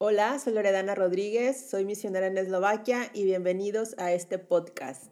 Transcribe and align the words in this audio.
Hola, 0.00 0.38
soy 0.38 0.52
Loredana 0.52 0.94
Rodríguez, 0.94 1.70
soy 1.72 1.84
misionera 1.84 2.28
en 2.28 2.38
Eslovaquia 2.38 3.10
y 3.14 3.24
bienvenidos 3.24 3.96
a 3.98 4.12
este 4.12 4.38
podcast. 4.38 5.06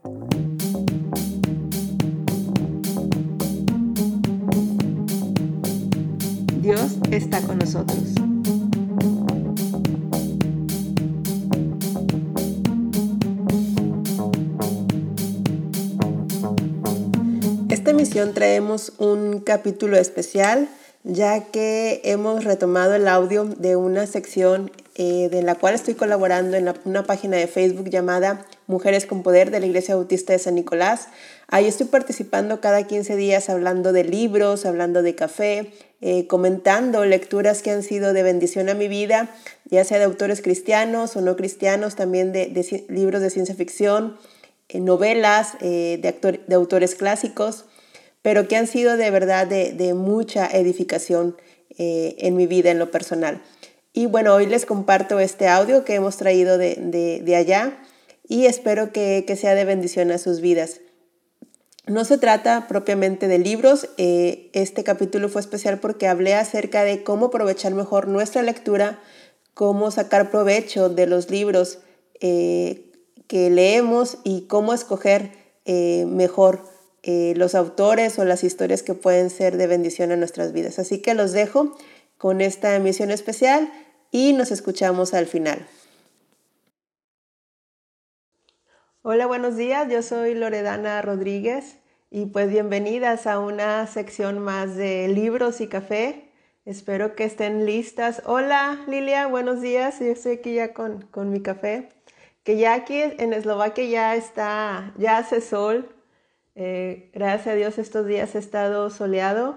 Dios 6.61 6.99
está 7.11 7.41
con 7.43 7.59
nosotros. 7.59 7.99
Esta 17.71 17.91
emisión 17.91 18.35
traemos 18.35 18.93
un 18.99 19.41
capítulo 19.41 19.97
especial 19.97 20.69
ya 21.07 21.45
que 21.53 22.01
hemos 22.03 22.43
retomado 22.43 22.97
el 22.97 23.07
audio 23.07 23.45
de 23.45 23.77
una 23.77 24.09
sección 24.09 24.73
eh, 24.97 25.29
de 25.31 25.41
la 25.41 25.55
cual 25.55 25.77
estoy 25.77 25.95
colaborando 25.95 26.57
en 26.57 26.73
una 26.85 27.05
página 27.05 27.37
de 27.37 27.47
Facebook 27.47 27.89
llamada 27.89 28.45
Mujeres 28.67 29.07
con 29.07 29.23
Poder 29.23 29.53
de 29.53 29.61
la 29.61 29.67
Iglesia 29.67 29.95
Bautista 29.95 30.33
de 30.33 30.41
San 30.41 30.57
Nicolás. 30.57 31.07
Ahí 31.47 31.67
estoy 31.67 31.87
participando 31.87 32.61
cada 32.61 32.89
15 32.89 33.15
días 33.15 33.49
hablando 33.49 33.93
de 33.93 34.03
libros, 34.03 34.67
hablando 34.67 35.03
de 35.03 35.15
café, 35.15 35.73
eh, 36.01 36.27
comentando 36.27 37.05
lecturas 37.05 37.63
que 37.63 37.71
han 37.71 37.85
sido 37.85 38.13
de 38.13 38.25
bendición 38.25 38.69
a 38.69 38.75
mi 38.75 38.89
vida, 38.89 39.31
ya 39.67 39.85
sea 39.85 39.99
de 39.99 40.05
autores 40.05 40.43
cristianos 40.43 41.15
o 41.15 41.21
no 41.21 41.37
cristianos, 41.37 41.95
también 41.95 42.33
de, 42.33 42.85
libros 42.89 43.23
de 43.23 43.31
ciencia 43.31 43.55
ficción, 43.55 44.17
eh, 44.69 44.81
novelas 44.81 45.57
de, 45.61 45.99
de 46.49 46.55
autores 46.57 46.97
clásicos 46.97 47.67
pero 48.27 48.49
que 48.49 48.57
han 48.57 48.67
sido 48.67 48.97
de 48.97 49.09
verdad 49.13 49.47
de, 49.47 49.95
mucha 49.95 50.49
edificación 50.49 51.37
eh, 51.79 52.17
en 52.19 52.35
mi 52.35 52.49
vida, 52.49 52.73
en 52.73 52.81
lo 52.81 52.91
personal. 52.91 53.41
Y 53.93 54.07
bueno, 54.07 54.35
hoy 54.35 54.47
les 54.47 54.67
comparto 54.67 55.21
este 55.21 55.47
audio 55.47 55.85
que 55.85 55.95
hemos 55.95 56.17
traído 56.17 56.59
de, 56.59 57.37
allá 57.37 57.79
y 58.27 58.47
espero 58.47 58.91
que, 58.91 59.25
sea 59.41 59.55
de 59.55 59.65
bendición 59.65 60.11
a 60.11 60.19
sus 60.19 60.41
vidas. 60.41 60.81
No 61.87 62.05
se 62.05 62.19
trata 62.19 62.67
propiamente 62.67 63.29
de 63.29 63.39
libros, 63.39 63.91
eh, 63.97 64.51
este 64.55 64.83
capítulo 64.83 65.29
fue 65.29 65.41
especial 65.41 65.79
porque 65.79 66.09
hablé 66.09 66.35
acerca 66.35 66.83
de 66.83 67.05
cómo 67.05 67.27
aprovechar 67.27 67.75
mejor 67.75 68.09
nuestra 68.09 68.43
lectura, 68.43 68.99
cómo 69.55 69.93
sacar 69.93 70.33
provecho 70.33 70.89
de 70.89 71.07
los 71.07 71.31
libros 71.31 71.79
eh, 72.21 72.91
que 73.29 73.51
leemos 73.51 74.19
y 74.25 74.49
cómo 74.49 74.75
escoger 74.75 75.47
mejor 75.65 76.76
eh, 77.09 77.35
los 77.37 77.55
autores 77.55 78.19
o 78.19 78.25
las 78.25 78.43
historias 78.43 78.83
que 78.83 78.95
pueden 78.95 79.31
ser 79.31 79.57
de 79.57 79.69
bendición 79.69 80.11
a 80.11 80.17
nuestras 80.17 80.53
vidas. 80.53 80.81
Así 80.81 81.01
que 81.01 81.15
los 81.15 81.31
dejo 81.31 81.77
con 82.19 82.41
esta 82.41 82.75
emisión 82.75 83.13
especial 83.13 83.73
y 84.11 84.33
nos 84.33 84.51
escuchamos 84.51 85.15
al 85.15 85.27
final. 85.27 85.69
Hola, 89.03 89.27
buenos 89.27 89.57
días, 89.57 89.89
yo 89.89 90.03
soy 90.03 90.35
Loredana 90.35 91.01
Rodríguez 91.01 91.77
y 92.11 92.27
pues 92.27 92.51
bienvenidas 92.51 93.29
a 93.29 93.39
una 93.39 93.87
sección 93.87 94.41
más 94.41 94.75
de 94.75 95.07
libros 95.07 95.61
y 95.61 95.69
café. 95.69 96.33
Espero 96.65 97.15
que 97.15 97.23
estén 97.23 97.67
listas. 97.67 98.21
Hola 98.27 98.85
Lilia, 98.89 99.29
buenos 99.29 99.61
días, 99.61 100.01
yo 100.01 100.07
estoy 100.07 100.33
aquí 100.33 100.55
ya 100.55 100.75
con, 100.75 101.03
con 101.03 101.31
mi 101.31 101.41
café. 101.41 101.89
Que 102.43 102.57
ya 102.57 102.75
aquí 102.75 103.01
en 103.01 103.33
Eslovaquia 103.33 103.85
ya 103.85 104.17
está, 104.17 104.93
ya 104.99 105.19
hace 105.19 105.41
sol, 105.41 105.96
eh, 106.59 107.11
gracias 107.13 107.49
a 107.49 107.55
Dios 107.55 107.77
estos 107.77 108.07
días 108.07 108.35
ha 108.35 108.39
estado 108.39 108.89
soleado. 108.89 109.57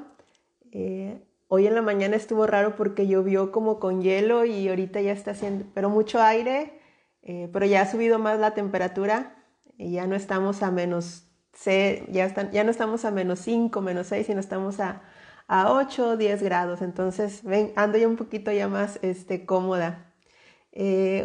Eh, 0.73 1.23
hoy 1.47 1.65
en 1.65 1.73
la 1.73 1.81
mañana 1.81 2.17
estuvo 2.17 2.45
raro 2.45 2.75
porque 2.75 3.07
llovió 3.07 3.53
como 3.53 3.79
con 3.79 4.01
hielo 4.01 4.43
y 4.43 4.67
ahorita 4.67 4.99
ya 4.99 5.13
está 5.13 5.31
haciendo, 5.31 5.65
pero 5.73 5.89
mucho 5.89 6.21
aire, 6.21 6.77
eh, 7.23 7.49
pero 7.53 7.65
ya 7.65 7.83
ha 7.83 7.85
subido 7.89 8.19
más 8.19 8.37
la 8.37 8.53
temperatura 8.53 9.37
y 9.77 9.93
ya 9.93 10.07
no 10.07 10.15
estamos 10.15 10.61
a 10.61 10.71
menos 10.71 11.25
ya, 11.65 12.25
están, 12.25 12.51
ya 12.51 12.63
no 12.63 12.71
estamos 12.71 13.05
a 13.05 13.11
menos 13.11 13.39
5, 13.39 13.81
menos 13.81 14.07
6, 14.07 14.27
sino 14.27 14.39
estamos 14.41 14.79
a, 14.81 15.01
a 15.47 15.71
8 15.71 16.09
o 16.09 16.17
10 16.17 16.43
grados. 16.43 16.81
Entonces 16.81 17.43
ven, 17.43 17.71
ando 17.77 17.97
ya 17.97 18.09
un 18.09 18.17
poquito 18.17 18.51
ya 18.51 18.67
más 18.67 18.99
este, 19.03 19.45
cómoda. 19.45 20.13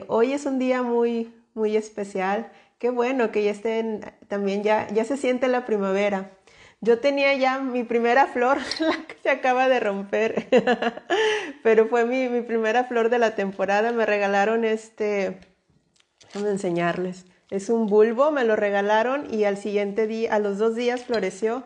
hoy 0.09 0.33
es 0.33 0.47
un 0.47 0.61
día 0.61 0.83
muy, 0.83 1.35
muy 1.55 1.77
especial. 1.77 2.53
Qué 2.85 2.91
bueno 2.91 3.33
que 3.33 3.43
ya 3.43 3.51
estén, 3.51 4.03
también 4.29 4.63
ya, 4.63 4.89
ya 4.93 5.07
se 5.07 5.17
siente 5.17 5.49
la 5.49 5.65
primavera. 5.65 6.33
Yo 6.83 7.01
tenía 7.01 7.33
ya 7.35 7.59
mi 7.59 7.83
primera 7.83 8.27
flor, 8.35 8.59
la 8.79 9.07
que 9.07 9.17
se 9.23 9.31
acaba 9.31 9.71
de 9.71 9.81
romper, 9.81 10.47
pero 11.63 11.89
fue 11.89 12.05
mi, 12.05 12.29
mi, 12.29 12.43
primera 12.43 12.85
flor 12.85 13.09
de 13.09 13.19
la 13.19 13.35
temporada. 13.37 13.91
Me 13.93 14.05
regalaron 14.05 14.67
este, 14.67 15.41
déjame 16.27 16.51
enseñarles. 16.51 17.25
Es 17.49 17.71
un 17.71 17.87
bulbo, 17.87 18.31
me 18.31 18.45
lo 18.45 18.55
regalaron 18.55 19.33
y 19.33 19.45
al 19.45 19.57
siguiente 19.57 20.07
día, 20.07 20.35
a 20.35 20.39
los 20.39 20.59
dos 20.59 20.77
días 20.77 21.07
floreció. 21.07 21.65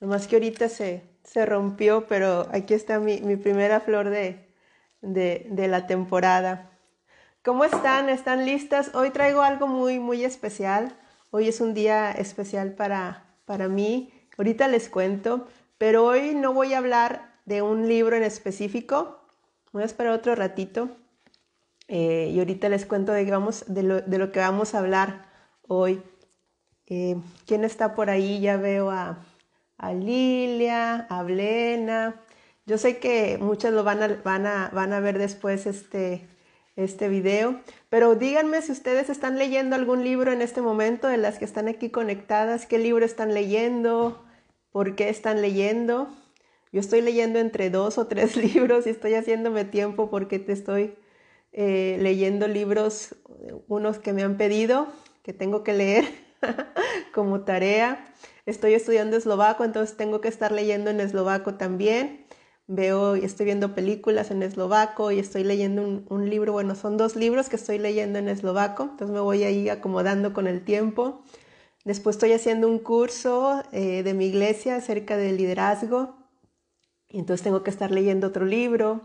Nomás 0.00 0.26
que 0.26 0.36
ahorita 0.36 0.70
se, 0.70 1.02
se 1.22 1.44
rompió, 1.44 2.06
pero 2.06 2.48
aquí 2.50 2.72
está 2.72 2.98
mi, 2.98 3.20
mi 3.20 3.36
primera 3.36 3.80
flor 3.80 4.08
de, 4.08 4.48
de, 5.02 5.48
de 5.50 5.68
la 5.68 5.86
temporada. 5.86 6.70
¿Cómo 7.46 7.64
están? 7.64 8.08
¿Están 8.08 8.44
listas? 8.44 8.92
Hoy 8.92 9.10
traigo 9.10 9.40
algo 9.40 9.68
muy, 9.68 10.00
muy 10.00 10.24
especial. 10.24 10.98
Hoy 11.30 11.46
es 11.46 11.60
un 11.60 11.74
día 11.74 12.10
especial 12.10 12.72
para, 12.72 13.36
para 13.44 13.68
mí. 13.68 14.12
Ahorita 14.36 14.66
les 14.66 14.88
cuento, 14.88 15.46
pero 15.78 16.04
hoy 16.04 16.34
no 16.34 16.52
voy 16.52 16.74
a 16.74 16.78
hablar 16.78 17.36
de 17.44 17.62
un 17.62 17.88
libro 17.88 18.16
en 18.16 18.24
específico. 18.24 19.20
Voy 19.70 19.84
a 19.84 19.86
esperar 19.86 20.12
otro 20.12 20.34
ratito. 20.34 20.88
Eh, 21.86 22.32
y 22.34 22.38
ahorita 22.40 22.68
les 22.68 22.84
cuento 22.84 23.12
de, 23.12 23.30
vamos, 23.30 23.64
de, 23.68 23.84
lo, 23.84 24.32
que 24.32 24.40
vamos 24.40 24.74
a 24.74 24.80
hablar 24.80 25.30
hoy. 25.68 26.02
Eh, 26.88 27.14
¿Quién 27.46 27.62
está 27.62 27.94
por 27.94 28.10
ahí? 28.10 28.40
Ya 28.40 28.56
veo 28.56 28.90
a, 28.90 29.24
a 29.78 29.92
Lilia, 29.92 31.06
a 31.08 31.22
Blena. 31.22 32.20
Yo 32.64 32.76
sé 32.76 32.98
que 32.98 33.38
muchas 33.40 33.72
lo 33.72 33.84
van 33.84 34.02
a, 34.02 34.08
van 34.24 34.46
a, 34.48 34.68
van 34.74 34.92
a 34.92 34.98
ver 34.98 35.16
después 35.16 35.66
este, 35.66 36.26
este 36.76 37.08
video. 37.08 37.60
Pero 37.88 38.14
díganme 38.14 38.62
si 38.62 38.72
ustedes 38.72 39.10
están 39.10 39.38
leyendo 39.38 39.74
algún 39.74 40.04
libro 40.04 40.32
en 40.32 40.42
este 40.42 40.60
momento, 40.60 41.08
de 41.08 41.16
las 41.16 41.38
que 41.38 41.44
están 41.44 41.68
aquí 41.68 41.90
conectadas, 41.90 42.66
qué 42.66 42.78
libro 42.78 43.04
están 43.04 43.34
leyendo, 43.34 44.24
por 44.70 44.94
qué 44.94 45.08
están 45.08 45.40
leyendo. 45.40 46.08
Yo 46.72 46.80
estoy 46.80 47.00
leyendo 47.00 47.38
entre 47.38 47.70
dos 47.70 47.98
o 47.98 48.06
tres 48.06 48.36
libros 48.54 48.86
y 48.86 48.90
estoy 48.90 49.14
haciéndome 49.14 49.64
tiempo 49.64 50.10
porque 50.10 50.38
te 50.38 50.52
estoy 50.52 50.94
eh, 51.52 51.96
leyendo 52.00 52.46
libros, 52.46 53.16
unos 53.66 53.98
que 53.98 54.12
me 54.12 54.22
han 54.22 54.36
pedido, 54.36 54.88
que 55.22 55.32
tengo 55.32 55.64
que 55.64 55.72
leer 55.72 56.04
como 57.14 57.40
tarea. 57.44 58.12
Estoy 58.44 58.74
estudiando 58.74 59.16
eslovaco, 59.16 59.64
entonces 59.64 59.96
tengo 59.96 60.20
que 60.20 60.28
estar 60.28 60.52
leyendo 60.52 60.90
en 60.90 61.00
eslovaco 61.00 61.54
también 61.54 62.25
veo 62.68 63.16
y 63.16 63.24
estoy 63.24 63.46
viendo 63.46 63.74
películas 63.74 64.30
en 64.30 64.42
eslovaco 64.42 65.12
y 65.12 65.18
estoy 65.18 65.44
leyendo 65.44 66.04
un, 66.08 66.30
libro, 66.30 66.52
bueno, 66.52 66.74
son 66.74 66.96
dos 66.96 67.16
libros 67.16 67.48
que 67.48 67.56
estoy 67.56 67.78
leyendo 67.78 68.18
en 68.18 68.28
eslovaco, 68.28 68.84
entonces 68.84 69.10
me 69.10 69.20
voy 69.20 69.44
ahí 69.44 69.68
acomodando 69.68 70.32
con 70.32 70.46
el 70.46 70.64
tiempo. 70.64 71.22
Después 71.84 72.16
estoy 72.16 72.32
haciendo 72.32 72.68
un 72.68 72.80
curso 72.80 73.62
eh, 73.72 74.02
de 74.02 74.14
mi 74.14 74.26
iglesia 74.26 74.76
acerca 74.76 75.16
del 75.16 75.36
liderazgo, 75.36 76.16
y 77.08 77.18
entonces 77.18 77.44
tengo 77.44 77.62
que 77.62 77.70
estar 77.70 77.90
leyendo 77.90 78.26
otro 78.26 78.44
libro. 78.44 79.02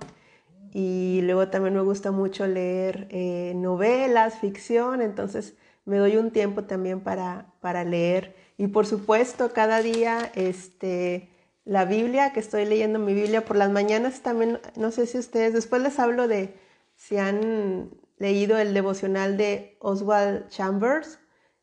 Y 0.73 1.21
luego 1.23 1.49
también 1.49 1.75
me 1.75 1.81
gusta 1.81 2.11
mucho 2.11 2.47
leer 2.47 3.07
eh, 3.09 3.53
novelas, 3.55 4.39
ficción, 4.39 5.01
entonces 5.01 5.55
me 5.85 5.97
doy 5.97 6.17
un 6.17 6.31
tiempo 6.31 6.63
también 6.63 7.01
para, 7.01 7.53
para 7.59 7.83
leer. 7.83 8.35
Y 8.57 8.67
por 8.67 8.85
supuesto, 8.85 9.51
cada 9.53 9.81
día 9.81 10.31
este, 10.35 11.30
la 11.65 11.85
Biblia, 11.85 12.33
que 12.33 12.39
estoy 12.39 12.65
leyendo 12.65 12.99
mi 12.99 13.13
Biblia 13.13 13.45
por 13.45 13.55
las 13.55 13.71
mañanas 13.71 14.21
también, 14.21 14.59
no 14.75 14.91
sé 14.91 15.05
si 15.05 15.17
ustedes, 15.17 15.53
después 15.53 15.81
les 15.81 15.99
hablo 15.99 16.27
de 16.27 16.55
si 16.95 17.17
han 17.17 17.91
leído 18.17 18.57
el 18.57 18.73
devocional 18.73 19.37
de 19.37 19.77
Oswald 19.79 20.47
Chambers. 20.49 21.19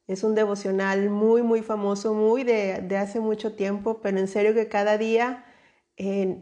Es 0.06 0.24
un 0.24 0.34
devocional 0.34 1.10
muy, 1.10 1.42
muy 1.42 1.62
famoso, 1.62 2.14
muy 2.14 2.42
de, 2.42 2.80
de 2.80 2.96
hace 2.96 3.20
mucho 3.20 3.54
tiempo, 3.54 4.00
pero 4.00 4.18
en 4.18 4.28
serio 4.28 4.54
que 4.54 4.68
cada 4.68 4.96
día 4.98 5.44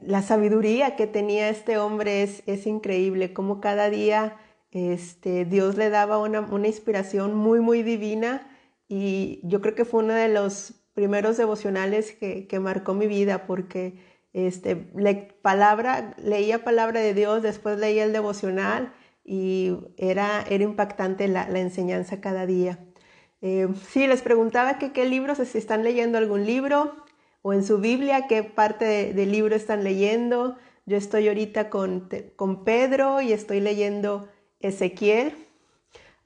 la 0.02 0.22
sabiduría 0.22 0.96
que 0.96 1.06
tenía 1.06 1.48
este 1.48 1.78
hombre 1.78 2.22
es, 2.22 2.42
es 2.46 2.66
increíble, 2.66 3.32
como 3.32 3.60
cada 3.60 3.88
día 3.88 4.36
este, 4.70 5.46
Dios 5.46 5.76
le 5.76 5.88
daba 5.88 6.18
una, 6.18 6.40
una 6.40 6.66
inspiración 6.66 7.34
muy, 7.34 7.60
muy 7.60 7.82
divina 7.82 8.46
y 8.86 9.40
yo 9.44 9.62
creo 9.62 9.74
que 9.74 9.86
fue 9.86 10.04
uno 10.04 10.12
de 10.12 10.28
los 10.28 10.85
primeros 10.96 11.36
devocionales 11.36 12.12
que, 12.12 12.46
que 12.48 12.58
marcó 12.58 12.94
mi 12.94 13.06
vida 13.06 13.46
porque 13.46 14.00
este, 14.32 14.76
palabra, 15.42 16.14
leía 16.18 16.64
palabra 16.64 17.00
de 17.00 17.12
Dios, 17.12 17.42
después 17.42 17.78
leía 17.78 18.04
el 18.04 18.12
devocional 18.12 18.94
y 19.24 19.76
era, 19.98 20.42
era 20.48 20.64
impactante 20.64 21.28
la, 21.28 21.44
enseñanza 21.58 22.20
cada 22.22 22.46
día. 22.46 22.78
Eh, 23.42 23.68
sí, 23.90 24.06
les 24.06 24.22
preguntaba 24.22 24.78
qué 24.78 25.04
libros, 25.04 25.38
si 25.38 25.58
están 25.58 25.84
leyendo 25.84 26.16
algún 26.16 26.46
libro 26.46 26.96
o 27.42 27.52
en 27.52 27.62
su 27.62 27.78
Biblia, 27.78 28.26
qué 28.26 28.42
parte 28.42 29.12
del 29.12 29.32
libro 29.32 29.54
están 29.54 29.84
leyendo. 29.84 30.56
Yo 30.86 30.96
estoy 30.96 31.28
ahorita 31.28 31.68
con, 31.68 32.08
con 32.36 32.64
Pedro 32.64 33.20
y 33.20 33.32
estoy 33.32 33.60
leyendo 33.60 34.28
Ezequiel. 34.60 35.45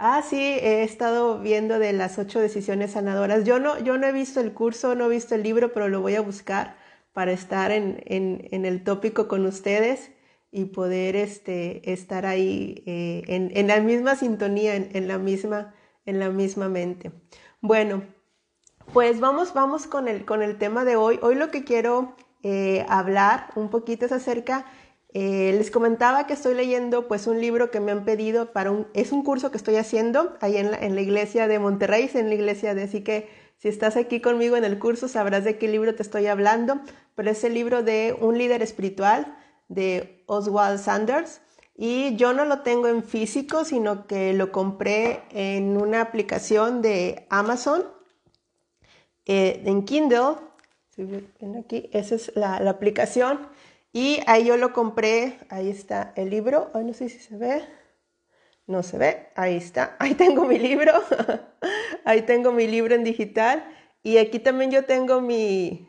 Ah, 0.03 0.23
sí, 0.23 0.39
he 0.39 0.83
estado 0.83 1.41
viendo 1.41 1.79
de 1.79 1.93
las 1.93 2.19
ocho 2.19 2.41
decisiones 2.41 2.93
sanadoras. 2.93 3.45
Yo 3.45 3.61
no, 3.61 3.79
yo 3.81 3.99
no 3.99 4.07
he 4.07 4.13
visto 4.13 4.41
el 4.41 4.55
curso, 4.55 4.95
no 4.95 5.05
he 5.05 5.09
visto 5.11 5.35
el 5.35 5.43
libro, 5.43 5.75
pero 5.75 5.91
lo 5.91 6.01
voy 6.01 6.15
a 6.15 6.23
buscar 6.23 6.75
para 7.13 7.33
estar 7.33 7.71
en, 7.71 8.03
en, 8.07 8.65
el 8.65 8.83
tópico 8.83 9.29
con 9.29 9.45
ustedes 9.45 10.11
y 10.51 10.65
poder 10.67 11.17
este, 11.17 11.93
estar 11.93 12.25
ahí 12.25 12.83
eh, 12.87 13.25
en, 13.27 13.55
en, 13.55 13.67
la 13.67 13.79
misma 13.81 14.17
sintonía, 14.17 14.75
en, 14.75 15.07
la 15.07 15.19
misma, 15.19 15.75
en 16.07 16.19
la 16.19 16.31
misma 16.31 16.71
mente. 16.71 17.13
Bueno, 17.61 18.03
pues 18.95 19.21
vamos, 19.21 19.53
vamos 19.53 19.87
con 19.87 20.09
el, 20.09 20.25
con 20.25 20.43
el 20.43 20.57
tema 20.57 20.87
de 20.87 20.97
hoy. 20.97 21.19
Hoy 21.21 21.35
lo 21.35 21.51
que 21.51 21.63
quiero 21.63 22.17
eh, 22.43 22.87
hablar 22.89 23.51
un 23.55 23.69
poquito 23.69 24.07
es 24.07 24.13
acerca, 24.13 24.65
eh, 25.13 25.55
les 25.57 25.71
comentaba 25.71 26.27
que 26.27 26.35
estoy 26.35 26.55
leyendo 26.55 27.09
pues 27.09 27.27
un 27.27 27.41
libro 27.41 27.71
que 27.71 27.81
me 27.81 27.93
han 27.93 28.05
pedido 28.05 28.53
para 28.53 28.71
un, 28.71 28.87
es 28.95 29.13
un 29.13 29.25
curso 29.25 29.51
que 29.51 29.57
estoy 29.57 29.77
haciendo 29.77 30.37
ahí 30.41 30.57
en 30.57 30.71
la, 30.71 30.79
en 30.79 30.95
la 30.95 31.01
iglesia 31.01 31.49
de 31.49 31.59
Monterrey, 31.59 32.11
en 32.15 32.29
la 32.29 32.35
iglesia 32.35 32.75
de, 32.75 32.85
así 32.85 33.03
que 33.03 33.29
si 33.59 33.69
estás 33.69 33.97
aquí 33.97 34.21
conmigo 34.21 34.57
en 34.57 34.65
el 34.65 34.79
curso 34.79 35.07
sabrás 35.09 35.45
de 35.45 35.59
qué 35.59 35.69
libro 35.69 35.95
te 35.95 36.03
estoy 36.03 36.27
hablando, 36.27 36.81
pero 37.15 37.31
es 37.31 37.45
el 37.45 37.53
libro 37.53 37.83
de 37.83 38.17
un 38.19 38.39
líder 38.39 38.63
espiritual 38.63 39.37
de 39.69 40.23
Oswald 40.27 40.79
Sanders. 40.79 41.41
Y 41.77 42.17
yo 42.17 42.35
no 42.35 42.45
lo 42.45 42.61
tengo 42.61 42.89
en 42.89 43.03
físico, 43.03 43.65
sino 43.65 44.07
que 44.07 44.35
lo 44.35 44.53
compré 44.53 45.23
en 45.31 45.79
una 45.79 46.03
aplicación 46.03 46.83
de 46.83 47.27
Amazon, 47.31 47.85
eh, 49.25 49.63
en 49.65 49.85
Kindle. 49.85 50.37
Si 50.95 51.05
ven 51.05 51.57
aquí, 51.59 51.89
esa 51.93 52.17
es 52.17 52.33
la, 52.35 52.57
aplicación. 52.57 53.47
Y 53.93 54.21
ahí 54.27 54.45
yo 54.45 54.57
lo 54.57 54.73
compré, 54.73 55.39
ahí 55.49 55.69
está 55.69 56.13
el 56.17 56.31
libro. 56.31 56.71
Ay, 56.75 56.85
no 56.85 56.95
sé 56.95 57.09
si 57.09 57.19
se 57.19 57.37
ve. 57.37 57.63
No 58.67 58.85
se 58.85 58.99
ve, 58.99 59.27
ahí 59.35 59.57
está. 59.57 59.97
Ahí 59.99 60.15
tengo 60.15 60.45
mi 60.45 60.59
libro. 60.59 60.93
Ahí 62.05 62.23
tengo 62.23 62.53
mi 62.53 62.69
libro 62.69 62.95
en 62.95 63.03
digital. 63.03 63.65
Y 64.03 64.19
aquí 64.19 64.39
también 64.39 64.71
yo 64.71 64.85
tengo 64.85 65.21
mi, 65.21 65.89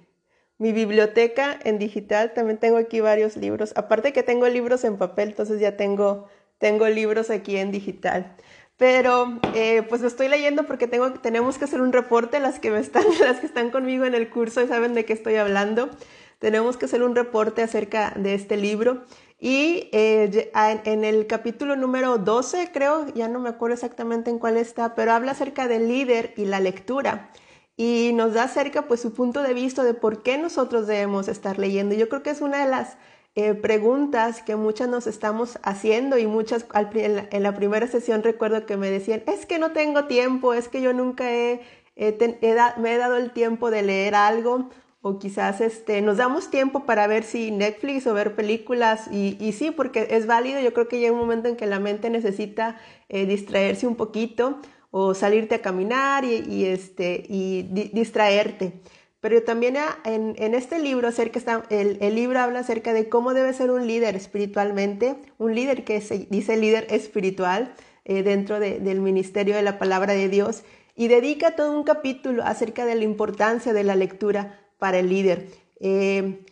mi 0.58 0.72
biblioteca 0.72 1.60
en 1.64 1.78
digital. 1.78 2.34
También 2.34 2.58
tengo 2.58 2.78
aquí 2.78 3.00
varios 3.00 3.38
libros. 3.38 3.74
Aparte 3.76 4.14
que 4.14 4.24
tengo 4.24 4.48
libros 4.48 4.84
en 4.84 4.98
papel, 4.98 5.30
entonces 5.30 5.60
ya 5.60 5.78
tengo, 5.78 6.28
tengo 6.58 6.88
libros 6.88 7.30
aquí 7.30 7.58
en 7.58 7.72
digital. 7.72 8.36
Pero 8.78 9.40
eh, 9.54 9.84
pues 9.84 10.02
lo 10.02 10.08
estoy 10.08 10.28
leyendo 10.28 10.66
porque 10.66 10.88
tengo, 10.88 11.14
tenemos 11.14 11.60
que 11.60 11.66
hacer 11.66 11.82
un 11.82 11.94
reporte, 11.94 12.40
las 12.40 12.60
que, 12.60 12.72
me 12.72 12.80
están, 12.80 13.04
las 13.22 13.40
que 13.40 13.46
están 13.46 13.70
conmigo 13.70 14.06
en 14.06 14.16
el 14.16 14.28
curso 14.32 14.60
y 14.64 14.68
saben 14.68 14.96
de 14.96 15.06
qué 15.06 15.14
estoy 15.14 15.36
hablando. 15.36 15.92
Tenemos 16.42 16.76
que 16.76 16.86
hacer 16.86 17.04
un 17.04 17.16
reporte 17.16 17.62
acerca 17.62 18.16
de 18.18 18.34
este 18.34 18.58
libro. 18.58 19.04
Y 19.40 19.90
eh, 19.92 20.52
en 20.56 21.04
el 21.06 21.28
capítulo 21.28 21.76
número 21.76 22.18
12, 22.18 22.72
creo, 22.74 23.06
ya 23.14 23.28
no 23.28 23.40
me 23.40 23.50
acuerdo 23.50 23.76
exactamente 23.76 24.32
en 24.32 24.40
cuál 24.40 24.58
está, 24.58 24.96
pero 24.96 25.12
habla 25.12 25.34
acerca 25.34 25.68
del 25.68 25.88
líder 25.88 26.34
y 26.38 26.46
la 26.46 26.60
lectura. 26.60 27.30
Y 27.78 28.14
nos 28.16 28.34
da 28.34 28.46
acerca 28.46 28.88
pues 28.88 29.02
su 29.02 29.14
punto 29.14 29.44
de 29.44 29.54
vista 29.54 29.84
de 29.84 29.94
por 29.94 30.24
qué 30.24 30.40
nosotros 30.40 30.88
debemos 30.88 31.28
estar 31.28 31.60
leyendo. 31.60 31.94
Yo 31.94 32.10
creo 32.10 32.24
que 32.24 32.32
es 32.32 32.42
una 32.42 32.66
de 32.66 32.72
las 32.72 32.98
eh, 33.36 33.54
preguntas 33.54 34.42
que 34.42 34.56
muchas 34.56 34.90
nos 34.90 35.06
estamos 35.06 35.60
haciendo 35.62 36.18
y 36.18 36.26
muchas 36.26 36.66
en 36.96 37.44
la, 37.44 37.56
primera 37.56 37.86
sesión 37.86 38.24
recuerdo 38.24 38.66
que 38.66 38.78
me 38.78 38.90
decían, 38.90 39.22
es 39.28 39.46
que 39.46 39.60
no 39.60 39.74
tengo 39.74 40.06
tiempo, 40.06 40.56
es 40.56 40.70
que 40.70 40.82
yo 40.82 40.92
nunca 40.92 41.32
he, 41.32 41.62
me 41.96 42.94
he 42.94 42.98
dado 42.98 43.18
el 43.18 43.32
tiempo 43.32 43.70
de 43.70 43.84
leer 43.84 44.16
algo 44.16 44.72
o 45.02 45.18
quizás 45.18 45.62
este, 45.62 46.02
nos 46.02 46.18
damos 46.18 46.52
tiempo 46.52 46.86
para 46.86 47.08
ver 47.08 47.24
si 47.24 47.52
Netflix 47.52 48.06
o 48.06 48.14
ver 48.14 48.36
películas 48.36 49.08
y, 49.12 49.36
y, 49.40 49.54
sí, 49.54 49.72
porque 49.72 50.08
es 50.12 50.28
válido, 50.28 50.62
yo 50.62 50.74
creo 50.74 50.88
que 50.88 51.00
llega 51.00 51.12
un 51.12 51.20
momento 51.20 51.50
en 51.50 51.56
que 51.56 51.66
la 51.66 51.80
mente 51.80 52.10
necesita 52.10 52.78
eh, 53.10 53.26
distraerse 53.26 53.88
un 53.88 53.96
poquito 53.96 54.60
o 54.92 55.14
salirte 55.16 55.56
a 55.56 55.62
caminar 55.62 56.24
y, 56.24 56.44
y 56.48 56.66
este, 56.66 57.24
y 57.28 57.64
distraerte. 57.94 58.74
Pero 59.22 59.44
también 59.44 59.78
en, 60.04 60.36
en, 60.38 60.56
este 60.56 60.80
libro, 60.80 61.08
acerca 61.08 61.38
está, 61.40 61.64
el, 61.70 61.98
el, 62.02 62.16
libro 62.16 62.40
habla 62.40 62.60
acerca 62.60 62.92
de 62.92 63.08
cómo 63.08 63.34
debe 63.34 63.54
ser 63.54 63.70
un 63.70 63.86
líder 63.88 64.16
espiritualmente, 64.16 65.16
un 65.38 65.54
líder 65.54 65.84
que 65.84 66.02
se 66.02 66.28
dice 66.30 66.58
líder 66.58 66.88
espiritual 66.90 67.74
eh, 68.04 68.24
dentro 68.24 68.60
de, 68.60 68.80
del 68.80 69.00
ministerio 69.00 69.56
de 69.56 69.62
la 69.62 69.78
palabra 69.78 70.14
de 70.14 70.28
Dios 70.28 70.64
y 70.96 71.08
dedica 71.08 71.56
todo 71.56 71.78
un 71.78 71.84
capítulo 71.84 72.44
acerca 72.44 72.86
de 72.86 72.96
la 72.96 73.04
importancia 73.04 73.74
de 73.74 73.84
la 73.84 73.96
lectura 73.96 74.61
para 74.82 74.98
el 74.98 75.10
líder. 75.10 75.48
Eh, 75.80 76.44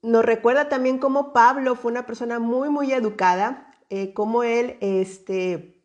nos 0.00 0.24
recuerda 0.24 0.70
también 0.70 0.96
cómo 0.96 1.34
Pablo 1.34 1.74
fue 1.74 1.92
una 1.92 2.06
persona 2.06 2.38
muy, 2.38 2.70
muy 2.70 2.90
educada, 2.90 3.70
eh, 3.90 4.14
como 4.14 4.44
él, 4.44 4.78
este, 4.80 5.82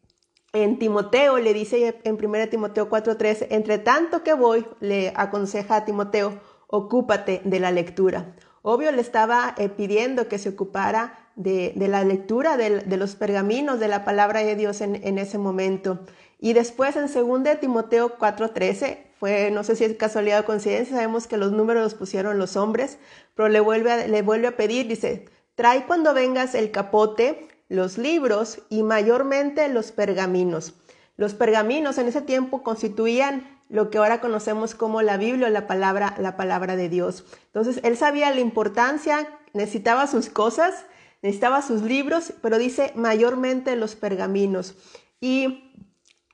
en 0.54 0.80
Timoteo 0.80 1.38
le 1.38 1.54
dice 1.54 2.00
en 2.06 2.16
1 2.16 2.48
Timoteo 2.50 2.90
4:13, 2.90 3.48
entre 3.50 3.78
tanto 3.78 4.24
que 4.24 4.34
voy, 4.34 4.66
le 4.80 5.12
aconseja 5.18 5.76
a 5.76 5.84
Timoteo, 5.84 6.40
ocúpate 6.68 7.42
de 7.44 7.60
la 7.60 7.72
lectura. 7.72 8.38
Obvio 8.62 8.94
le 8.94 9.02
estaba 9.02 9.54
eh, 9.58 9.68
pidiendo 9.68 10.30
que 10.30 10.38
se 10.38 10.48
ocupara 10.48 11.30
de, 11.36 11.74
la 11.76 12.06
lectura 12.06 12.56
de, 12.56 12.98
los 12.98 13.18
pergaminos 13.18 13.82
de 13.82 13.90
la 13.90 14.06
palabra 14.06 14.40
de 14.46 14.56
Dios 14.56 14.80
en 14.80 15.18
ese 15.18 15.38
momento. 15.38 16.06
Y 16.40 16.54
después 16.54 16.96
en 16.96 17.08
2 17.12 17.60
Timoteo 17.60 18.18
4:13 18.18 19.06
fue, 19.20 19.52
no 19.52 19.64
sé 19.64 19.76
si 19.76 19.86
es 19.86 19.96
casualidad 19.96 20.42
o 20.42 20.46
coincidencia, 20.46 20.96
sabemos 20.96 21.28
que 21.28 21.38
los 21.38 21.52
números 21.52 21.84
los 21.84 21.94
pusieron 21.96 22.38
los 22.38 22.58
hombres, 22.58 22.98
pero 23.34 23.50
le 23.50 23.60
vuelve 23.60 23.92
a, 23.92 24.08
le 24.08 24.22
vuelve 24.22 24.48
a 24.48 24.58
pedir, 24.58 24.88
dice, 24.88 25.26
trae 25.56 25.86
cuando 25.86 26.14
vengas 26.14 26.54
el 26.54 26.72
capote, 26.72 27.48
los 27.70 27.98
libros 27.98 28.60
y 28.70 28.84
mayormente 28.84 29.68
los 29.70 29.92
pergaminos. 29.92 30.74
Los 31.18 31.34
pergaminos 31.34 31.98
en 31.98 32.08
ese 32.08 32.22
tiempo 32.22 32.62
constituían 32.62 33.56
lo 33.70 33.90
que 33.90 33.98
ahora 33.98 34.22
conocemos 34.22 34.76
como 34.76 35.02
la 35.02 35.18
Biblia, 35.18 35.50
la 35.50 35.66
palabra, 35.66 36.16
la 36.20 36.38
palabra 36.38 36.76
de 36.76 36.90
Dios. 36.90 37.26
Entonces, 37.48 37.80
él 37.84 37.98
sabía 37.98 38.30
la 38.32 38.42
importancia, 38.42 39.28
necesitaba 39.54 40.08
sus 40.08 40.30
cosas, 40.30 40.86
necesitaba 41.22 41.62
sus 41.62 41.82
libros, 41.82 42.34
pero 42.42 42.58
dice 42.58 42.92
mayormente 42.96 43.76
los 43.76 43.96
pergaminos. 43.96 44.76
Y 45.20 45.65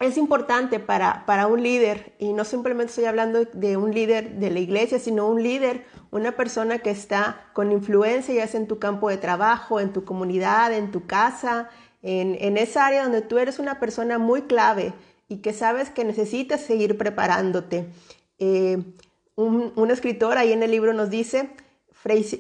es 0.02 0.18
importante 0.18 0.80
para, 0.80 1.26
para 1.26 1.48
un 1.48 1.62
líder, 1.62 2.14
y 2.20 2.34
no 2.34 2.44
simplemente 2.44 2.90
estoy 2.90 3.06
hablando 3.06 3.46
de 3.46 3.78
un 3.78 3.94
líder 3.94 4.38
de 4.38 4.50
la 4.50 4.60
iglesia, 4.60 5.00
sino 5.00 5.28
un 5.28 5.42
líder, 5.44 5.86
una 6.10 6.34
persona 6.34 6.80
que 6.80 6.90
está 6.90 7.50
con 7.54 7.72
influencia, 7.72 8.34
ya 8.34 8.48
sea 8.48 8.60
en 8.60 8.68
tu 8.68 8.80
campo 8.80 9.10
de 9.10 9.18
trabajo, 9.18 9.80
en 9.80 9.94
tu 9.94 10.04
comunidad, 10.04 10.74
en 10.74 10.92
tu 10.92 11.06
casa, 11.06 11.70
en, 12.02 12.36
en 12.40 12.58
esa 12.58 12.88
área 12.88 13.04
donde 13.04 13.22
tú 13.22 13.38
eres 13.38 13.60
una 13.60 13.80
persona 13.80 14.18
muy 14.18 14.44
clave 14.44 14.94
y 15.28 15.38
que 15.38 15.54
sabes 15.54 15.90
que 15.90 16.04
necesitas 16.04 16.62
seguir 16.62 16.98
preparándote. 16.98 17.88
Eh, 18.40 18.84
un, 19.36 19.72
un, 19.76 19.92
escritor 19.92 20.38
ahí 20.38 20.52
en 20.52 20.64
el 20.64 20.72
libro 20.72 20.94
nos 20.94 21.10
dice, 21.10 21.52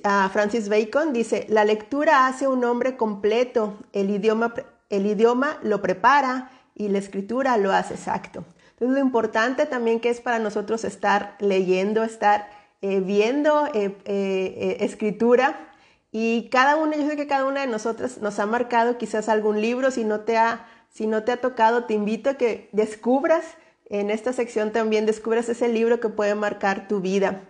ah, 0.03 0.29
Francis 0.33 0.67
Bacon 0.67 1.13
dice, 1.13 1.45
la 1.47 1.63
lectura 1.63 2.27
hace 2.27 2.47
un 2.47 2.65
hombre 2.65 2.97
completo, 2.97 3.77
el 3.93 4.09
idioma, 4.09 4.53
el 4.89 5.05
idioma 5.05 5.57
lo 5.63 5.81
prepara, 5.81 6.51
y 6.81 6.89
la 6.89 6.97
escritura 6.97 7.57
lo 7.57 7.71
hace 7.71 7.93
exacto. 7.93 8.43
Entonces 8.71 8.97
lo 8.97 8.99
importante 8.99 9.67
también 9.67 9.99
que 9.99 10.09
es 10.09 10.21
para 10.21 10.39
nosotros 10.39 10.83
estar 10.83 11.35
leyendo, 11.39 12.03
estar 12.03 12.49
eh, 12.81 12.99
viendo 12.99 13.67
eh, 13.67 13.95
eh, 14.05 14.77
escritura 14.79 15.75
y 16.11 16.49
cada 16.49 16.77
una, 16.77 16.97
yo 16.97 17.07
sé 17.07 17.15
que 17.15 17.27
cada 17.27 17.45
una 17.45 17.61
de 17.61 17.67
nosotras 17.67 18.17
nos 18.17 18.39
ha 18.39 18.47
marcado 18.47 18.97
quizás 18.97 19.29
algún 19.29 19.61
libro, 19.61 19.91
si 19.91 20.03
no 20.03 20.21
te 20.21 20.37
ha, 20.37 20.65
si 20.89 21.05
no 21.05 21.23
te 21.23 21.31
ha 21.31 21.37
tocado, 21.37 21.83
te 21.83 21.93
invito 21.93 22.31
a 22.31 22.33
que 22.33 22.69
descubras 22.71 23.45
en 23.85 24.09
esta 24.09 24.33
sección 24.33 24.71
también, 24.71 25.05
descubras 25.05 25.47
ese 25.49 25.67
libro 25.67 25.99
que 25.99 26.09
puede 26.09 26.33
marcar 26.33 26.87
tu 26.87 27.01
vida. 27.01 27.43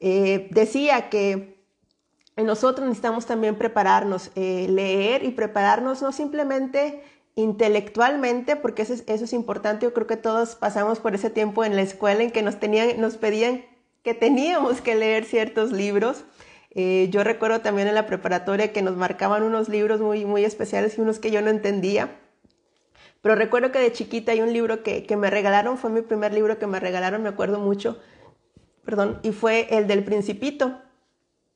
decía 0.00 1.08
que 1.08 1.62
nosotros 2.36 2.88
necesitamos 2.88 3.26
también 3.26 3.54
prepararnos, 3.54 4.32
leer 4.34 5.22
y 5.22 5.30
prepararnos 5.30 6.02
no 6.02 6.10
simplemente 6.10 7.00
intelectualmente, 7.36 8.56
porque 8.56 8.82
eso 8.82 8.94
es, 8.94 9.04
eso 9.06 9.24
es 9.24 9.32
importante, 9.32 9.86
yo 9.86 9.92
creo 9.92 10.06
que 10.06 10.16
todos 10.16 10.54
pasamos 10.54 11.00
por 11.00 11.14
ese 11.14 11.30
tiempo 11.30 11.64
en 11.64 11.74
la 11.74 11.82
escuela 11.82 12.22
en 12.22 12.30
que 12.30 12.42
nos, 12.42 12.60
tenían, 12.60 13.00
nos 13.00 13.16
pedían 13.16 13.64
que 14.02 14.14
teníamos 14.14 14.80
que 14.80 14.94
leer 14.94 15.24
ciertos 15.24 15.72
libros. 15.72 16.24
Eh, 16.70 17.08
yo 17.10 17.24
recuerdo 17.24 17.60
también 17.60 17.88
en 17.88 17.94
la 17.94 18.06
preparatoria 18.06 18.72
que 18.72 18.82
nos 18.82 18.96
marcaban 18.96 19.42
unos 19.42 19.68
libros 19.68 20.00
muy, 20.00 20.24
muy 20.24 20.44
especiales 20.44 20.98
y 20.98 21.00
unos 21.00 21.18
que 21.18 21.30
yo 21.30 21.40
no 21.42 21.50
entendía. 21.50 22.20
Pero 23.22 23.34
recuerdo 23.34 23.72
que 23.72 23.78
de 23.78 23.90
chiquita 23.90 24.32
hay 24.32 24.42
un 24.42 24.52
libro 24.52 24.82
que, 24.82 25.06
que 25.06 25.16
me 25.16 25.30
regalaron, 25.30 25.78
fue 25.78 25.90
mi 25.90 26.02
primer 26.02 26.34
libro 26.34 26.58
que 26.58 26.66
me 26.66 26.78
regalaron, 26.78 27.22
me 27.22 27.30
acuerdo 27.30 27.58
mucho, 27.58 27.98
perdón, 28.84 29.18
y 29.22 29.32
fue 29.32 29.66
el 29.70 29.86
del 29.86 30.04
Principito. 30.04 30.78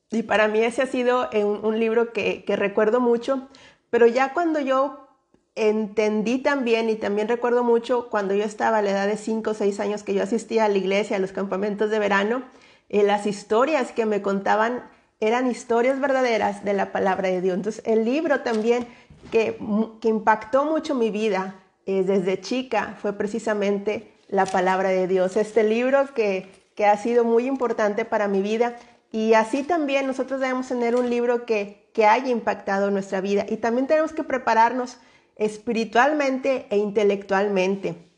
Y 0.09 0.23
para 0.23 0.47
mí 0.47 0.59
ese 0.61 0.81
ha 0.81 0.87
sido 0.87 1.29
un, 1.31 1.63
un 1.63 1.79
libro 1.79 2.11
que, 2.11 2.43
que 2.43 2.55
recuerdo 2.55 2.99
mucho, 2.99 3.47
pero 3.91 4.07
ya 4.07 4.33
cuando 4.33 4.59
yo 4.59 5.08
entendí 5.55 6.39
también 6.39 6.89
y 6.89 6.95
también 6.95 7.27
recuerdo 7.27 7.63
mucho 7.63 8.09
cuando 8.09 8.33
yo 8.33 8.43
estaba 8.43 8.77
a 8.77 8.81
la 8.81 8.91
edad 8.91 9.07
de 9.07 9.17
5 9.17 9.51
o 9.51 9.53
6 9.53 9.79
años 9.79 10.03
que 10.03 10.13
yo 10.13 10.23
asistía 10.23 10.65
a 10.65 10.69
la 10.69 10.77
iglesia, 10.77 11.17
a 11.17 11.19
los 11.19 11.31
campamentos 11.31 11.89
de 11.89 11.99
verano, 11.99 12.43
eh, 12.89 13.03
las 13.03 13.25
historias 13.25 13.91
que 13.91 14.05
me 14.05 14.21
contaban 14.21 14.83
eran 15.19 15.51
historias 15.51 15.99
verdaderas 15.99 16.63
de 16.63 16.73
la 16.73 16.91
palabra 16.91 17.29
de 17.29 17.41
Dios. 17.41 17.55
Entonces 17.55 17.83
el 17.85 18.05
libro 18.05 18.41
también 18.41 18.87
que, 19.31 19.57
impactó 20.03 20.65
mucho 20.65 20.95
mi 20.95 21.11
vida 21.11 21.55
eh, 21.85 22.03
desde 22.03 22.39
chica 22.39 22.97
fue 23.01 23.13
precisamente 23.13 24.13
la 24.29 24.45
palabra 24.45 24.89
de 24.89 25.07
Dios. 25.07 25.35
Este 25.35 25.63
libro 25.63 26.13
que, 26.13 26.49
que 26.75 26.85
ha 26.85 26.97
sido 26.97 27.25
muy 27.25 27.45
importante 27.45 28.05
para 28.05 28.27
mi 28.27 28.41
vida 28.41 28.77
y 29.11 29.33
así 29.33 29.63
también 29.63 30.07
nosotros 30.07 30.39
debemos 30.39 30.67
tener 30.67 30.95
un 30.95 31.09
libro 31.09 31.45
que, 31.45 31.89
que 31.93 32.05
haya 32.05 32.29
impactado 32.29 32.91
nuestra 32.91 33.21
vida 33.21 33.45
y 33.49 33.57
también 33.57 33.87
tenemos 33.87 34.13
que 34.13 34.23
prepararnos 34.23 34.97
espiritualmente 35.39 36.67
e 36.69 36.77
intelectualmente. 36.77 38.09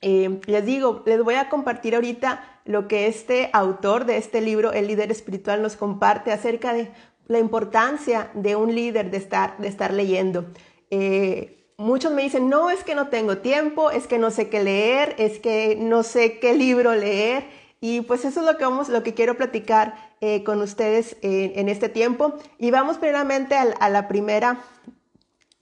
Eh, 0.00 0.40
les 0.46 0.64
digo, 0.64 1.02
les 1.06 1.22
voy 1.22 1.34
a 1.34 1.48
compartir 1.48 1.94
ahorita 1.94 2.60
lo 2.64 2.86
que 2.86 3.06
este 3.06 3.50
autor 3.52 4.04
de 4.04 4.18
este 4.18 4.40
libro, 4.40 4.72
el 4.72 4.86
líder 4.86 5.10
espiritual, 5.10 5.62
nos 5.62 5.76
comparte 5.76 6.32
acerca 6.32 6.72
de 6.72 6.90
la 7.26 7.38
importancia 7.38 8.30
de 8.34 8.56
un 8.56 8.74
líder 8.74 9.10
de 9.10 9.16
estar, 9.16 9.58
de 9.58 9.68
estar 9.68 9.92
leyendo. 9.92 10.46
Eh, 10.90 11.72
muchos 11.76 12.12
me 12.12 12.22
dicen, 12.22 12.48
no, 12.48 12.70
es 12.70 12.84
que 12.84 12.94
no 12.94 13.08
tengo 13.08 13.38
tiempo, 13.38 13.90
es 13.90 14.06
que 14.06 14.18
no 14.18 14.30
sé 14.30 14.48
qué 14.48 14.62
leer, 14.62 15.14
es 15.18 15.38
que 15.38 15.76
no 15.76 16.02
sé 16.02 16.38
qué 16.38 16.54
libro 16.54 16.94
leer. 16.94 17.44
Y 17.80 18.02
pues 18.02 18.24
eso 18.24 18.40
es 18.40 18.46
lo 18.46 18.56
que, 18.56 18.64
vamos, 18.64 18.88
lo 18.88 19.02
que 19.02 19.14
quiero 19.14 19.36
platicar 19.36 19.94
eh, 20.20 20.44
con 20.44 20.60
ustedes 20.62 21.16
en 21.22 21.68
este 21.68 21.88
tiempo. 21.88 22.34
Y 22.58 22.70
vamos 22.70 22.96
primeramente 22.98 23.54
a, 23.54 23.88
la, 23.90 24.08
primera, 24.08 24.60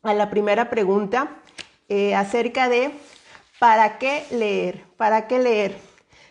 a 0.04 0.14
la 0.14 0.30
primera 0.30 0.70
pregunta 0.70 1.28
acerca 2.14 2.68
de 2.68 2.92
¿Para 3.64 3.99
qué 3.99 4.26
leer? 4.30 4.84
¿Para 4.99 5.26
qué 5.26 5.38
leer? 5.38 5.78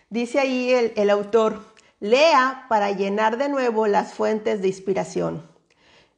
Dice 0.10 0.40
ahí 0.40 0.72
el, 0.72 1.10
autor, 1.10 1.64
lea 2.00 2.66
para 2.70 2.92
llenar 2.92 3.38
de 3.38 3.50
nuevo 3.50 3.88
las 3.88 4.14
fuentes 4.14 4.62
de 4.62 4.68
inspiración. 4.68 5.42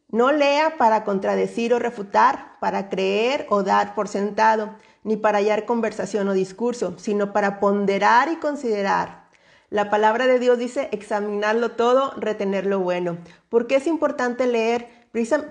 No 0.09 0.33
lea 0.33 0.75
para 0.77 1.05
contradecir 1.05 1.73
o 1.73 1.79
refutar, 1.79 2.57
para 2.59 2.89
creer 2.89 3.45
o 3.49 3.63
dar 3.63 3.95
por 3.95 4.09
sentado, 4.09 4.75
ni 5.03 5.15
para 5.15 5.37
hallar 5.37 5.65
conversación 5.65 6.27
o 6.27 6.33
discurso, 6.33 6.95
sino 6.97 7.31
para 7.31 7.61
ponderar 7.61 8.29
y 8.29 8.37
considerar. 8.37 9.25
La 9.69 9.89
palabra 9.89 10.27
de 10.27 10.39
Dios 10.39 10.57
dice 10.57 10.89
examinarlo 10.91 11.71
todo, 11.71 12.13
retener 12.17 12.65
lo 12.65 12.79
bueno. 12.79 13.19
¿Por 13.47 13.67
qué 13.67 13.75
es 13.75 13.87
importante 13.87 14.47
leer? 14.47 14.89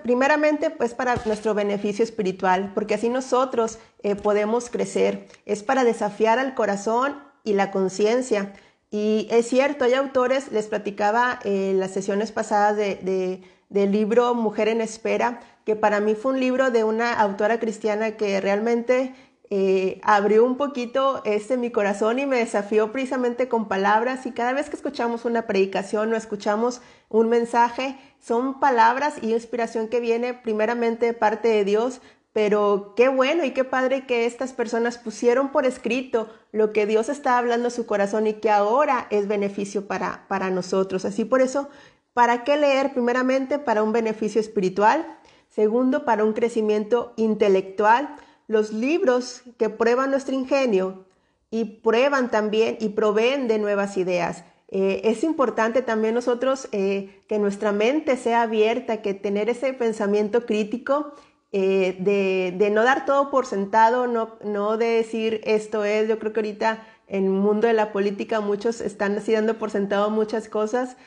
Primeramente, 0.03 0.69
pues 0.69 0.93
para 0.93 1.15
nuestro 1.25 1.55
beneficio 1.55 2.03
espiritual, 2.03 2.71
porque 2.75 2.93
así 2.93 3.09
nosotros 3.09 3.79
eh, 4.03 4.15
podemos 4.15 4.69
crecer. 4.69 5.27
Es 5.45 5.63
para 5.63 5.83
desafiar 5.83 6.37
al 6.37 6.53
corazón 6.53 7.17
y 7.43 7.53
la 7.53 7.71
conciencia. 7.71 8.53
Y 8.91 9.27
es 9.31 9.47
cierto, 9.47 9.85
hay 9.85 9.95
autores, 9.95 10.51
les 10.51 10.67
platicaba 10.67 11.39
en 11.43 11.79
las 11.79 11.91
sesiones 11.91 12.31
pasadas 12.31 12.77
de, 12.77 13.41
del 13.69 13.91
libro 13.91 14.35
Mujer 14.35 14.67
en 14.67 14.81
Espera, 14.81 15.39
que 15.65 15.75
para 15.75 15.99
mí 15.99 16.13
fue 16.13 16.33
un 16.33 16.39
libro 16.39 16.69
de 16.69 16.83
una 16.83 17.11
autora 17.13 17.59
cristiana 17.59 18.11
que 18.11 18.39
realmente 18.39 19.15
eh, 19.51 20.01
abrió 20.03 20.43
un 20.43 20.57
poquito 20.57 21.21
este 21.23 21.55
mi 21.55 21.69
corazón 21.69 22.17
y 22.17 22.25
me 22.25 22.37
desafió 22.37 22.91
precisamente 22.91 23.47
con 23.47 23.67
palabras 23.67 24.25
y 24.25 24.31
cada 24.31 24.53
vez 24.53 24.69
que 24.69 24.75
escuchamos 24.75 25.23
una 25.23 25.45
predicación 25.45 26.11
o 26.11 26.15
escuchamos 26.15 26.81
un 27.09 27.29
mensaje, 27.29 27.97
son 28.19 28.59
palabras 28.59 29.15
y 29.21 29.33
inspiración 29.33 29.87
que 29.87 29.99
viene 29.99 30.33
primeramente 30.33 31.05
de 31.05 31.13
parte 31.13 31.47
de 31.47 31.63
Dios, 31.63 32.01
pero 32.33 32.93
qué 32.95 33.07
bueno 33.07 33.45
y 33.45 33.51
qué 33.51 33.63
padre 33.63 34.07
que 34.07 34.25
estas 34.25 34.51
personas 34.51 34.97
pusieron 34.97 35.51
por 35.51 35.65
escrito 35.65 36.27
lo 36.51 36.73
que 36.73 36.87
Dios 36.87 37.07
está 37.07 37.37
hablando 37.37 37.67
a 37.67 37.71
su 37.71 37.85
corazón 37.85 38.25
y 38.25 38.33
que 38.33 38.49
ahora 38.49 39.05
es 39.11 39.27
beneficio 39.27 39.87
para, 39.87 40.25
para 40.27 40.49
nosotros. 40.49 41.05
Así 41.05 41.23
por 41.23 41.41
eso, 41.41 41.69
¿para 42.13 42.43
qué 42.43 42.57
leer? 42.57 42.93
Primeramente, 42.93 43.59
para 43.59 43.83
un 43.83 43.93
beneficio 43.93 44.41
espiritual. 44.41 45.05
Segundo, 45.49 46.03
para 46.03 46.25
un 46.25 46.33
crecimiento 46.33 47.13
intelectual 47.15 48.15
los 48.47 48.71
libros 48.73 49.41
que 49.57 49.69
prueban 49.69 50.11
nuestro 50.11 50.35
ingenio 50.35 51.05
y 51.51 51.65
prueban 51.65 52.31
también 52.31 52.77
y 52.79 52.89
proveen 52.89 53.47
de 53.47 53.59
nuevas 53.59 53.97
ideas. 53.97 54.43
Eh, 54.67 55.01
es 55.05 55.23
importante 55.23 55.81
también 55.81 56.15
nosotros 56.15 56.67
eh, 56.71 57.21
que 57.27 57.39
nuestra 57.39 57.71
mente 57.71 58.17
sea 58.17 58.41
abierta, 58.41 59.01
que 59.01 59.13
tener 59.13 59.49
ese 59.49 59.73
pensamiento 59.73 60.45
crítico 60.45 61.13
eh, 61.51 61.95
de, 61.99 62.69
no 62.71 62.83
dar 62.83 63.05
todo 63.05 63.29
por 63.29 63.45
sentado, 63.45 64.07
no, 64.07 64.35
no 64.43 64.77
de 64.77 64.87
decir 64.87 65.41
esto 65.45 65.85
es, 65.85 66.09
yo 66.09 66.19
creo 66.19 66.33
que 66.33 66.39
ahorita 66.39 66.85
en 67.07 67.25
el 67.25 67.29
mundo 67.29 67.67
de 67.67 67.73
la 67.73 67.93
política 67.93 68.41
muchos 68.41 68.81
están 68.81 69.17
así 69.17 69.31
dando 69.31 69.57
por 69.57 69.69
sentado 69.69 70.09
muchas 70.09 70.49
cosas, 70.49 70.97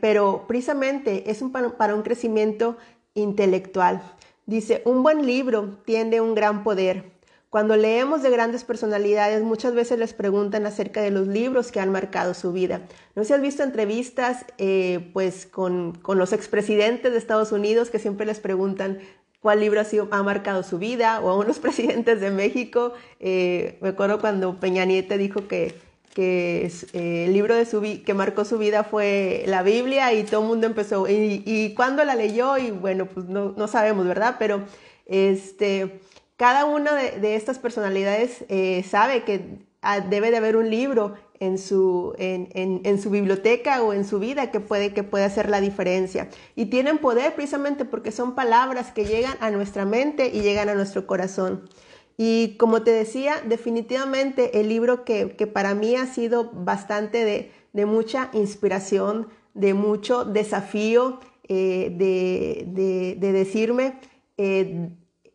pero 0.00 0.44
precisamente 0.46 1.30
es 1.30 1.42
un, 1.42 1.50
para 1.50 1.94
un 1.94 2.02
crecimiento 2.02 2.76
intelectual. 3.14 4.02
Dice, 4.46 4.80
un 4.84 5.02
buen 5.02 5.26
libro 5.26 5.78
tiene 5.84 6.20
un 6.20 6.36
gran 6.36 6.62
poder. 6.62 7.16
Cuando 7.50 7.76
leemos 7.76 8.22
de 8.22 8.30
grandes 8.30 8.62
personalidades, 8.62 9.42
muchas 9.42 9.74
veces 9.74 9.98
les 9.98 10.14
preguntan 10.14 10.66
acerca 10.66 11.02
de 11.02 11.10
los 11.10 11.26
libros 11.26 11.72
que 11.72 11.80
han 11.80 11.90
marcado 11.90 12.32
su 12.32 12.52
vida. 12.52 12.82
No 13.16 13.22
sé 13.22 13.28
si 13.28 13.32
has 13.34 13.40
visto 13.40 13.64
entrevistas 13.64 14.44
eh, 14.58 15.10
pues 15.12 15.46
con, 15.46 15.98
los 16.06 16.32
expresidentes 16.32 17.10
de 17.10 17.18
Estados 17.18 17.50
Unidos 17.50 17.90
que 17.90 17.98
siempre 17.98 18.24
les 18.24 18.38
preguntan 18.38 18.98
cuál 19.40 19.60
libro 19.60 19.80
ha, 20.10 20.22
marcado 20.22 20.62
su 20.62 20.78
vida, 20.78 21.20
o 21.20 21.30
a 21.30 21.36
unos 21.36 21.58
presidentes 21.60 22.20
de 22.20 22.30
México. 22.30 22.92
Eh, 23.18 23.78
me 23.80 23.88
acuerdo 23.88 24.20
cuando 24.20 24.60
Peña 24.60 24.84
Nieto 24.84 25.16
dijo 25.18 25.48
que 25.48 25.74
que 26.16 26.72
eh, 26.94 27.24
el 27.26 27.34
libro 27.34 27.54
de 27.54 27.66
su 27.66 27.82
que 27.82 28.14
marcó 28.14 28.46
su 28.46 28.56
vida 28.56 28.84
fue 28.84 29.44
la 29.46 29.62
Biblia 29.62 30.14
y 30.14 30.24
todo 30.24 30.40
el 30.40 30.46
mundo 30.48 30.66
empezó, 30.66 31.06
y, 31.06 31.42
y 31.44 31.74
cuándo 31.74 32.02
la 32.04 32.14
leyó, 32.14 32.56
y 32.56 32.70
bueno, 32.70 33.04
pues 33.04 33.26
no, 33.26 33.52
no, 33.54 33.68
sabemos, 33.68 34.06
¿verdad? 34.06 34.36
Pero 34.38 34.62
este, 35.04 36.00
cada 36.38 36.64
una 36.64 36.94
de, 36.94 37.36
estas 37.36 37.58
personalidades 37.58 38.46
eh, 38.48 38.82
sabe 38.88 39.24
que 39.24 39.58
ah, 39.82 40.00
debe 40.00 40.30
de 40.30 40.38
haber 40.38 40.56
un 40.56 40.70
libro 40.70 41.16
en 41.38 41.58
su, 41.58 42.14
en, 42.16 42.48
en, 42.54 43.02
su 43.02 43.10
biblioteca 43.10 43.82
o 43.82 43.92
en 43.92 44.06
su 44.06 44.18
vida 44.18 44.50
que 44.50 44.60
puede, 44.60 44.94
que 44.94 45.02
puede 45.02 45.26
hacer 45.26 45.50
la 45.50 45.60
diferencia. 45.60 46.30
Y 46.54 46.66
tienen 46.66 46.96
poder 46.96 47.34
precisamente 47.34 47.84
porque 47.84 48.10
son 48.10 48.34
palabras 48.34 48.90
que 48.90 49.04
llegan 49.04 49.36
a 49.40 49.50
nuestra 49.50 49.84
mente 49.84 50.30
y 50.32 50.40
llegan 50.40 50.70
a 50.70 50.74
nuestro 50.74 51.06
corazón. 51.06 51.68
Y 52.16 52.56
como 52.56 52.82
te 52.82 52.92
decía, 52.92 53.42
definitivamente 53.44 54.60
el 54.60 54.68
libro 54.68 55.04
que, 55.04 55.26
para 55.52 55.74
mí 55.74 55.96
ha 55.96 56.06
sido 56.06 56.50
bastante 56.52 57.52
de, 57.72 57.86
mucha 57.86 58.30
inspiración, 58.32 59.28
de 59.54 59.74
mucho 59.74 60.24
desafío, 60.24 61.20
eh, 61.48 61.92
de, 61.96 63.32
decirme, 63.32 63.98
eh, 64.38 64.88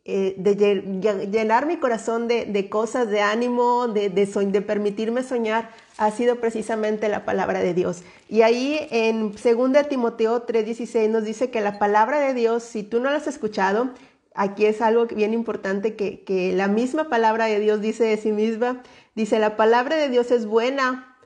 eh, 0.04 0.34
de 0.36 1.28
llenar 1.32 1.68
mi 1.68 1.78
corazón 1.78 2.28
de, 2.28 2.70
cosas, 2.70 3.08
de 3.10 3.22
ánimo, 3.22 3.88
de, 3.88 4.10
de, 4.10 4.62
permitirme 4.62 5.22
soñar, 5.22 5.70
ha 5.98 6.10
sido 6.10 6.38
precisamente 6.38 7.08
la 7.10 7.26
palabra 7.26 7.60
de 7.60 7.76
Dios. 7.76 8.02
Y 8.28 8.42
ahí 8.42 8.88
en 8.90 9.34
2 9.34 9.88
Timoteo 9.88 10.48
3:16 10.48 11.10
nos 11.10 11.24
dice 11.24 11.52
que 11.52 11.62
la 11.62 11.78
palabra 11.78 12.20
de 12.20 12.34
Dios, 12.34 12.64
si 12.64 12.82
tú 12.82 13.00
no 13.00 13.12
la 13.12 13.18
has 13.18 13.28
escuchado, 13.28 13.92
aquí 14.34 14.66
es 14.66 14.82
algo 14.82 15.06
bien 15.08 15.34
importante 15.34 15.96
que, 15.96 16.54
la 16.56 16.68
misma 16.68 17.10
palabra 17.10 17.46
de 17.46 17.60
Dios 17.60 17.82
dice 17.82 18.04
de 18.04 18.18
sí 18.18 18.32
misma. 18.32 18.82
Dice, 19.16 19.40
la 19.40 19.58
palabra 19.58 19.98
de 19.98 20.10
Dios 20.10 20.32
es 20.32 20.46
buena, 20.46 21.18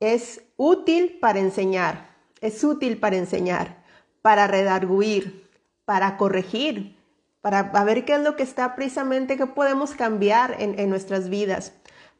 es 0.00 0.42
útil 0.56 1.18
para 1.20 1.40
enseñar, 1.40 2.16
es 2.40 2.64
útil 2.64 2.98
para 2.98 3.16
enseñar, 3.16 3.84
para 4.22 4.46
redarguir, 4.46 5.48
para 5.84 6.16
corregir, 6.16 6.96
para 7.42 7.62
ver 7.84 8.04
qué 8.04 8.14
es 8.14 8.22
lo 8.22 8.36
que 8.36 8.42
está 8.42 8.74
precisamente, 8.74 9.36
que 9.36 9.46
podemos 9.46 9.92
cambiar 9.92 10.56
en, 10.58 10.78
en 10.78 10.88
nuestras 10.88 11.28
vidas, 11.28 11.74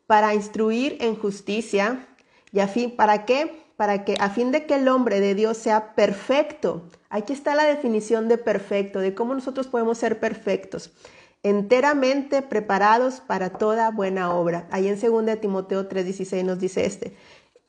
para 0.07 0.35
instruir 0.35 0.99
en 1.01 1.17
justicia 1.17 2.07
y 2.53 2.61
a 2.61 2.69
fin, 2.69 2.95
¿para 2.95 3.25
qué? 3.25 3.64
Para 3.77 4.05
que 4.05 4.17
a 4.21 4.31
fin 4.31 4.53
de 4.53 4.67
que 4.67 4.77
el 4.77 4.89
hombre 4.89 5.21
de 5.21 5.35
Dios 5.35 5.57
sea 5.57 5.95
perfecto. 5.95 6.83
Aquí 7.11 7.33
está 7.33 7.55
la 7.55 7.65
definición 7.65 8.29
de 8.29 8.39
perfecto, 8.39 9.01
de 9.01 9.15
cómo 9.15 9.35
nosotros 9.35 9.67
podemos 9.67 9.99
ser 9.99 10.21
perfectos, 10.21 10.93
enteramente 11.43 12.43
preparados 12.43 13.21
para 13.21 13.51
toda 13.51 13.91
buena 13.91 14.35
obra. 14.35 14.67
Ahí 14.71 14.89
en 14.89 14.99
2 15.01 15.41
Timoteo 15.41 15.89
3:16 15.89 16.45
nos 16.45 16.59
dice 16.59 16.87
este. 16.87 17.17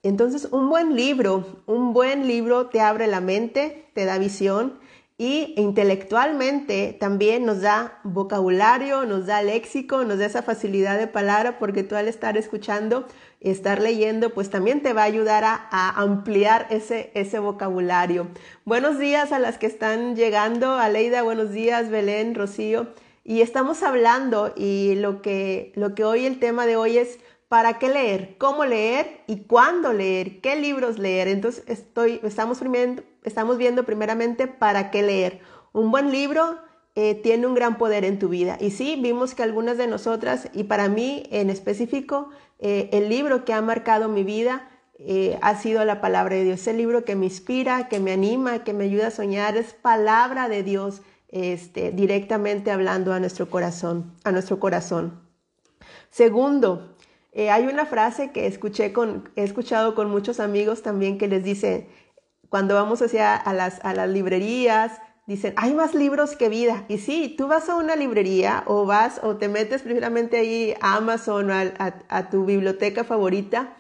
Entonces, 0.04 0.48
un 0.52 0.70
buen 0.70 0.96
libro, 0.96 1.64
un 1.66 1.92
buen 1.92 2.28
libro 2.28 2.68
te 2.68 2.80
abre 2.80 3.08
la 3.08 3.22
mente, 3.22 3.90
te 3.94 4.06
da 4.06 4.20
visión, 4.20 4.80
y 5.18 5.54
intelectualmente 5.58 6.96
también 7.00 7.46
nos 7.46 7.62
da 7.62 8.00
vocabulario, 8.04 9.06
nos 9.06 9.26
da 9.26 9.42
léxico, 9.42 10.04
nos 10.04 10.20
da 10.20 10.26
esa 10.26 10.44
facilidad 10.44 10.98
de 10.98 11.08
palabra, 11.08 11.58
porque 11.58 11.84
tú 11.84 11.96
al 11.96 12.08
estar 12.10 12.38
escuchando, 12.38 13.08
estar 13.42 13.82
leyendo, 13.82 14.34
pues 14.34 14.50
también 14.50 14.82
te 14.82 14.94
va 14.94 15.04
a 15.04 15.06
ayudar 15.06 15.44
a, 15.46 16.02
ampliar 16.02 16.68
ese, 16.70 17.12
ese 17.14 17.40
vocabulario. 17.40 18.28
Buenos 18.66 19.00
días 19.00 19.32
a 19.32 19.40
las 19.40 19.58
que 19.58 19.68
están 19.68 20.16
llegando, 20.16 20.74
Aleida, 20.74 21.22
buenos 21.24 21.52
días, 21.52 21.90
Belén, 21.90 22.36
Rocío. 22.36 22.88
Y 23.24 23.42
estamos 23.42 23.82
hablando 23.82 24.54
y 24.56 24.96
lo 24.96 25.22
que, 25.22 25.72
lo 25.76 25.96
que 25.96 26.04
hoy 26.04 26.26
el 26.26 26.40
tema 26.40 26.66
de 26.66 26.76
hoy 26.76 26.98
es 26.98 27.20
para 27.48 27.80
qué 27.80 27.90
leer, 27.90 28.36
cómo 28.38 28.66
leer 28.66 29.22
y 29.28 29.42
cuándo 29.42 29.94
leer, 29.94 30.42
qué 30.42 30.56
libros 30.56 31.00
leer. 31.00 31.28
Entonces 31.28 31.64
estoy, 31.68 32.20
estamos, 32.24 32.62
estamos 33.24 33.58
viendo 33.58 33.84
primeramente 33.84 34.48
para 34.48 34.92
qué 34.92 35.04
leer. 35.04 35.40
Un 35.74 35.92
buen 35.92 36.12
libro 36.12 36.58
eh, 36.98 37.14
tiene 37.14 37.46
un 37.46 37.56
gran 37.56 37.78
poder 37.78 38.06
en 38.06 38.20
tu 38.20 38.30
vida. 38.30 38.58
Y 38.62 38.72
sí, 38.72 38.98
vimos 39.02 39.36
que 39.36 39.44
algunas 39.44 39.78
de 39.78 39.86
nosotras, 39.86 40.48
y 40.54 40.64
para 40.64 40.88
mí 40.88 41.24
en 41.30 41.50
específico, 41.50 42.30
eh, 42.60 42.90
el 42.94 43.10
libro 43.10 43.44
que 43.44 43.52
ha 43.52 43.62
marcado 43.62 44.08
mi 44.08 44.24
vida 44.24 44.70
eh, 44.98 45.38
ha 45.42 45.58
sido 45.58 45.84
la 45.84 46.00
palabra 46.00 46.38
de 46.38 46.46
Dios. 46.46 46.66
El 46.68 46.78
libro 46.78 47.04
que 47.04 47.18
me 47.18 47.26
inspira, 47.26 47.90
que 47.90 48.00
me 48.00 48.14
anima, 48.14 48.64
que 48.64 48.72
me 48.72 48.86
ayuda 48.86 49.08
a 49.08 49.12
soñar, 49.12 49.58
es 49.58 49.74
palabra 49.74 50.48
de 50.48 50.64
Dios, 50.64 51.02
este, 51.28 51.92
directamente 51.92 52.72
hablando 52.72 53.12
a 53.12 53.20
nuestro 53.20 53.50
corazón, 53.50 54.14
a 54.24 54.32
nuestro 54.32 54.62
corazón. 54.62 55.20
Segundo, 56.12 56.96
hay 57.36 57.68
una 57.68 57.86
frase 57.86 58.32
que 58.32 58.48
escuché 58.48 58.94
con, 58.94 59.30
he 59.36 59.44
escuchado 59.44 59.96
con 59.96 60.10
muchos 60.10 60.40
amigos 60.40 60.82
también 60.82 61.18
que 61.18 61.28
les 61.28 61.44
dice, 61.44 61.90
cuando 62.48 62.76
vamos 62.76 63.02
hacia 63.02 63.36
a 63.36 63.54
las, 63.54 63.84
a 63.84 63.94
las 63.94 64.10
librerías, 64.10 64.94
dicen, 65.28 65.54
hay 65.58 65.74
más 65.74 65.94
libros 65.94 66.36
que 66.36 66.50
vida. 66.50 66.86
Y 66.88 66.98
sí, 66.98 67.34
tú 67.38 67.48
vas 67.48 67.70
a 67.70 67.76
una 67.76 67.96
librería 67.96 68.64
o 68.68 68.86
vas 68.86 69.20
o 69.24 69.38
te 69.38 69.48
metes 69.48 69.82
primeramente 69.82 70.38
ahí 70.38 70.74
a 70.82 70.96
Amazon 70.96 71.52
o 71.52 71.54
a, 71.54 72.30
tu 72.30 72.46
biblioteca 72.46 73.04
favorita. 73.04 73.76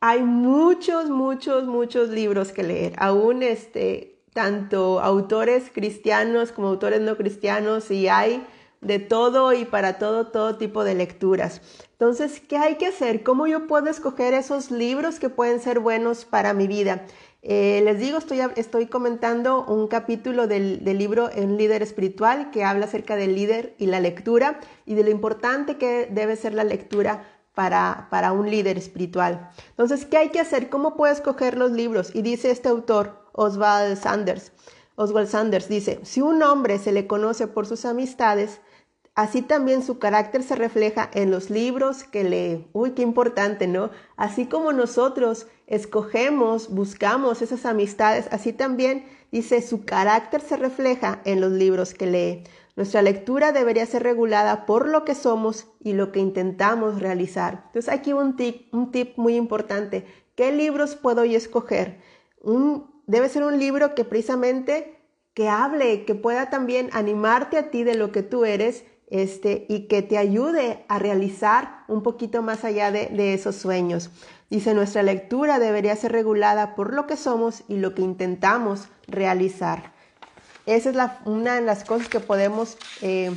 Hay 0.00 0.22
muchos, 0.22 1.10
muchos, 1.10 1.66
muchos 1.66 2.10
libros 2.10 2.52
que 2.52 2.62
leer. 2.62 2.92
Aún 2.98 3.42
este, 3.42 4.20
tanto 4.32 5.00
autores 5.00 5.70
cristianos 5.72 6.52
como 6.52 6.68
autores 6.68 7.00
no 7.00 7.16
cristianos 7.16 7.90
y 7.90 8.08
hay 8.08 8.46
de 8.80 8.98
todo 8.98 9.52
y 9.52 9.64
para 9.64 9.98
todo, 9.98 10.28
todo 10.28 10.56
tipo 10.56 10.84
de 10.84 10.94
lecturas. 10.94 11.60
Entonces, 11.92 12.40
¿qué 12.40 12.58
hay 12.58 12.76
que 12.76 12.86
hacer? 12.86 13.22
¿Cómo 13.22 13.46
yo 13.46 13.66
puedo 13.66 13.88
escoger 13.88 14.34
esos 14.34 14.70
libros 14.70 15.18
que 15.18 15.30
pueden 15.30 15.60
ser 15.60 15.80
buenos 15.80 16.24
para 16.24 16.52
mi 16.52 16.66
vida? 16.66 17.06
Eh, 17.48 17.80
les 17.84 18.00
digo, 18.00 18.18
estoy, 18.18 18.40
estoy, 18.56 18.86
comentando 18.88 19.64
un 19.66 19.86
capítulo 19.86 20.48
del, 20.48 20.82
libro 20.82 21.30
Un 21.36 21.56
líder 21.56 21.80
espiritual 21.80 22.50
que 22.50 22.64
habla 22.64 22.86
acerca 22.86 23.14
del 23.14 23.36
líder 23.36 23.76
y 23.78 23.86
la 23.86 24.00
lectura 24.00 24.58
y 24.84 24.94
de 24.94 25.04
lo 25.04 25.10
importante 25.10 25.78
que 25.78 26.08
debe 26.10 26.34
ser 26.34 26.54
la 26.54 26.64
lectura 26.64 27.22
para, 27.54 28.08
para 28.10 28.32
un 28.32 28.50
líder 28.50 28.76
espiritual. 28.78 29.48
Entonces, 29.70 30.06
¿qué 30.06 30.16
hay 30.16 30.30
que 30.30 30.40
hacer? 30.40 30.68
¿Cómo 30.68 30.96
puedo 30.96 31.12
escoger 31.12 31.56
los 31.56 31.70
libros? 31.70 32.12
Y 32.16 32.22
dice 32.22 32.50
este 32.50 32.68
autor, 32.68 33.28
Oswald 33.30 33.96
Sanders. 33.96 34.50
Oswald 34.96 35.28
Sanders 35.28 35.68
dice, 35.68 36.00
si 36.02 36.22
un 36.22 36.42
hombre 36.42 36.80
se 36.80 36.90
le 36.90 37.06
conoce 37.06 37.46
por 37.46 37.64
sus 37.64 37.84
amistades, 37.84 38.60
Así 39.16 39.40
también 39.40 39.82
su 39.82 39.98
carácter 39.98 40.42
se 40.42 40.56
refleja 40.56 41.10
en 41.14 41.30
los 41.30 41.48
libros 41.48 42.04
que 42.04 42.22
lee. 42.22 42.68
Uy, 42.74 42.90
qué 42.90 43.00
importante, 43.00 43.66
¿no? 43.66 43.88
Así 44.18 44.44
como 44.44 44.74
nosotros 44.74 45.46
escogemos, 45.66 46.68
buscamos 46.68 47.40
esas 47.40 47.64
amistades, 47.64 48.28
así 48.30 48.52
también 48.52 49.06
dice 49.32 49.62
su 49.62 49.86
carácter 49.86 50.42
se 50.42 50.58
refleja 50.58 51.22
en 51.24 51.40
los 51.40 51.50
libros 51.50 51.94
que 51.94 52.06
lee. 52.06 52.44
Nuestra 52.76 53.00
lectura 53.00 53.52
debería 53.52 53.86
ser 53.86 54.02
regulada 54.02 54.66
por 54.66 54.86
lo 54.86 55.06
que 55.06 55.14
somos 55.14 55.66
y 55.80 55.94
lo 55.94 56.12
que 56.12 56.20
intentamos 56.20 57.00
realizar. 57.00 57.62
Entonces 57.68 57.90
aquí 57.90 58.12
un 58.12 58.36
tip, 58.36 58.72
un 58.74 58.92
tip 58.92 59.16
muy 59.16 59.36
importante. 59.36 60.04
¿Qué 60.34 60.52
libros 60.52 60.94
puedo 60.94 61.24
yo 61.24 61.38
escoger? 61.38 62.02
Un, 62.42 62.90
debe 63.06 63.30
ser 63.30 63.44
un 63.44 63.58
libro 63.58 63.94
que 63.94 64.04
precisamente 64.04 64.92
que 65.32 65.48
hable, 65.48 66.04
que 66.04 66.14
pueda 66.14 66.50
también 66.50 66.90
animarte 66.92 67.56
a 67.56 67.70
ti 67.70 67.82
de 67.82 67.94
lo 67.94 68.12
que 68.12 68.22
tú 68.22 68.44
eres 68.44 68.84
este, 69.08 69.66
y 69.68 69.86
que 69.86 70.02
te 70.02 70.18
ayude 70.18 70.84
a 70.88 70.98
realizar 70.98 71.84
un 71.88 72.02
poquito 72.02 72.42
más 72.42 72.64
allá 72.64 72.90
de, 72.90 73.34
esos 73.34 73.56
sueños. 73.56 74.10
Dice, 74.50 74.74
nuestra 74.74 75.02
lectura 75.02 75.58
debería 75.58 75.94
ser 75.96 76.12
regulada 76.12 76.74
por 76.74 76.92
lo 76.92 77.06
que 77.06 77.16
somos 77.16 77.62
y 77.68 77.76
lo 77.76 77.94
que 77.94 78.02
intentamos 78.02 78.88
realizar. 79.06 79.92
Esa 80.66 80.90
es 80.90 80.96
una 81.24 81.54
de 81.54 81.60
las 81.60 81.84
cosas 81.84 82.08
que 82.08 82.20
podemos 82.20 82.76
eh, 83.00 83.30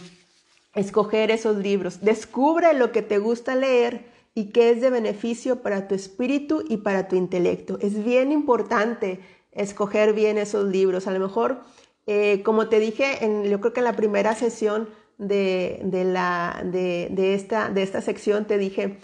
escoger 0.74 1.32
esos 1.32 1.58
libros. 1.58 2.02
Descubre 2.02 2.74
lo 2.74 2.92
que 2.92 3.02
te 3.02 3.20
gusta 3.20 3.56
leer 3.56 4.06
y 4.34 4.52
que 4.52 4.72
es 4.72 4.82
de 4.82 4.90
beneficio 4.90 5.62
para 5.62 5.88
tu 5.88 5.96
espíritu 5.96 6.64
y 6.68 6.78
para 6.78 7.08
tu 7.08 7.16
intelecto. 7.16 7.78
Es 7.82 8.04
bien 8.04 8.32
importante 8.32 9.20
escoger 9.52 10.14
bien 10.14 10.38
esos 10.38 10.68
libros. 10.68 11.08
A 11.08 11.12
lo 11.12 11.20
mejor, 11.20 11.62
eh, 12.08 12.42
como 12.44 12.70
te 12.70 12.80
dije, 12.80 13.26
en, 13.26 13.44
yo 13.44 13.60
creo 13.60 13.74
que 13.74 13.82
en 13.82 13.86
la 13.86 13.96
primera 13.96 14.36
sesión, 14.36 14.90
de, 15.20 16.04
la, 16.06 16.62
de, 16.64 17.34
esta, 17.36 17.70
de 17.70 17.84
esta 17.84 18.02
sección 18.02 18.46
te 18.46 18.58
dije, 18.58 18.98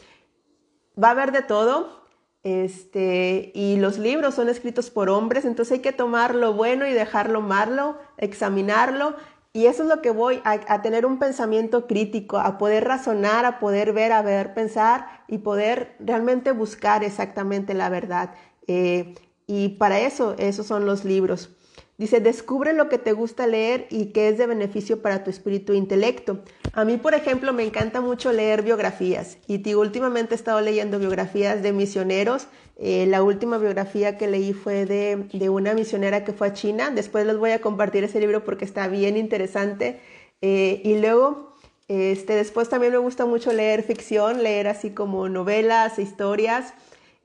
va 1.01 1.09
a 1.09 1.11
haber 1.11 1.31
de 1.31 1.43
todo, 1.43 2.03
este, 2.43 3.51
y 3.53 3.77
los 3.77 3.97
libros 3.97 4.35
son 4.35 4.49
escritos 4.49 4.89
por 4.89 5.09
hombres, 5.09 5.45
entonces 5.45 5.73
hay 5.73 5.79
que 5.79 5.91
tomar 5.91 6.33
lo 6.33 6.53
bueno 6.53 6.87
y 6.87 6.93
dejarlo 6.93 7.41
malo, 7.41 7.97
examinarlo, 8.17 9.15
y 9.51 9.67
eso 9.67 9.83
es 9.83 9.89
lo 9.89 10.01
que 10.01 10.11
voy 10.11 10.41
a, 10.43 10.81
tener 10.81 11.05
un 11.05 11.17
pensamiento 11.17 11.87
crítico, 11.87 12.39
a 12.39 12.57
poder 12.57 12.83
razonar, 12.83 13.45
a 13.45 13.59
poder 13.59 13.93
ver, 13.93 14.11
a 14.11 14.21
ver, 14.21 14.53
pensar 14.53 15.23
y 15.29 15.37
poder 15.37 15.95
realmente 15.99 16.51
buscar 16.51 17.05
exactamente 17.05 17.73
la 17.73 17.87
verdad. 17.87 18.31
Eh, 18.67 19.15
y 19.47 19.69
para 19.69 20.01
eso, 20.01 20.35
esos 20.39 20.67
son 20.67 20.85
los 20.85 21.05
libros. 21.05 21.55
Dice, 21.97 22.19
descubre 22.19 22.73
lo 22.73 22.89
que 22.89 22.97
te 22.97 23.13
gusta 23.13 23.47
leer 23.47 23.87
y 23.89 24.07
que 24.07 24.27
es 24.27 24.37
de 24.37 24.47
beneficio 24.47 25.01
para 25.01 25.23
tu 25.23 25.29
espíritu 25.29 25.71
e 25.71 25.77
intelecto. 25.77 26.39
A 26.73 26.83
mí, 26.83 26.97
por 26.97 27.13
ejemplo, 27.13 27.53
me 27.53 27.63
encanta 27.63 28.01
mucho 28.01 28.33
leer 28.33 28.63
biografías 28.63 29.37
y 29.47 29.73
últimamente 29.75 30.33
he 30.33 30.37
estado 30.37 30.59
leyendo 30.59 30.99
biografías 30.99 31.63
de 31.63 31.71
misioneros. 31.71 32.47
Eh, 32.77 33.05
la 33.07 33.23
última 33.23 33.57
biografía 33.57 34.17
que 34.17 34.27
leí 34.27 34.51
fue 34.51 34.85
de, 34.85 35.27
de, 35.31 35.49
una 35.49 35.73
misionera 35.73 36.25
que 36.25 36.33
fue 36.33 36.47
a 36.47 36.53
China. 36.53 36.91
Después 36.91 37.25
les 37.25 37.37
voy 37.37 37.51
a 37.51 37.61
compartir 37.61 38.03
ese 38.03 38.19
libro 38.19 38.43
porque 38.43 38.65
está 38.65 38.89
bien 38.89 39.15
interesante. 39.15 40.01
Eh, 40.41 40.81
y 40.83 40.99
luego, 40.99 41.53
este, 41.87 42.35
después 42.35 42.67
también 42.67 42.91
me 42.91 42.99
gusta 42.99 43.25
mucho 43.25 43.53
leer 43.53 43.83
ficción, 43.83 44.43
leer 44.43 44.67
así 44.67 44.89
como 44.89 45.29
novelas, 45.29 45.97
historias 45.97 46.73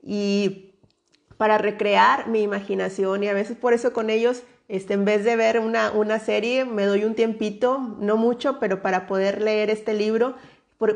y 0.01 0.75
para 1.35 1.57
recrear 1.57 2.29
mi 2.29 2.41
imaginación 2.41 3.23
y 3.23 3.27
a 3.27 3.33
veces 3.33 3.57
por 3.57 3.73
eso 3.73 3.93
con 3.93 4.09
ellos 4.09 4.43
este, 4.71 4.93
en 4.93 5.03
vez 5.03 5.25
de 5.25 5.35
ver 5.35 5.59
una, 5.59 5.91
una, 5.91 6.17
serie, 6.17 6.63
me 6.63 6.85
doy 6.85 7.03
un 7.03 7.13
tiempito, 7.13 7.77
no 7.99 8.15
mucho, 8.15 8.57
pero 8.57 8.81
para 8.81 9.05
poder 9.05 9.41
leer 9.41 9.69
este 9.69 9.93
libro, 9.93 10.35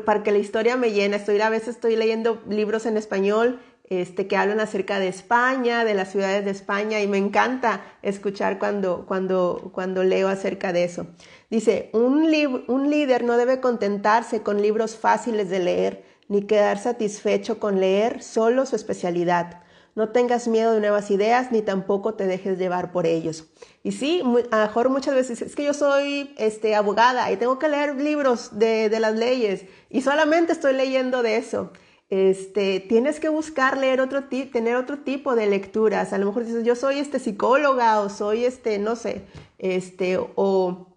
para 0.06 0.22
que 0.22 0.32
la 0.32 0.38
historia 0.38 0.78
me 0.78 0.92
llene. 0.92 1.16
Estoy, 1.16 1.38
a 1.42 1.50
veces 1.50 1.74
estoy 1.74 1.94
leyendo 1.94 2.42
libros 2.48 2.86
en 2.86 2.96
español 2.96 3.60
este, 3.90 4.26
que 4.26 4.38
hablan 4.38 4.60
acerca 4.60 4.98
de 4.98 5.08
España, 5.08 5.84
de 5.84 5.92
las 5.92 6.10
ciudades 6.10 6.46
de 6.46 6.52
España, 6.52 7.02
y 7.02 7.06
me 7.06 7.18
encanta 7.18 7.82
escuchar 8.00 8.58
cuando, 8.58 9.04
cuando, 9.04 9.70
cuando 9.74 10.04
leo 10.04 10.28
acerca 10.28 10.72
de 10.72 10.84
eso. 10.84 11.08
Dice, 11.50 11.90
un, 11.92 12.32
un 12.68 12.90
líder 12.90 13.24
no 13.24 13.36
debe 13.36 13.60
contentarse 13.60 14.40
con 14.40 14.62
libros 14.62 14.96
fáciles 14.96 15.50
de 15.50 15.58
leer, 15.58 16.04
ni 16.28 16.46
quedar 16.46 16.78
satisfecho 16.78 17.60
con 17.60 17.78
leer 17.78 18.22
solo 18.22 18.64
su 18.64 18.74
especialidad. 18.74 19.65
No 19.96 20.10
tengas 20.10 20.46
miedo 20.46 20.74
de 20.74 20.80
nuevas 20.80 21.10
ideas 21.10 21.50
ni 21.50 21.62
tampoco 21.62 22.12
te 22.12 22.26
dejes 22.26 22.58
llevar 22.58 22.92
por 22.92 23.06
ellos. 23.06 23.46
Y 23.82 23.92
sí, 23.92 24.20
a 24.50 24.58
lo 24.58 24.66
mejor 24.66 24.90
muchas 24.90 25.14
veces 25.14 25.40
es 25.40 25.56
que 25.56 25.64
yo 25.64 25.72
soy 25.72 26.34
este, 26.36 26.74
abogada 26.74 27.32
y 27.32 27.38
tengo 27.38 27.58
que 27.58 27.70
leer 27.70 27.96
libros 27.96 28.58
de, 28.58 28.94
las 29.00 29.14
leyes 29.14 29.64
y 29.88 30.02
solamente 30.02 30.52
estoy 30.52 30.74
leyendo 30.74 31.22
de 31.22 31.38
eso. 31.38 31.72
Este, 32.10 32.80
tienes 32.80 33.20
que 33.20 33.30
buscar 33.30 33.78
leer 33.78 34.02
otro 34.02 34.24
tener 34.24 34.76
otro 34.76 34.98
tipo 34.98 35.34
de 35.34 35.46
lecturas. 35.46 36.12
A 36.12 36.18
lo 36.18 36.26
mejor 36.26 36.44
dices, 36.44 36.62
yo 36.62 36.76
soy 36.76 36.98
este 36.98 37.18
psicóloga 37.18 38.00
o 38.00 38.10
soy 38.10 38.44
este, 38.44 38.78
no 38.78 38.96
sé, 38.96 39.22
este, 39.56 40.18
o, 40.18 40.94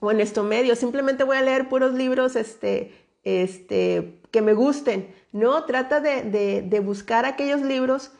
o 0.00 0.10
en 0.10 0.18
esto 0.18 0.42
medio, 0.42 0.74
simplemente 0.74 1.22
voy 1.22 1.36
a 1.36 1.42
leer 1.42 1.68
puros 1.68 1.94
libros, 1.94 2.34
este, 2.34 2.92
este, 3.22 4.20
que 4.32 4.42
me 4.42 4.52
gusten. 4.52 5.14
No, 5.30 5.64
trata 5.64 6.00
de, 6.00 6.22
de, 6.22 6.62
de 6.62 6.80
buscar 6.80 7.24
aquellos 7.24 7.62
libros 7.62 8.10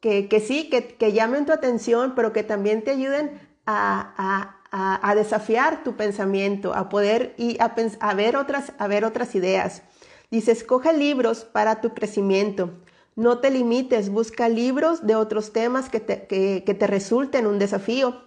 que, 0.00 0.40
sí, 0.40 0.70
que, 0.70 1.12
llamen 1.12 1.46
tu 1.46 1.52
atención, 1.52 2.14
pero 2.14 2.32
que 2.32 2.42
también 2.42 2.82
te 2.82 2.92
ayuden 2.92 3.38
a, 3.66 4.56
desafiar 5.14 5.82
tu 5.84 5.96
pensamiento, 5.96 6.74
a 6.74 6.88
poder 6.88 7.34
y 7.36 7.58
a, 7.60 8.14
ver 8.14 8.36
otras, 8.36 8.72
a 8.78 8.88
ver 8.88 9.04
otras 9.04 9.34
ideas. 9.34 9.82
Dice, 10.30 10.52
escoge 10.52 10.92
libros 10.92 11.44
para 11.44 11.80
tu 11.80 11.92
crecimiento. 11.92 12.70
No 13.16 13.38
te 13.38 13.50
limites, 13.50 14.08
busca 14.08 14.48
libros 14.48 15.06
de 15.06 15.16
otros 15.16 15.52
temas 15.52 15.90
que 15.90 16.00
te, 16.00 16.26
que 16.26 16.74
te 16.74 16.86
resulten 16.86 17.46
un 17.46 17.58
desafío. 17.58 18.22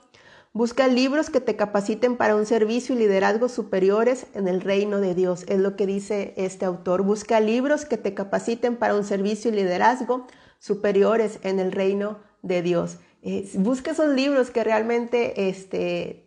Busca 0.55 0.87
libros 0.87 1.31
que 1.31 1.41
te 1.41 1.55
capaciten 1.55 2.15
para 2.15 2.35
un 2.35 2.45
servicio 2.45 2.93
y 2.93 2.99
liderazgo 2.99 3.49
superiores 3.49 4.27
en 4.35 4.47
el 4.47 4.61
reino 4.61 4.99
de 4.99 5.15
Dios. 5.15 5.45
Es 5.47 5.57
lo 5.57 5.75
que 5.75 5.87
dice 5.87 6.35
este 6.37 6.65
autor. 6.65 7.01
Busca 7.01 7.39
libros 7.39 7.85
que 7.85 7.97
te 7.97 8.13
capaciten 8.13 8.75
para 8.75 8.93
un 8.93 9.03
servicio 9.03 9.49
y 9.49 9.55
liderazgo 9.55 10.27
superiores 10.63 11.39
en 11.43 11.59
el 11.59 11.73
reino 11.73 12.19
de 12.41 12.61
Dios. 12.61 12.97
Eh, 13.21 13.49
busca 13.55 13.91
esos 13.91 14.15
libros 14.15 14.49
que 14.49 14.63
realmente 14.63 15.49
este, 15.49 16.23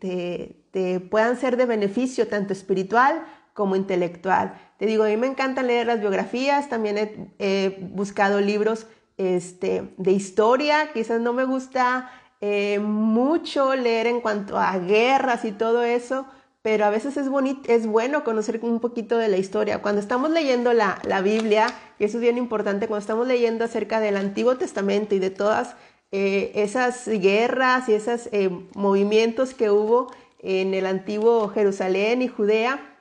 te, 0.70 1.00
puedan 1.00 1.38
ser 1.38 1.56
de 1.56 1.64
beneficio 1.64 2.28
tanto 2.28 2.52
espiritual 2.52 3.24
como 3.54 3.76
intelectual. 3.76 4.54
Te 4.78 4.84
digo, 4.84 5.04
a 5.04 5.08
mí 5.08 5.16
me 5.16 5.26
encanta 5.26 5.62
leer 5.62 5.86
las 5.86 6.00
biografías, 6.00 6.68
también 6.68 7.32
he, 7.38 7.78
buscado 7.92 8.42
libros 8.42 8.86
este, 9.16 9.94
de 9.96 10.12
historia, 10.12 10.90
quizás 10.92 11.18
no 11.18 11.32
me 11.32 11.44
gusta 11.44 12.10
eh, 12.42 12.78
mucho 12.78 13.74
leer 13.74 14.06
en 14.06 14.20
cuanto 14.20 14.58
a 14.58 14.78
guerras 14.78 15.46
y 15.46 15.52
todo 15.52 15.82
eso, 15.82 16.26
pero 16.60 16.84
a 16.84 16.90
veces 16.90 17.16
es, 17.16 17.28
es 17.68 17.86
bueno 17.86 18.22
conocer 18.22 18.60
un 18.62 18.80
poquito 18.80 19.16
de 19.16 19.28
la 19.28 19.38
historia. 19.38 19.80
Cuando 19.80 20.00
estamos 20.00 20.30
leyendo 20.30 20.74
la, 20.74 20.98
la, 21.04 21.22
Biblia, 21.22 21.68
y 21.98 22.04
eso 22.04 22.18
es 22.18 22.22
bien 22.22 22.38
importante, 22.38 22.88
cuando 22.88 23.00
estamos 23.00 23.26
leyendo 23.26 23.64
acerca 23.64 24.00
del 24.00 24.16
Antiguo 24.16 24.56
Testamento 24.56 25.14
y 25.14 25.18
de 25.18 25.30
todas 25.30 25.76
eh, 26.12 26.52
esas 26.54 27.08
guerras 27.08 27.88
y 27.88 27.94
esos 27.94 28.28
eh, 28.32 28.50
movimientos 28.74 29.54
que 29.54 29.70
hubo 29.70 30.08
en 30.40 30.74
el 30.74 30.86
antiguo 30.86 31.48
Jerusalén 31.48 32.22
y 32.22 32.28
Judea, 32.28 32.96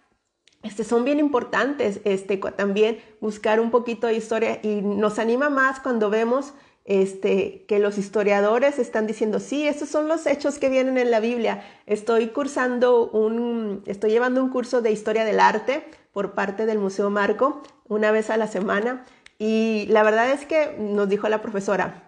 este, 0.63 0.84
son 0.84 1.05
bien 1.05 1.19
importantes 1.19 1.99
este, 2.05 2.38
también 2.38 2.99
buscar 3.21 3.60
un 3.60 3.69
poquito 3.69 4.08
de 4.08 4.15
historia 4.15 4.60
y 4.63 4.81
nos 4.81 5.19
anima 5.19 5.49
más 5.49 5.79
cuando 5.79 6.10
vemos 6.10 6.53
este, 6.86 7.65
que 7.67 7.80
los 7.80 7.98
historiadores 7.98 8.80
están 8.80 9.08
diciendo, 9.08 9.39
sí, 9.39 9.67
estos 9.67 9.89
son 9.89 10.08
los 10.08 10.26
hechos 10.28 10.60
que 10.60 10.69
vienen 10.69 10.98
en 10.98 11.12
la 11.12 11.19
Biblia. 11.19 11.63
Estoy 11.88 12.28
cursando 12.28 13.10
un, 13.10 13.84
estoy 13.88 14.12
llevando 14.12 14.43
un 14.43 14.50
curso 14.50 14.82
de 14.82 14.91
historia 14.91 15.26
del 15.26 15.39
arte 15.39 15.84
por 16.13 16.34
parte 16.34 16.65
del 16.65 16.78
Museo 16.78 17.10
Marco 17.10 17.62
una 17.88 18.12
vez 18.12 18.30
a 18.30 18.38
la 18.38 18.48
semana 18.48 19.04
y 19.38 19.88
la 19.89 20.04
verdad 20.04 20.32
es 20.32 20.45
que 20.45 20.76
nos 20.80 21.10
dijo 21.10 21.28
la 21.28 21.41
profesora, 21.41 22.04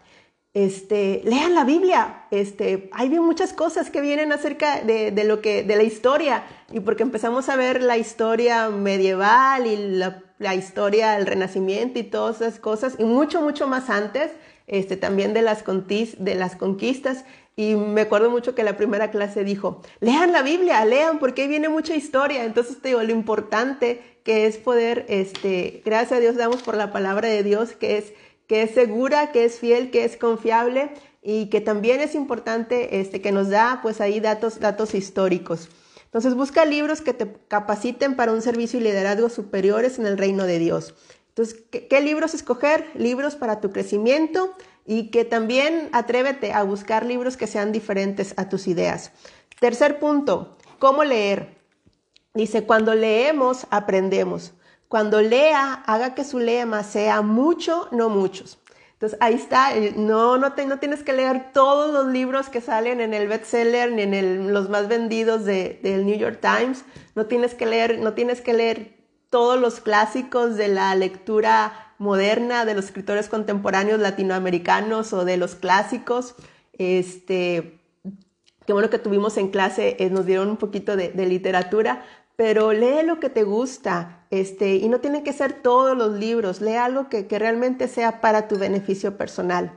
este, 0.53 1.21
lean 1.23 1.53
la 1.53 1.65
Biblia, 1.65 2.25
este, 2.31 2.89
hay 2.93 3.09
muchas 3.09 3.53
cosas 3.53 3.91
que 3.91 4.01
vienen 4.01 4.31
acerca 4.31 4.81
de, 4.81 5.11
lo 5.23 5.41
que, 5.41 5.63
de 5.63 5.75
la 5.75 5.83
historia, 5.83 6.45
y 6.71 6.79
porque 6.79 7.03
empezamos 7.03 7.47
a 7.49 7.55
ver 7.55 7.83
la 7.83 7.97
historia 7.97 8.69
medieval 8.69 9.67
y 9.67 9.77
la, 9.77 10.55
historia 10.55 11.11
del 11.11 11.27
Renacimiento 11.27 11.99
y 11.99 12.03
todas 12.03 12.41
esas 12.41 12.59
cosas, 12.59 12.95
y 12.97 13.03
mucho, 13.03 13.41
mucho 13.41 13.67
más 13.67 13.89
antes, 13.89 14.31
este, 14.67 14.97
también 14.97 15.33
de 15.33 15.41
las, 15.41 15.63
de 15.65 16.35
las 16.35 16.55
conquistas, 16.55 17.25
y 17.55 17.73
me 17.73 18.01
acuerdo 18.01 18.29
mucho 18.29 18.53
que 18.53 18.63
la 18.63 18.77
primera 18.77 19.09
clase 19.09 19.43
dijo, 19.43 19.81
lean 19.99 20.31
la 20.31 20.43
Biblia, 20.43 20.85
lean, 20.85 21.17
porque 21.17 21.41
ahí 21.41 21.47
viene 21.47 21.69
mucha 21.69 21.95
historia, 21.95 22.45
entonces 22.45 22.79
te 22.79 22.89
digo, 22.89 23.01
lo 23.01 23.11
importante 23.11 24.19
que 24.23 24.45
es 24.45 24.57
poder, 24.57 25.05
este, 25.09 25.81
gracias 25.83 26.11
a 26.11 26.19
Dios 26.19 26.35
damos 26.35 26.61
por 26.61 26.75
la 26.75 26.91
palabra 26.91 27.29
de 27.29 27.41
Dios, 27.41 27.71
que 27.71 27.97
es 27.97 28.13
que 28.47 28.63
es 28.63 28.71
segura, 28.71 29.31
que 29.31 29.45
es 29.45 29.59
fiel, 29.59 29.91
que 29.91 30.05
es 30.05 30.17
confiable 30.17 30.89
y 31.21 31.47
que 31.47 31.61
también 31.61 31.99
es 31.99 32.15
importante 32.15 32.99
este, 32.99 33.21
que 33.21 33.31
nos 33.31 33.49
da 33.49 33.79
pues 33.83 34.01
ahí 34.01 34.19
datos, 34.19 34.59
datos 34.59 34.95
históricos. 34.95 35.69
Entonces 36.05 36.35
busca 36.35 36.65
libros 36.65 37.01
que 37.01 37.13
te 37.13 37.31
capaciten 37.49 38.15
para 38.15 38.31
un 38.31 38.41
servicio 38.41 38.79
y 38.79 38.83
liderazgo 38.83 39.29
superiores 39.29 39.99
en 39.99 40.05
el 40.05 40.17
reino 40.17 40.45
de 40.45 40.57
Dios. 40.57 40.95
Entonces, 41.37 41.63
¿qué, 41.69 41.87
¿qué, 41.87 42.01
libros 42.01 42.33
escoger? 42.33 42.89
Libros 42.95 43.35
para 43.35 43.61
tu 43.61 43.71
crecimiento 43.71 44.55
y 44.87 45.11
que 45.11 45.23
también 45.23 45.89
atrévete 45.91 46.51
a 46.51 46.63
buscar 46.63 47.05
libros 47.05 47.37
que 47.37 47.45
sean 47.45 47.71
diferentes 47.71 48.33
a 48.37 48.49
tus 48.49 48.67
ideas. 48.67 49.11
Tercer 49.59 49.99
punto, 49.99 50.57
¿cómo 50.79 51.03
leer? 51.03 51.57
Dice, 52.33 52.63
cuando 52.63 52.95
leemos, 52.95 53.67
aprendemos. 53.69 54.53
Cuando 54.87 55.21
lea, 55.21 55.83
haga 55.85 56.15
que 56.15 56.23
su 56.23 56.39
lema 56.39 56.81
sea 56.81 57.21
mucho, 57.21 57.87
no 57.91 58.09
muchos. 58.09 58.57
Entonces 58.93 59.19
ahí 59.21 59.35
está, 59.35 59.73
no, 59.95 60.39
no, 60.39 60.49
no 60.49 60.79
tienes 60.79 61.03
que 61.03 61.13
leer 61.13 61.51
todos 61.53 61.93
los 61.93 62.07
libros 62.07 62.49
que 62.49 62.61
salen 62.61 62.99
en 62.99 63.13
el 63.13 63.27
bestseller 63.27 63.91
ni 63.91 64.01
en 64.01 64.51
los 64.51 64.69
más 64.69 64.87
vendidos 64.87 65.45
de, 65.45 65.79
del 65.83 66.03
New 66.03 66.17
York 66.17 66.39
Times. 66.41 66.83
No 67.13 67.27
tienes 67.27 67.53
que 67.53 67.67
leer, 67.67 67.99
no 67.99 68.13
tienes 68.13 68.41
que 68.41 68.53
leer 68.53 68.96
todos 69.29 69.59
los 69.59 69.79
clásicos 69.79 70.55
de 70.55 70.67
la 70.67 70.95
lectura 70.95 71.93
moderna 71.97 72.65
de 72.65 72.75
los 72.75 72.85
escritores 72.85 73.29
contemporáneos 73.29 73.99
latinoamericanos 73.99 75.13
o 75.13 75.25
de 75.25 75.37
los 75.37 75.55
clásicos. 75.55 76.35
Este, 76.73 77.79
qué 78.65 78.73
bueno 78.73 78.89
que 78.89 78.99
tuvimos 78.99 79.37
en 79.37 79.49
clase, 79.49 79.97
eh, 79.99 80.09
nos 80.09 80.25
dieron 80.25 80.49
un 80.49 80.57
poquito 80.57 80.95
de, 80.95 81.09
de 81.09 81.25
literatura, 81.25 82.03
pero 82.37 82.71
lee 82.71 83.03
lo 83.03 83.19
que 83.19 83.29
te 83.29 83.43
gusta, 83.43 84.25
este, 84.29 84.75
y 84.75 84.87
no 84.89 84.99
tienen 84.99 85.23
que 85.23 85.33
ser 85.33 85.53
todos 85.53 85.97
los 85.97 86.13
libros, 86.13 86.61
lee 86.61 86.75
algo 86.75 87.09
que, 87.09 87.25
realmente 87.27 87.87
sea 87.87 88.21
para 88.21 88.47
tu 88.47 88.57
beneficio 88.57 89.17
personal. 89.17 89.73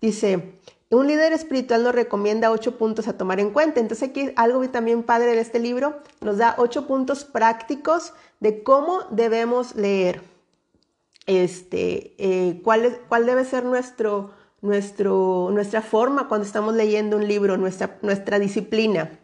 Dice, 0.00 0.60
un 0.94 1.06
líder 1.06 1.32
espiritual 1.32 1.82
nos 1.82 1.94
recomienda 1.94 2.50
ocho 2.50 2.76
puntos 2.76 3.08
a 3.08 3.16
tomar 3.16 3.40
en 3.40 3.50
cuenta. 3.50 3.80
Entonces 3.80 4.08
aquí 4.08 4.32
algo 4.36 4.68
también 4.70 5.02
padre 5.02 5.34
de 5.34 5.40
este 5.40 5.58
libro, 5.58 6.00
nos 6.20 6.38
da 6.38 6.54
ocho 6.58 6.86
puntos 6.86 7.24
prácticos 7.24 8.12
de 8.40 8.62
cómo 8.62 9.00
debemos 9.10 9.74
leer. 9.74 10.22
Este, 11.26 12.14
eh, 12.18 12.60
cuál, 12.62 12.98
cuál 13.08 13.24
debe 13.24 13.44
ser 13.44 13.64
nuestro, 13.64 14.32
nuestro, 14.60 15.48
nuestra 15.52 15.80
forma 15.80 16.28
cuando 16.28 16.46
estamos 16.46 16.74
leyendo 16.74 17.16
un 17.16 17.26
libro, 17.26 17.56
nuestra, 17.56 17.98
nuestra 18.02 18.38
disciplina. 18.38 19.18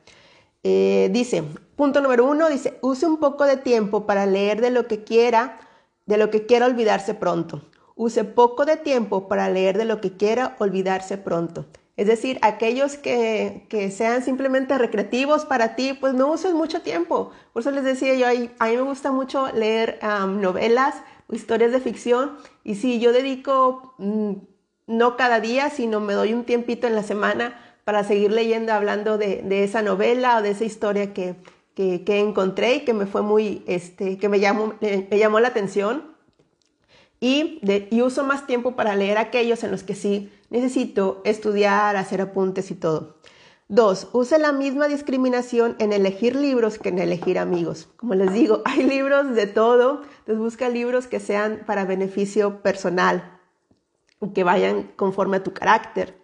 Eh, 0.62 1.08
dice, 1.12 1.42
punto 1.76 2.00
número 2.00 2.24
uno, 2.24 2.48
dice, 2.48 2.78
use 2.82 3.06
un 3.06 3.18
poco 3.18 3.44
de 3.44 3.56
tiempo 3.56 4.06
para 4.06 4.26
leer 4.26 4.60
de 4.60 4.70
lo 4.70 4.86
que 4.86 5.04
quiera, 5.04 5.58
de 6.06 6.18
lo 6.18 6.30
que 6.30 6.46
quiera 6.46 6.66
olvidarse 6.66 7.14
pronto. 7.14 7.62
Use 8.02 8.24
poco 8.24 8.64
de 8.64 8.78
tiempo 8.78 9.28
para 9.28 9.50
leer 9.50 9.76
de 9.76 9.84
lo 9.84 10.00
que 10.00 10.16
quiera 10.16 10.56
olvidarse 10.58 11.18
pronto. 11.18 11.66
Es 11.98 12.06
decir, 12.06 12.38
aquellos 12.40 12.96
que, 12.96 13.66
sean 13.94 14.24
simplemente 14.24 14.78
recreativos 14.78 15.44
para 15.44 15.76
ti, 15.76 15.92
pues 15.92 16.14
no 16.14 16.32
uses 16.32 16.54
mucho 16.54 16.80
tiempo. 16.80 17.30
Por 17.52 17.60
eso 17.60 17.70
les 17.70 17.84
decía 17.84 18.14
yo, 18.14 18.26
a 18.58 18.68
mí 18.68 18.76
me 18.76 18.80
gusta 18.80 19.12
mucho 19.12 19.52
leer 19.52 19.98
novelas 20.02 20.94
historias 21.30 21.72
de 21.72 21.80
ficción. 21.80 22.38
Y 22.64 22.76
si 22.76 23.00
yo 23.00 23.12
dedico, 23.12 23.92
mm, 23.98 24.32
no 24.86 25.18
cada 25.18 25.40
día, 25.40 25.68
sino 25.68 26.00
me 26.00 26.14
doy 26.14 26.32
un 26.32 26.44
tiempito 26.44 26.86
en 26.86 26.94
la 26.94 27.02
semana 27.02 27.60
para 27.84 28.02
seguir 28.02 28.32
leyendo, 28.32 28.72
hablando 28.72 29.18
de, 29.18 29.44
esa 29.62 29.82
novela 29.82 30.38
o 30.38 30.42
de 30.42 30.52
esa 30.52 30.64
historia 30.64 31.12
que, 31.12 31.36
encontré 31.76 32.76
y 32.76 32.80
que 32.86 32.94
me 32.94 33.04
fue 33.04 33.20
muy, 33.20 33.62
este, 33.66 34.16
que 34.16 34.30
me 34.30 34.40
llamó, 34.40 34.72
me 34.80 35.18
llamó 35.18 35.38
la 35.38 35.48
atención. 35.48 36.09
Y, 37.20 37.60
uso 38.00 38.24
más 38.24 38.46
tiempo 38.46 38.74
para 38.74 38.96
leer 38.96 39.18
aquellos 39.18 39.62
en 39.62 39.70
los 39.70 39.82
que 39.82 39.94
sí 39.94 40.32
necesito 40.48 41.20
estudiar, 41.24 41.96
hacer 41.96 42.22
apuntes 42.22 42.70
y 42.70 42.74
todo. 42.74 43.18
Dos, 43.68 44.08
use 44.12 44.38
la 44.38 44.52
misma 44.52 44.88
discriminación 44.88 45.76
en 45.78 45.92
elegir 45.92 46.34
libros 46.34 46.78
que 46.78 46.88
en 46.88 46.98
elegir 46.98 47.38
amigos. 47.38 47.88
Como 47.96 48.14
les 48.14 48.32
digo, 48.32 48.62
hay 48.64 48.82
libros 48.84 49.34
de 49.34 49.46
todo, 49.46 50.02
entonces 50.20 50.38
busca 50.38 50.68
libros 50.68 51.06
que 51.06 51.20
sean 51.20 51.62
para 51.66 51.84
beneficio 51.84 52.62
personal 52.62 53.38
y 54.20 54.30
que 54.30 54.42
vayan 54.42 54.90
conforme 54.96 55.36
a 55.36 55.42
tu 55.42 55.52
carácter. 55.52 56.18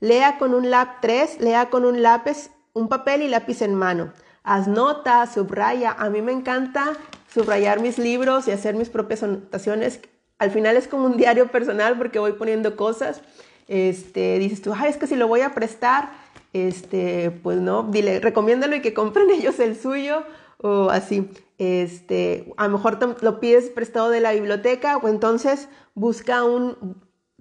Lea 0.00 0.38
con 0.38 0.54
un 0.54 0.70
lápiz 0.70 0.98
3, 1.00 1.40
lea 1.40 1.70
con 1.70 1.84
un 1.84 2.02
lápiz, 2.02 2.50
un 2.72 2.88
papel 2.88 3.22
y 3.22 3.28
lápiz 3.28 3.62
en 3.62 3.74
mano. 3.74 4.12
Haz 4.44 4.68
notas, 4.68 5.34
subraya. 5.34 5.92
A 5.92 6.10
mí 6.10 6.22
me 6.22 6.32
encanta 6.32 6.92
subrayar 7.32 7.80
mis 7.80 7.98
libros 7.98 8.48
y 8.48 8.50
hacer 8.50 8.74
mis 8.74 8.90
propias 8.90 9.22
anotaciones. 9.22 10.00
Al 10.42 10.50
final 10.50 10.76
es 10.76 10.88
como 10.88 11.06
un 11.06 11.16
diario 11.16 11.46
personal 11.52 11.96
porque 11.96 12.18
voy 12.18 12.32
poniendo 12.32 12.74
cosas. 12.76 13.22
Este, 13.68 14.38
dices 14.40 14.60
tú, 14.60 14.72
ay, 14.76 14.90
es 14.90 14.96
que 14.96 15.06
si 15.06 15.14
lo 15.14 15.28
voy 15.28 15.42
a 15.42 15.54
prestar, 15.54 16.10
este, 16.52 17.30
pues 17.30 17.60
no, 17.60 17.84
dile, 17.84 18.18
recomiéndalo 18.18 18.74
y 18.74 18.82
que 18.82 18.92
compren 18.92 19.30
ellos 19.38 19.60
el 19.60 19.80
suyo 19.80 20.24
o 20.58 20.90
así. 20.90 21.30
Este, 21.58 22.52
a 22.56 22.66
lo 22.66 22.76
mejor 22.76 22.98
lo 23.22 23.38
pides 23.38 23.70
prestado 23.70 24.10
de 24.10 24.20
la 24.20 24.32
biblioteca 24.32 24.96
o 24.96 25.08
entonces 25.08 25.68
busca 25.94 26.42
un 26.42 26.96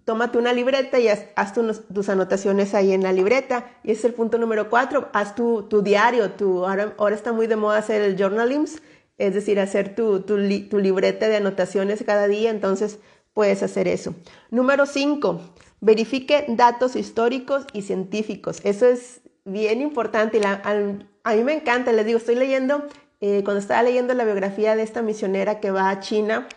tómate 0.06 0.38
una 0.38 0.54
libreta 0.54 1.00
y 1.00 1.08
haz, 1.08 1.54
tus 1.54 2.10
anotaciones 2.10 2.74
ahí 2.74 2.92
en 2.94 3.02
la 3.02 3.14
libreta. 3.14 3.66
Y 3.84 3.92
ese 3.92 4.00
es 4.00 4.06
el 4.06 4.14
punto 4.14 4.38
número 4.38 4.70
cuatro, 4.70 5.10
haz 5.14 5.34
tu, 5.36 5.68
diario. 5.84 6.32
Tu, 6.32 6.66
ahora, 6.66 7.16
está 7.16 7.34
muy 7.34 7.48
de 7.48 7.56
moda 7.56 7.78
hacer 7.78 8.02
el 8.02 8.16
journalism, 8.16 8.80
es 9.22 9.36
decir, 9.36 9.60
hacer 9.60 9.94
tu, 9.94 10.22
tu, 10.22 10.38
libreta 10.38 11.28
de 11.28 11.38
anotaciones 11.38 12.04
cada 12.04 12.28
día, 12.28 12.50
entonces 12.50 12.98
puedes 13.34 13.62
hacer 13.62 13.88
eso. 13.88 14.16
Número 14.50 14.88
cinco, 14.88 15.42
verifique 15.80 16.46
datos 16.48 16.96
históricos 16.96 17.66
y 17.72 17.84
científicos. 17.84 18.62
Eso 18.64 18.88
es 18.88 19.22
bien 19.46 19.80
importante. 19.82 20.40
Y 20.40 20.42
a, 20.44 21.36
mí 21.36 21.44
me 21.44 21.54
encanta, 21.54 21.92
les 21.92 22.06
digo, 22.06 22.18
estoy 22.18 22.34
leyendo, 22.34 22.88
eh, 23.20 23.44
cuando 23.44 23.60
estaba 23.60 23.84
leyendo 23.84 24.16
la 24.16 24.26
biografía 24.26 24.76
de 24.76 24.82
esta 24.82 25.04
misionera 25.04 25.60
que 25.60 25.70
va 25.70 25.92
a 25.92 26.00
China, 26.00 26.48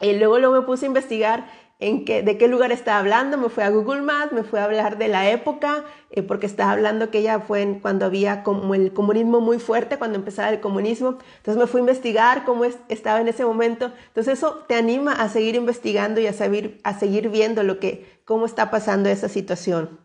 y 0.00 0.12
luego, 0.12 0.38
luego 0.38 0.60
me 0.60 0.66
puse 0.66 0.84
a 0.84 0.88
investigar 0.88 1.50
en 1.80 2.04
qué, 2.04 2.22
de 2.22 2.36
qué 2.38 2.48
lugar 2.48 2.72
estaba 2.72 2.98
hablando, 2.98 3.38
me 3.38 3.48
fui 3.50 3.62
a 3.62 3.70
Google 3.70 4.02
Maps, 4.02 4.32
me 4.32 4.42
fui 4.42 4.58
a 4.58 4.64
hablar 4.64 4.98
de 4.98 5.06
la 5.06 5.30
época, 5.30 5.84
eh, 6.10 6.22
porque 6.22 6.46
estaba 6.46 6.72
hablando 6.72 7.10
que 7.10 7.18
ella 7.18 7.38
fue 7.38 7.78
cuando 7.80 8.04
había 8.04 8.42
como 8.42 8.74
el 8.74 8.92
comunismo 8.92 9.40
muy 9.40 9.60
fuerte, 9.60 9.96
cuando 9.96 10.18
empezaba 10.18 10.50
el 10.50 10.60
comunismo, 10.60 11.18
entonces 11.36 11.56
me 11.56 11.68
fui 11.68 11.78
a 11.78 11.82
investigar 11.82 12.44
cómo 12.44 12.64
estaba 12.64 13.20
en 13.20 13.28
ese 13.28 13.44
momento, 13.44 13.92
entonces 14.08 14.38
eso 14.38 14.64
te 14.66 14.74
anima 14.74 15.12
a 15.12 15.28
seguir 15.28 15.54
investigando 15.54 16.20
y 16.20 16.26
a, 16.26 16.32
seguir, 16.32 16.80
a 16.82 16.98
seguir 16.98 17.28
viendo 17.28 17.62
lo 17.62 17.78
que, 17.78 18.20
cómo 18.24 18.44
está 18.46 18.70
pasando 18.72 19.08
esa 19.08 19.28
situación. 19.28 20.00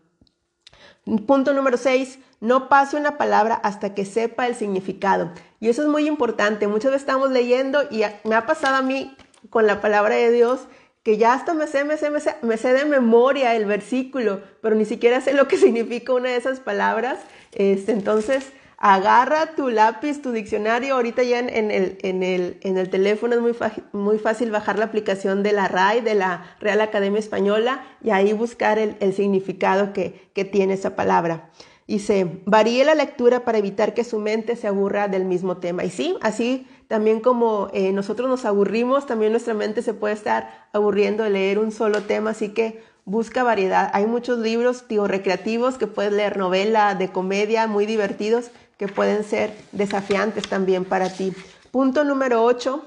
Punto 1.26 1.52
número 1.52 1.76
6, 1.76 2.20
no 2.40 2.68
pase 2.68 2.96
una 2.96 3.18
palabra 3.18 3.56
hasta 3.56 3.94
que 3.94 4.04
sepa 4.04 4.46
el 4.46 4.54
significado. 4.54 5.32
Y 5.60 5.68
eso 5.68 5.82
es 5.82 5.88
muy 5.88 6.06
importante. 6.06 6.66
Muchas 6.66 6.92
veces 6.92 7.02
estamos 7.02 7.30
leyendo 7.30 7.82
y 7.90 8.04
me 8.24 8.34
ha 8.34 8.46
pasado 8.46 8.76
a 8.76 8.82
mí 8.82 9.14
con 9.50 9.66
la 9.66 9.82
palabra 9.82 10.14
de 10.14 10.30
Dios 10.30 10.60
que 11.04 11.18
ya 11.18 11.34
hasta 11.34 11.52
me 11.52 11.66
sé, 11.66 11.84
me 11.84 11.96
sé, 11.98 12.10
me 12.10 12.18
sé, 12.18 12.34
me 12.42 12.56
sé 12.56 12.72
de 12.72 12.86
memoria 12.86 13.54
el 13.54 13.66
versículo, 13.66 14.40
pero 14.62 14.74
ni 14.74 14.86
siquiera 14.86 15.20
sé 15.20 15.34
lo 15.34 15.46
que 15.46 15.56
significa 15.58 16.14
una 16.14 16.30
de 16.30 16.36
esas 16.36 16.58
palabras. 16.60 17.20
Este, 17.52 17.92
entonces, 17.92 18.52
agarra 18.78 19.54
tu 19.54 19.68
lápiz, 19.68 20.22
tu 20.22 20.32
diccionario. 20.32 20.94
Ahorita 20.94 21.22
ya 21.22 21.38
en, 21.38 21.70
el, 21.70 21.98
en, 22.02 22.22
el, 22.22 22.56
en 22.62 22.78
el, 22.78 22.88
teléfono 22.88 23.34
es 23.34 23.40
muy, 23.42 23.54
muy, 23.92 24.18
fácil 24.18 24.50
bajar 24.50 24.78
la 24.78 24.86
aplicación 24.86 25.42
de 25.42 25.52
la 25.52 25.68
RAI, 25.68 26.00
de 26.00 26.14
la 26.14 26.56
Real 26.58 26.80
Academia 26.80 27.20
Española, 27.20 27.84
y 28.02 28.10
ahí 28.10 28.32
buscar 28.32 28.78
el, 28.78 28.96
el 29.00 29.12
significado 29.12 29.92
que, 29.92 30.28
que, 30.32 30.46
tiene 30.46 30.72
esa 30.72 30.96
palabra. 30.96 31.50
Dice, 31.86 32.40
varíe 32.46 32.82
la 32.86 32.94
lectura 32.94 33.44
para 33.44 33.58
evitar 33.58 33.92
que 33.92 34.04
su 34.04 34.18
mente 34.18 34.56
se 34.56 34.68
aburra 34.68 35.08
del 35.08 35.26
mismo 35.26 35.58
tema. 35.58 35.84
Y 35.84 35.90
sí, 35.90 36.16
así 36.22 36.66
también 36.88 37.20
como 37.20 37.68
eh, 37.72 37.92
nosotros 37.92 38.28
nos 38.28 38.44
aburrimos, 38.44 39.06
también 39.06 39.32
nuestra 39.32 39.54
mente 39.54 39.82
se 39.82 39.94
puede 39.94 40.14
estar 40.14 40.68
aburriendo 40.72 41.24
de 41.24 41.30
leer 41.30 41.58
un 41.58 41.72
solo 41.72 42.02
tema, 42.02 42.30
así 42.30 42.50
que 42.50 42.82
busca 43.04 43.42
variedad. 43.42 43.90
Hay 43.92 44.06
muchos 44.06 44.38
libros, 44.38 44.86
tío, 44.86 45.06
recreativos 45.06 45.78
que 45.78 45.86
puedes 45.86 46.12
leer, 46.12 46.36
novela, 46.36 46.94
de 46.94 47.10
comedia, 47.10 47.66
muy 47.66 47.86
divertidos, 47.86 48.50
que 48.78 48.88
pueden 48.88 49.24
ser 49.24 49.56
desafiantes 49.72 50.48
también 50.48 50.84
para 50.84 51.10
ti. 51.10 51.32
Punto 51.70 52.04
número 52.04 52.42
8, 52.44 52.84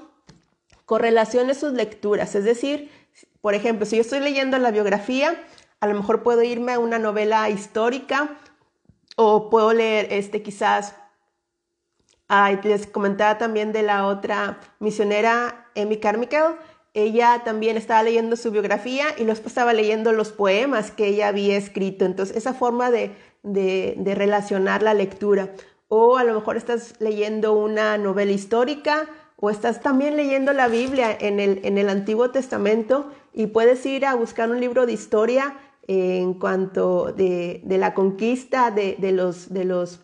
correlacione 0.84 1.54
sus 1.54 1.72
lecturas. 1.72 2.34
Es 2.34 2.44
decir, 2.44 2.90
por 3.40 3.54
ejemplo, 3.54 3.86
si 3.86 3.96
yo 3.96 4.02
estoy 4.02 4.20
leyendo 4.20 4.58
la 4.58 4.70
biografía, 4.70 5.34
a 5.80 5.86
lo 5.86 5.94
mejor 5.94 6.22
puedo 6.22 6.42
irme 6.42 6.72
a 6.72 6.78
una 6.78 6.98
novela 6.98 7.48
histórica 7.50 8.36
o 9.16 9.50
puedo 9.50 9.72
leer 9.72 10.08
este 10.12 10.42
quizás 10.42 10.94
les 12.62 12.86
comentaba 12.86 13.38
también 13.38 13.72
de 13.72 13.82
la 13.82 14.06
otra 14.06 14.60
misionera, 14.80 15.70
Amy 15.76 15.98
Carmichael, 15.98 16.56
ella 16.94 17.42
también 17.44 17.76
estaba 17.76 18.02
leyendo 18.02 18.36
su 18.36 18.50
biografía 18.50 19.06
y 19.16 19.24
luego 19.24 19.40
estaba 19.46 19.72
leyendo 19.72 20.12
los 20.12 20.30
poemas 20.30 20.90
que 20.90 21.06
ella 21.06 21.28
había 21.28 21.56
escrito. 21.56 22.04
Entonces, 22.04 22.36
esa 22.36 22.54
forma 22.54 22.90
de, 22.90 23.14
de, 23.42 24.14
relacionar 24.14 24.82
la 24.82 24.94
lectura. 24.94 25.52
O 25.88 26.18
a 26.18 26.24
lo 26.24 26.34
mejor 26.34 26.56
estás 26.56 26.94
leyendo 26.98 27.54
una 27.54 27.96
novela 27.98 28.32
histórica 28.32 29.08
o 29.36 29.50
estás 29.50 29.80
también 29.80 30.16
leyendo 30.16 30.52
la 30.52 30.68
Biblia 30.68 31.16
en 31.18 31.40
el, 31.40 31.60
en 31.64 31.78
el 31.78 31.88
Antiguo 31.88 32.30
Testamento 32.30 33.10
y 33.32 33.46
puedes 33.46 33.84
ir 33.86 34.04
a 34.04 34.14
buscar 34.14 34.50
un 34.50 34.60
libro 34.60 34.84
de 34.84 34.92
historia 34.92 35.56
en 35.86 36.34
cuanto 36.34 37.12
de, 37.12 37.62
de 37.64 37.78
la 37.78 37.94
conquista 37.94 38.70
de, 38.70 38.96
de, 38.98 39.12
los, 39.12 39.52
de, 39.54 39.64
los, 39.64 40.00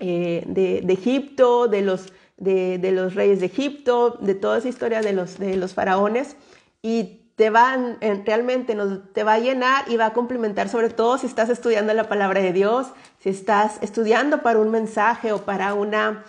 eh, 0.00 0.44
de, 0.46 0.92
Egipto, 0.92 1.68
de 1.68 1.82
los 1.82 2.12
de, 2.36 2.90
los 2.92 3.14
reyes 3.14 3.40
de 3.40 3.46
Egipto, 3.46 4.16
de 4.20 4.34
toda 4.34 4.58
esa 4.58 4.68
historia 4.68 5.00
de 5.00 5.12
los, 5.12 5.38
de 5.38 5.56
los 5.56 5.74
faraones 5.74 6.36
y 6.82 7.22
te 7.34 7.50
van, 7.50 7.98
realmente 8.24 8.74
nos, 8.74 9.12
te 9.12 9.22
va 9.22 9.34
a 9.34 9.38
llenar 9.38 9.84
y 9.88 9.96
va 9.96 10.06
a 10.06 10.12
complementar, 10.12 10.68
sobre 10.68 10.90
todo 10.90 11.18
si 11.18 11.26
estás 11.26 11.48
estudiando 11.48 11.94
la 11.94 12.08
palabra 12.08 12.40
de 12.40 12.52
Dios, 12.52 12.88
si 13.20 13.28
estás 13.28 13.78
estudiando 13.80 14.42
para 14.42 14.58
un 14.58 14.70
mensaje 14.70 15.32
o 15.32 15.44
para 15.44 15.74
una, 15.74 16.24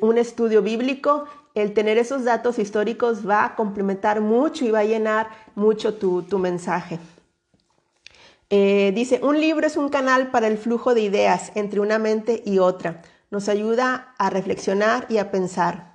un 0.00 0.18
estudio 0.18 0.60
bíblico, 0.60 1.24
el 1.54 1.72
tener 1.72 1.96
esos 1.96 2.24
datos 2.24 2.58
históricos 2.58 3.26
va 3.28 3.44
a 3.46 3.56
complementar 3.56 4.20
mucho 4.20 4.66
y 4.66 4.70
va 4.70 4.80
a 4.80 4.84
llenar 4.84 5.30
mucho 5.54 5.94
tu, 5.94 6.22
tu 6.22 6.38
mensaje. 6.38 6.98
Eh, 8.50 8.92
dice, 8.94 9.20
un 9.22 9.40
libro 9.40 9.66
es 9.66 9.76
un 9.76 9.88
canal 9.88 10.30
para 10.30 10.48
el 10.48 10.58
flujo 10.58 10.94
de 10.94 11.02
ideas 11.02 11.52
entre 11.54 11.80
una 11.80 11.98
mente 11.98 12.42
y 12.44 12.58
otra 12.58 13.02
nos 13.30 13.48
ayuda 13.48 14.14
a 14.18 14.30
reflexionar 14.30 15.06
y 15.08 15.18
a 15.18 15.30
pensar. 15.30 15.94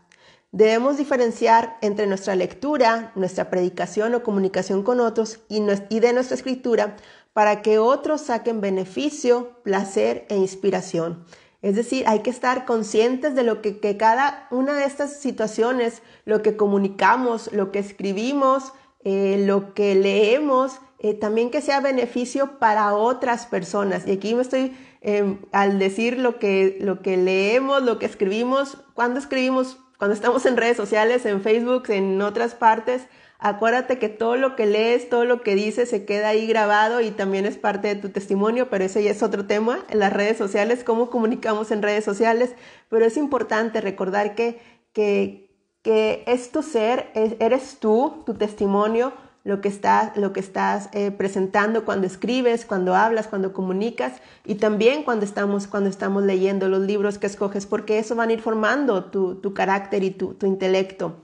Debemos 0.51 0.97
diferenciar 0.97 1.77
entre 1.81 2.07
nuestra 2.07 2.35
lectura, 2.35 3.11
nuestra 3.15 3.49
predicación 3.49 4.15
o 4.15 4.23
comunicación 4.23 4.83
con 4.83 5.01
otros 5.01 5.41
y, 5.49 5.59
de 5.99 6.13
nuestra 6.13 6.35
escritura 6.35 6.95
para 7.33 7.61
que 7.61 7.77
otros 7.77 8.21
saquen 8.21 8.61
beneficio, 8.61 9.59
placer 9.63 10.25
e 10.29 10.37
inspiración. 10.37 11.25
Es 11.61 11.75
decir, 11.75 12.07
hay 12.07 12.19
que 12.19 12.29
estar 12.29 12.63
conscientes 12.63 13.35
de 13.35 13.43
lo 13.43 13.61
que, 13.61 13.79
cada 13.97 14.47
una 14.49 14.75
de 14.75 14.85
estas 14.85 15.19
situaciones, 15.19 16.01
lo 16.23 16.41
que 16.41 16.55
comunicamos, 16.55 17.51
lo 17.51 17.73
que 17.73 17.79
escribimos, 17.79 18.71
eh, 19.03 19.43
lo 19.45 19.73
que 19.73 19.95
leemos, 19.95 20.79
eh, 21.05 21.13
también 21.13 21.51
que 21.51 21.61
sea 21.61 21.79
beneficio 21.81 22.59
para 22.59 22.95
otras 22.95 23.45
personas. 23.45 24.07
Y 24.07 24.11
aquí 24.13 24.33
me 24.33 24.41
estoy 24.41 24.73
Em, 25.07 25.37
al 25.51 25.77
decir 25.77 26.17
lo 26.17 26.39
que, 26.39 26.77
lo 26.81 27.03
que 27.03 27.15
leemos, 27.15 27.83
lo 27.83 27.99
que 27.99 28.07
escribimos, 28.07 28.79
cuando 28.95 29.19
escribimos, 29.19 29.77
cuando 29.99 30.15
estamos 30.15 30.47
en 30.47 30.57
redes 30.57 30.77
sociales, 30.77 31.27
en 31.27 31.43
Facebook, 31.43 31.91
en 31.91 32.19
otras 32.23 32.55
partes, 32.55 33.03
acuérdate 33.37 33.99
que 33.99 34.09
todo 34.09 34.35
lo 34.35 34.55
que 34.55 34.65
lees, 34.65 35.07
todo 35.07 35.23
lo 35.25 35.43
que 35.43 35.53
dices 35.53 35.91
se 35.91 36.05
queda 36.05 36.29
ahí 36.29 36.47
grabado 36.47 37.01
y 37.01 37.11
también 37.11 37.45
es 37.45 37.55
parte 37.55 37.89
de 37.89 38.01
tu 38.01 38.09
testimonio, 38.09 38.67
pero 38.71 38.83
ese 38.83 39.03
ya 39.03 39.11
es 39.11 39.21
otro 39.21 39.45
tema, 39.45 39.85
en 39.89 39.99
las 39.99 40.11
redes 40.11 40.39
sociales, 40.39 40.83
cómo 40.83 41.11
comunicamos 41.11 41.69
en 41.69 41.83
redes 41.83 42.03
sociales, 42.03 42.55
pero 42.89 43.05
es 43.05 43.15
importante 43.15 43.81
recordar 43.81 44.33
que, 44.33 44.59
que, 44.91 45.51
que 45.83 46.23
es 46.25 46.49
ser, 46.65 47.11
eres 47.13 47.77
tú, 47.79 48.23
tu 48.25 48.33
testimonio, 48.33 49.13
lo 49.45 49.61
que 49.61 49.69
estás, 49.69 50.17
lo 50.17 50.33
que 50.33 50.39
estás 50.39 50.89
eh, 50.91 51.11
presentando 51.11 51.85
cuando 51.85 52.07
escribes, 52.07 52.65
cuando 52.65 52.95
hablas, 52.95 53.27
cuando 53.27 53.53
comunicas 53.53 54.13
y 54.43 54.55
también 54.55 55.03
cuando 55.03 55.23
estamos, 55.23 55.67
cuando 55.67 55.87
estamos 55.87 56.23
leyendo 56.23 56.67
los 56.67 56.81
libros 56.81 57.19
que 57.19 57.27
escoges, 57.27 57.67
porque 57.67 57.99
eso 57.99 58.15
van 58.15 58.29
a 58.29 58.33
ir 58.33 58.41
formando 58.41 59.05
tu, 59.05 59.35
tu 59.35 59.53
carácter 59.53 60.03
y 60.03 60.09
tu, 60.09 60.33
tu 60.33 60.47
intelecto. 60.47 61.17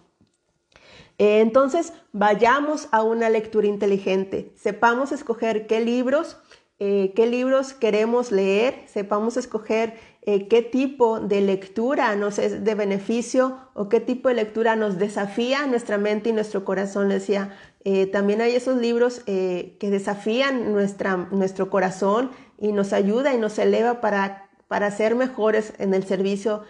Eh, 1.18 1.42
entonces, 1.42 1.94
vayamos 2.14 2.88
a 2.92 3.02
una 3.02 3.28
lectura 3.28 3.66
inteligente, 3.66 4.54
sepamos 4.56 5.12
escoger 5.12 5.66
qué 5.66 5.80
libros, 5.80 6.38
eh, 6.78 7.14
qué 7.16 7.26
libros 7.26 7.74
queremos 7.74 8.32
leer, 8.32 8.84
sepamos 8.86 9.36
escoger 9.36 9.96
qué 10.24 10.62
tipo 10.62 11.20
de 11.20 11.42
lectura 11.42 12.16
nos 12.16 12.38
es 12.38 12.64
de 12.64 12.76
beneficio 12.76 13.58
o 13.74 13.90
qué 13.90 14.00
tipo 14.00 14.30
de 14.30 14.36
lectura 14.36 14.76
nos 14.76 15.00
desafía 15.00 15.66
nuestra 15.66 15.98
mente 15.98 16.30
y 16.30 16.34
nuestro 16.34 16.64
corazón. 16.64 17.08
Le 17.08 17.16
decía 17.16 17.58
eh, 17.84 18.06
también 18.08 18.42
hay 18.42 18.56
esos 18.56 18.78
libros 18.78 19.24
eh, 19.26 19.76
que 19.80 19.90
desafían 19.90 20.72
nuestra, 20.72 21.18
nuestro 21.32 21.70
corazón 21.70 22.30
y 22.60 22.74
nos 22.74 22.94
ayuda 22.94 23.34
y 23.34 23.40
nos 23.40 23.58
eleva 23.58 24.02
para, 24.02 24.50
para 24.68 24.92
ser 24.92 25.16
mejores 25.16 25.74
en 25.80 25.94
el 25.94 26.06
servicio 26.06 26.64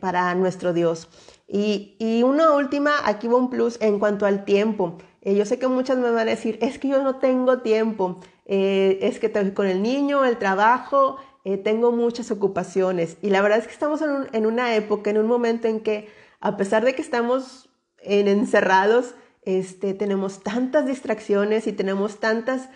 para 0.00 0.34
nuestro 0.34 0.72
Dios. 0.72 1.08
Y, 1.48 1.96
y, 1.98 2.22
una 2.22 2.54
última, 2.54 2.92
aquí 3.04 3.26
va 3.26 3.36
un 3.36 3.50
plus 3.50 3.78
en 3.80 3.98
cuanto 3.98 4.26
al 4.26 4.44
tiempo. 4.44 4.98
Eh, 5.22 5.34
yo 5.34 5.46
sé 5.46 5.58
que 5.58 5.66
muchas 5.66 5.96
me 5.96 6.10
van 6.10 6.28
a 6.28 6.30
decir, 6.30 6.58
es 6.60 6.78
que 6.78 6.88
yo 6.88 7.02
no 7.02 7.16
tengo 7.16 7.58
tiempo, 7.58 8.20
es 8.44 9.18
que 9.18 9.32
con 9.54 9.66
el 9.66 9.82
niño, 9.82 10.24
el 10.24 10.36
trabajo, 10.36 11.16
tengo 11.62 11.92
muchas 11.92 12.30
ocupaciones. 12.30 13.16
Y 13.22 13.30
la 13.30 13.40
verdad 13.40 13.58
es 13.58 13.66
que 13.66 13.72
estamos 13.72 14.02
en, 14.02 14.28
en, 14.32 14.46
una 14.46 14.74
época, 14.74 15.10
en 15.10 15.18
un 15.18 15.26
momento 15.26 15.68
en 15.68 15.80
que, 15.80 16.08
a 16.40 16.56
pesar 16.56 16.84
de 16.84 16.94
que 16.94 17.02
estamos 17.02 17.68
en, 18.06 18.28
encerrados, 18.28 19.14
este, 19.42 19.94
tenemos 19.94 20.42
tantas 20.42 20.86
distracciones 20.86 21.66
y 21.66 21.72
tenemos 21.72 22.18
tantas, 22.18 22.68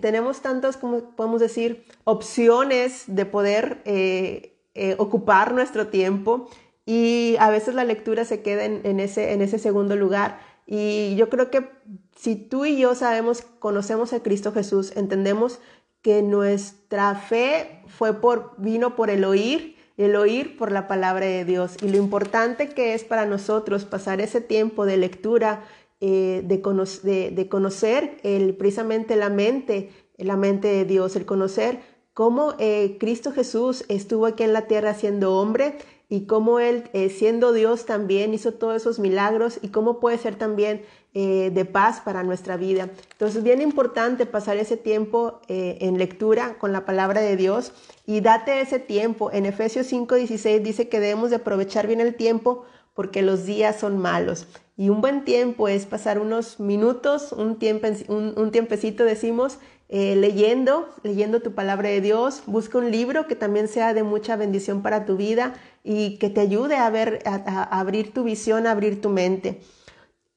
tenemos 0.00 0.40
tantas, 0.40 0.76
como 0.76 1.10
podemos 1.16 1.40
decir, 1.40 1.84
opciones 2.04 3.04
de 3.08 3.26
poder 3.26 3.82
eh, 3.84 4.56
eh, 4.74 4.94
ocupar 4.98 5.52
nuestro 5.52 5.88
tiempo 5.88 6.48
y 6.86 7.36
a 7.38 7.50
veces 7.50 7.74
la 7.74 7.84
lectura 7.84 8.24
se 8.24 8.42
queda 8.42 8.64
en, 8.64 9.00
ese, 9.00 9.32
en 9.32 9.42
ese 9.42 9.58
segundo 9.58 9.96
lugar. 9.96 10.40
Y 10.66 11.16
yo 11.16 11.28
creo 11.28 11.50
que 11.50 11.68
si 12.16 12.36
tú 12.36 12.64
y 12.64 12.78
yo 12.78 12.94
sabemos, 12.94 13.42
conocemos 13.42 14.12
a 14.12 14.22
Cristo 14.22 14.52
Jesús, 14.52 14.92
entendemos 14.96 15.58
que 16.02 16.22
nuestra 16.22 17.14
fe 17.14 17.82
fue 17.86 18.20
por, 18.20 18.54
vino 18.58 18.96
por 18.96 19.08
el 19.08 19.24
oír, 19.24 19.76
el 19.96 20.16
oír 20.16 20.56
por 20.56 20.72
la 20.72 20.88
palabra 20.88 21.26
de 21.26 21.44
Dios. 21.44 21.76
Y 21.82 21.88
lo 21.88 21.96
importante 21.96 22.68
que 22.68 22.94
es 22.94 23.04
para 23.04 23.24
nosotros 23.24 23.84
pasar 23.84 24.20
ese 24.20 24.40
tiempo 24.40 24.84
de 24.84 24.96
lectura, 24.96 25.64
eh, 26.00 26.42
de, 26.44 27.30
de, 27.30 27.48
conocer 27.48 28.18
el, 28.24 28.56
precisamente 28.56 29.14
la 29.14 29.28
mente, 29.28 29.90
la 30.18 30.36
mente 30.36 30.66
de 30.66 30.84
Dios, 30.84 31.14
el 31.14 31.24
conocer 31.24 31.78
cómo 32.14 32.54
eh, 32.58 32.96
Cristo 32.98 33.32
Jesús 33.32 33.84
estuvo 33.88 34.26
aquí 34.26 34.42
en 34.42 34.52
la 34.52 34.66
tierra 34.66 34.94
siendo 34.94 35.36
hombre 35.36 35.78
y 36.08 36.26
cómo 36.26 36.58
Él, 36.58 36.90
eh, 36.92 37.08
siendo 37.08 37.52
Dios, 37.52 37.86
también 37.86 38.34
hizo 38.34 38.52
todos 38.52 38.76
esos 38.76 38.98
milagros 38.98 39.58
y 39.62 39.68
cómo 39.68 40.00
puede 40.00 40.18
ser 40.18 40.34
también 40.34 40.82
de 41.14 41.64
paz 41.70 42.00
para 42.00 42.22
nuestra 42.22 42.56
vida. 42.56 42.88
Entonces, 43.12 43.36
es 43.38 43.44
bien 43.44 43.60
importante 43.60 44.24
pasar 44.24 44.56
ese 44.56 44.76
tiempo 44.78 45.40
en 45.48 45.98
lectura 45.98 46.54
con 46.58 46.72
la 46.72 46.86
palabra 46.86 47.20
de 47.20 47.36
Dios 47.36 47.72
y 48.06 48.20
date 48.20 48.60
ese 48.60 48.78
tiempo. 48.78 49.30
En 49.30 49.44
Efesios 49.44 49.86
5:16 49.92 50.62
dice 50.62 50.88
que 50.88 51.00
debemos 51.00 51.30
de 51.30 51.36
aprovechar 51.36 51.86
bien 51.86 52.00
el 52.00 52.14
tiempo 52.14 52.64
porque 52.94 53.22
los 53.22 53.46
días 53.46 53.76
son 53.78 53.98
malos. 53.98 54.46
Y 54.76 54.88
un 54.88 55.00
buen 55.00 55.24
tiempo 55.24 55.68
es 55.68 55.86
pasar 55.86 56.18
unos 56.18 56.58
minutos, 56.58 57.32
un, 57.32 57.58
tiempo, 57.58 57.88
un, 58.08 58.50
tiempecito, 58.50 59.04
decimos, 59.04 59.58
eh, 59.88 60.16
leyendo, 60.16 60.88
leyendo 61.02 61.40
tu 61.40 61.52
palabra 61.52 61.90
de 61.90 62.00
Dios. 62.00 62.42
Busca 62.46 62.78
un 62.78 62.90
libro 62.90 63.26
que 63.26 63.36
también 63.36 63.68
sea 63.68 63.94
de 63.94 64.02
mucha 64.02 64.36
bendición 64.36 64.82
para 64.82 65.04
tu 65.04 65.16
vida 65.16 65.54
y 65.84 66.18
que 66.18 66.30
te 66.30 66.40
ayude 66.40 66.76
a, 66.76 66.88
ver, 66.90 67.22
a, 67.26 67.78
abrir 67.78 68.12
tu 68.12 68.24
visión, 68.24 68.66
a 68.66 68.70
abrir 68.70 69.00
tu 69.00 69.10
mente. 69.10 69.60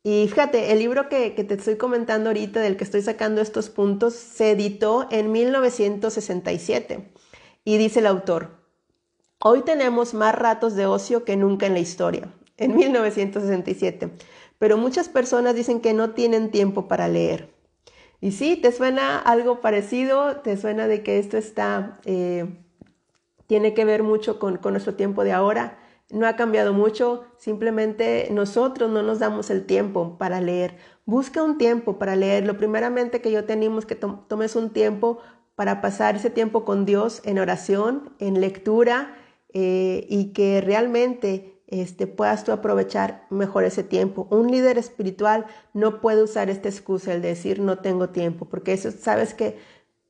Y 0.07 0.27
fíjate, 0.27 0.71
el 0.71 0.77
libro 0.77 1.09
que, 1.09 1.31
te 1.31 1.55
estoy 1.55 1.77
comentando 1.77 2.29
ahorita, 2.29 2.59
del 2.59 2.77
que 2.77 2.83
estoy 2.83 3.01
sacando 3.01 3.41
estos 3.41 3.71
puntos, 3.71 4.13
se 4.13 4.51
editó 4.51 5.07
en 5.09 5.31
1967. 5.31 7.11
Y 7.63 7.77
dice 7.79 8.01
el 8.01 8.05
autor, 8.05 8.51
Hoy 9.39 9.63
tenemos 9.63 10.13
más 10.13 10.35
ratos 10.35 10.75
de 10.75 10.85
ocio 10.85 11.23
que 11.23 11.35
nunca 11.35 11.65
en 11.65 11.73
la 11.73 11.79
historia, 11.79 12.31
en 12.57 12.75
1967, 12.75 14.11
pero 14.59 14.77
muchas 14.77 15.09
personas 15.09 15.55
dicen 15.55 15.81
que 15.81 15.95
no 15.95 16.11
tienen 16.11 16.51
tiempo 16.51 16.87
para 16.87 17.07
leer. 17.07 17.49
Y 18.21 18.31
sí, 18.31 18.57
te 18.57 18.71
suena 18.71 19.17
algo 19.17 19.59
parecido, 19.59 20.35
te 20.37 20.55
suena 20.55 20.87
de 20.87 21.01
que 21.01 21.17
esto 21.17 21.35
está, 21.37 21.99
eh, 22.05 22.45
tiene 23.47 23.73
que 23.73 23.85
ver 23.85 24.03
mucho 24.03 24.37
con, 24.37 24.57
con 24.57 24.73
nuestro 24.73 24.93
tiempo 24.93 25.23
de 25.23 25.31
ahora. 25.31 25.79
No 26.15 26.28
ha 26.28 26.38
cambiado 26.38 26.71
mucho, 26.71 27.25
simplemente 27.38 28.30
nosotros 28.32 28.89
no 28.89 29.04
nos 29.04 29.19
damos 29.19 29.49
el 29.49 29.65
tiempo 29.65 30.17
para 30.17 30.39
leer. 30.39 30.78
Busca 31.06 31.43
un 31.43 31.58
tiempo 31.58 31.99
para 31.99 32.15
leer. 32.15 32.45
Lo 32.45 32.56
primeramente 32.56 33.19
que 33.19 33.34
yo 33.34 33.43
tenemos 33.43 33.86
que 33.86 33.95
tomes 33.95 34.56
un 34.56 34.69
tiempo 34.69 35.19
para 35.56 35.82
pasar 35.82 36.15
ese 36.15 36.30
tiempo 36.30 36.63
con 36.63 36.86
Dios 36.86 37.21
en 37.25 37.38
oración, 37.38 38.13
en 38.19 38.39
lectura 38.39 39.13
eh, 39.51 40.08
y 40.10 40.32
que 40.32 40.62
realmente 40.62 41.62
este, 41.67 42.08
puedas 42.08 42.45
tú 42.45 42.54
aprovechar 42.54 43.28
mejor 43.30 43.65
ese 43.65 43.84
tiempo. 43.84 44.25
Un 44.32 44.49
líder 44.49 44.78
espiritual 44.78 45.45
no 45.73 45.99
puede 45.99 46.23
usar 46.23 46.49
esta 46.49 46.69
excusa, 46.69 47.13
el 47.13 47.21
decir 47.21 47.60
no 47.60 47.80
tengo 47.80 48.08
tiempo, 48.08 48.45
porque 48.45 48.71
eso 48.71 48.89
sabes 48.89 49.34
que 49.34 49.58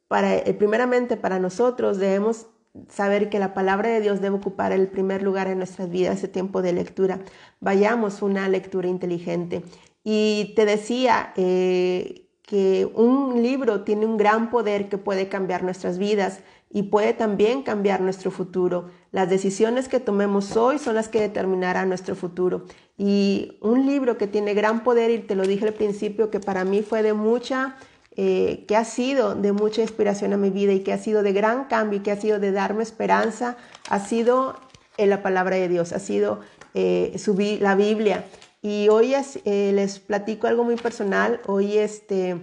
para, 0.08 0.36
eh, 0.36 0.54
primeramente 0.54 1.18
para 1.18 1.40
nosotros 1.40 1.98
debemos 1.98 2.46
saber 2.90 3.30
que 3.30 3.40
la 3.40 3.54
palabra 3.54 3.90
de 3.90 4.02
Dios 4.02 4.22
debe 4.22 4.36
ocupar 4.36 4.72
el 4.72 4.88
primer 4.88 5.24
lugar 5.24 5.48
en 5.48 5.58
nuestras 5.60 5.90
vidas, 5.90 6.18
ese 6.18 6.28
tiempo 6.28 6.62
de 6.62 6.74
lectura. 6.74 7.20
Vayamos 7.60 8.22
una 8.22 8.48
lectura 8.50 8.88
inteligente. 8.88 9.64
Y 10.04 10.54
te 10.56 10.66
decía 10.66 11.34
eh, 11.36 12.28
que 12.44 12.88
un 12.94 13.42
libro 13.42 13.84
tiene 13.84 14.06
un 14.06 14.18
gran 14.18 14.50
poder 14.50 14.88
que 14.90 14.98
puede 14.98 15.28
cambiar 15.30 15.64
nuestras 15.64 15.98
vidas 15.98 16.42
y 16.70 16.84
puede 16.84 17.14
también 17.14 17.64
cambiar 17.64 18.02
nuestro 18.02 18.32
futuro. 18.32 18.90
Las 19.12 19.30
decisiones 19.30 19.88
que 19.88 20.00
tomemos 20.00 20.58
hoy 20.58 20.78
son 20.78 20.96
las 20.96 21.08
que 21.08 21.22
determinarán 21.22 21.88
nuestro 21.90 22.16
futuro. 22.16 22.66
Y 22.98 23.58
un 23.62 23.86
libro 23.86 24.18
que 24.18 24.28
tiene 24.28 24.54
gran 24.54 24.84
poder, 24.84 25.10
y 25.12 25.20
te 25.20 25.36
lo 25.36 25.48
dije 25.48 25.66
al 25.66 25.74
principio, 25.74 26.30
que 26.30 26.40
para 26.40 26.66
mí 26.66 26.82
fue 26.82 27.02
de 27.02 27.14
mucha 27.14 27.78
eh, 28.18 28.64
que 28.68 28.78
ha 28.78 28.86
sido 28.86 29.36
de 29.36 29.52
mucha 29.52 29.82
inspiración 29.82 30.32
a 30.32 30.38
mi 30.38 30.50
vida 30.50 30.72
y 30.72 30.80
que 30.82 30.94
ha 30.94 30.98
sido 30.98 31.22
de 31.22 31.34
gran 31.34 31.66
cambio 31.66 32.00
y 32.00 32.02
que 32.02 32.12
ha 32.12 32.16
sido 32.16 32.40
de 32.40 32.54
darme 32.54 32.82
esperanza, 32.82 33.58
ha 33.90 34.00
sido 34.00 34.56
en 34.98 35.10
la 35.10 35.22
palabra 35.22 35.58
de 35.58 35.68
Dios, 35.68 35.92
ha 35.92 36.00
sido 36.00 36.40
eh, 36.74 37.14
la 37.60 37.76
Biblia. 37.76 38.24
Y 38.62 38.88
hoy 38.90 39.14
eh, 39.14 39.72
les 39.74 40.00
platico 40.00 40.48
algo 40.48 40.64
muy 40.64 40.78
personal. 40.78 41.42
Hoy, 41.46 41.78
este, 41.78 42.40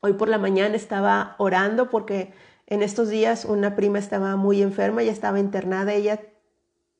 hoy 0.00 0.14
por 0.14 0.28
la 0.28 0.38
mañana 0.38 0.74
estaba 0.74 1.36
orando 1.38 1.88
porque 1.88 2.32
en 2.66 2.82
estos 2.82 3.08
días 3.08 3.44
una 3.44 3.76
prima 3.76 4.00
estaba 4.00 4.34
muy 4.34 4.60
enferma, 4.60 5.02
y 5.04 5.08
estaba 5.08 5.38
internada, 5.38 5.92
ella 5.92 6.20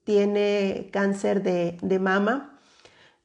tiene 0.04 0.90
cáncer 0.92 1.42
de, 1.42 1.76
de 1.82 1.98
mama 1.98 2.49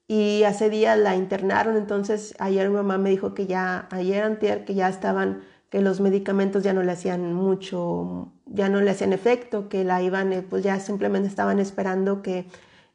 y 0.08 0.44
hace 0.44 0.70
días 0.70 0.98
la 1.00 1.16
internaron, 1.16 1.78
entonces 1.78 2.36
ayer 2.40 2.70
mi 2.70 2.76
mamá 2.76 2.98
me 2.98 3.10
dijo 3.10 3.34
que 3.34 3.48
ya, 3.48 3.88
ayer 3.92 4.24
antier, 4.24 4.64
que 4.64 4.76
ya 4.76 4.88
estaban, 4.88 5.42
que 5.70 5.82
los 5.82 6.00
medicamentos 6.00 6.64
ya 6.64 6.74
no 6.74 6.84
le 6.84 6.92
hacían 6.92 7.34
mucho, 7.34 8.32
ya 8.46 8.70
no 8.70 8.82
le 8.82 8.92
hacían 8.92 9.14
efecto, 9.14 9.68
que 9.68 9.84
la 9.84 10.02
iban, 10.04 10.32
eh, 10.32 10.44
pues 10.44 10.64
ya 10.64 10.80
simplemente 10.80 11.28
estaban 11.28 11.60
esperando 11.60 12.22
que 12.22 12.48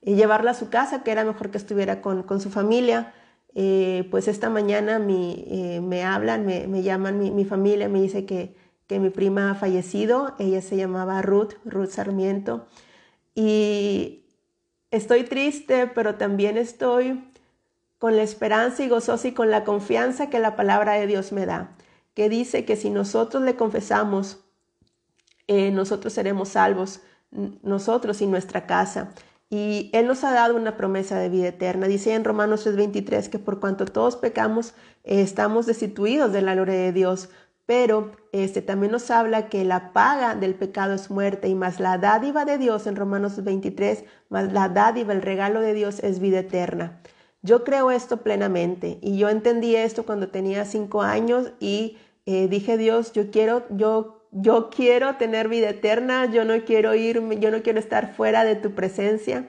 eh, 0.02 0.14
llevarla 0.14 0.52
a 0.52 0.54
su 0.54 0.70
casa, 0.70 1.02
que 1.02 1.10
era 1.10 1.24
mejor 1.24 1.50
que 1.50 1.58
estuviera 1.58 2.00
con, 2.00 2.22
con 2.22 2.40
su 2.40 2.50
familia. 2.50 3.12
Eh, 3.54 4.06
pues 4.12 4.28
esta 4.28 4.48
mañana 4.48 5.00
mi, 5.00 5.80
me 5.82 6.04
hablan, 6.04 6.46
me, 6.46 6.68
me 6.68 6.82
llaman 6.82 7.18
mi, 7.18 7.32
mi, 7.32 7.44
familia, 7.44 7.88
me 7.88 8.00
dice 8.00 8.24
que, 8.24 8.54
que 8.86 9.00
mi 9.00 9.10
prima 9.10 9.50
ha 9.50 9.54
fallecido, 9.56 10.34
ella 10.38 10.62
se 10.62 10.76
llamaba 10.76 11.20
Ruth, 11.22 11.54
Ruth 11.64 11.90
Sarmiento, 11.90 12.66
y 13.34 14.19
Estoy 14.90 15.22
triste, 15.22 15.86
pero 15.86 16.16
también 16.16 16.56
estoy 16.56 17.22
con 17.98 18.16
la 18.16 18.22
esperanza 18.22 18.82
y 18.82 18.88
gozosa 18.88 19.28
y 19.28 19.32
con 19.32 19.50
la 19.50 19.62
confianza 19.62 20.30
que 20.30 20.40
la 20.40 20.56
palabra 20.56 20.94
de 20.94 21.06
Dios 21.06 21.32
me 21.32 21.46
da, 21.46 21.76
que 22.14 22.28
dice 22.28 22.64
que 22.64 22.74
si 22.74 22.90
nosotros 22.90 23.42
le 23.42 23.54
confesamos, 23.54 24.38
eh, 25.46 25.70
nosotros 25.70 26.12
seremos 26.12 26.50
salvos, 26.50 27.02
nosotros 27.62 28.20
y 28.20 28.26
nuestra 28.26 28.66
casa. 28.66 29.12
Y 29.48 29.90
Él 29.92 30.06
nos 30.06 30.24
ha 30.24 30.32
dado 30.32 30.56
una 30.56 30.76
promesa 30.76 31.18
de 31.18 31.28
vida 31.28 31.48
eterna. 31.48 31.86
Dice 31.86 32.14
en 32.14 32.24
Romanos 32.24 32.64
3:23 32.64 33.28
que 33.28 33.38
por 33.38 33.60
cuanto 33.60 33.84
todos 33.84 34.16
pecamos, 34.16 34.74
eh, 35.04 35.20
estamos 35.22 35.66
destituidos 35.66 36.32
de 36.32 36.42
la 36.42 36.54
gloria 36.54 36.74
de 36.74 36.92
Dios 36.92 37.28
pero 37.70 38.10
este 38.32 38.62
también 38.62 38.90
nos 38.90 39.12
habla 39.12 39.48
que 39.48 39.64
la 39.64 39.92
paga 39.92 40.34
del 40.34 40.56
pecado 40.56 40.92
es 40.92 41.08
muerte 41.08 41.46
y 41.46 41.54
más 41.54 41.78
la 41.78 41.98
dádiva 41.98 42.44
de 42.44 42.58
Dios 42.58 42.88
en 42.88 42.96
Romanos 42.96 43.44
23, 43.44 44.02
más 44.28 44.52
la 44.52 44.68
dádiva, 44.68 45.12
el 45.12 45.22
regalo 45.22 45.60
de 45.60 45.72
Dios 45.72 46.00
es 46.00 46.18
vida 46.18 46.40
eterna. 46.40 47.00
Yo 47.42 47.62
creo 47.62 47.92
esto 47.92 48.24
plenamente 48.24 48.98
y 49.02 49.18
yo 49.18 49.28
entendí 49.28 49.76
esto 49.76 50.04
cuando 50.04 50.30
tenía 50.30 50.64
cinco 50.64 51.02
años 51.02 51.52
y 51.60 51.96
eh, 52.26 52.48
dije 52.48 52.76
Dios, 52.76 53.12
yo 53.12 53.30
quiero, 53.30 53.62
yo, 53.70 54.26
yo 54.32 54.68
quiero 54.68 55.14
tener 55.14 55.46
vida 55.46 55.68
eterna, 55.68 56.28
yo 56.28 56.44
no 56.44 56.54
quiero 56.64 56.96
irme, 56.96 57.38
yo 57.38 57.52
no 57.52 57.62
quiero 57.62 57.78
estar 57.78 58.16
fuera 58.16 58.42
de 58.42 58.56
tu 58.56 58.72
presencia. 58.72 59.48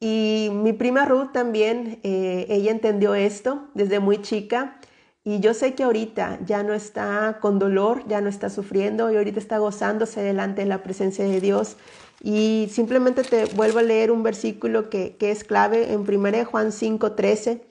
Y 0.00 0.48
mi 0.52 0.72
prima 0.72 1.04
Ruth 1.04 1.30
también, 1.32 2.00
eh, 2.02 2.44
ella 2.48 2.72
entendió 2.72 3.14
esto 3.14 3.68
desde 3.74 4.00
muy 4.00 4.20
chica 4.20 4.80
y 5.24 5.38
yo 5.38 5.54
sé 5.54 5.74
que 5.74 5.84
ahorita 5.84 6.40
ya 6.44 6.64
no 6.64 6.74
está 6.74 7.38
con 7.40 7.60
dolor, 7.60 8.02
ya 8.08 8.20
no 8.20 8.28
está 8.28 8.50
sufriendo 8.50 9.10
y 9.12 9.16
ahorita 9.16 9.38
está 9.38 9.58
gozándose 9.58 10.20
delante 10.20 10.62
de 10.62 10.68
la 10.68 10.82
presencia 10.82 11.24
de 11.24 11.40
Dios. 11.40 11.76
Y 12.20 12.68
simplemente 12.72 13.22
te 13.22 13.44
vuelvo 13.54 13.78
a 13.78 13.82
leer 13.82 14.10
un 14.10 14.24
versículo 14.24 14.90
que, 14.90 15.16
es 15.20 15.44
clave 15.44 15.92
en 15.92 16.00
1 16.00 16.44
Juan 16.44 16.72
5, 16.72 17.12
13, 17.12 17.64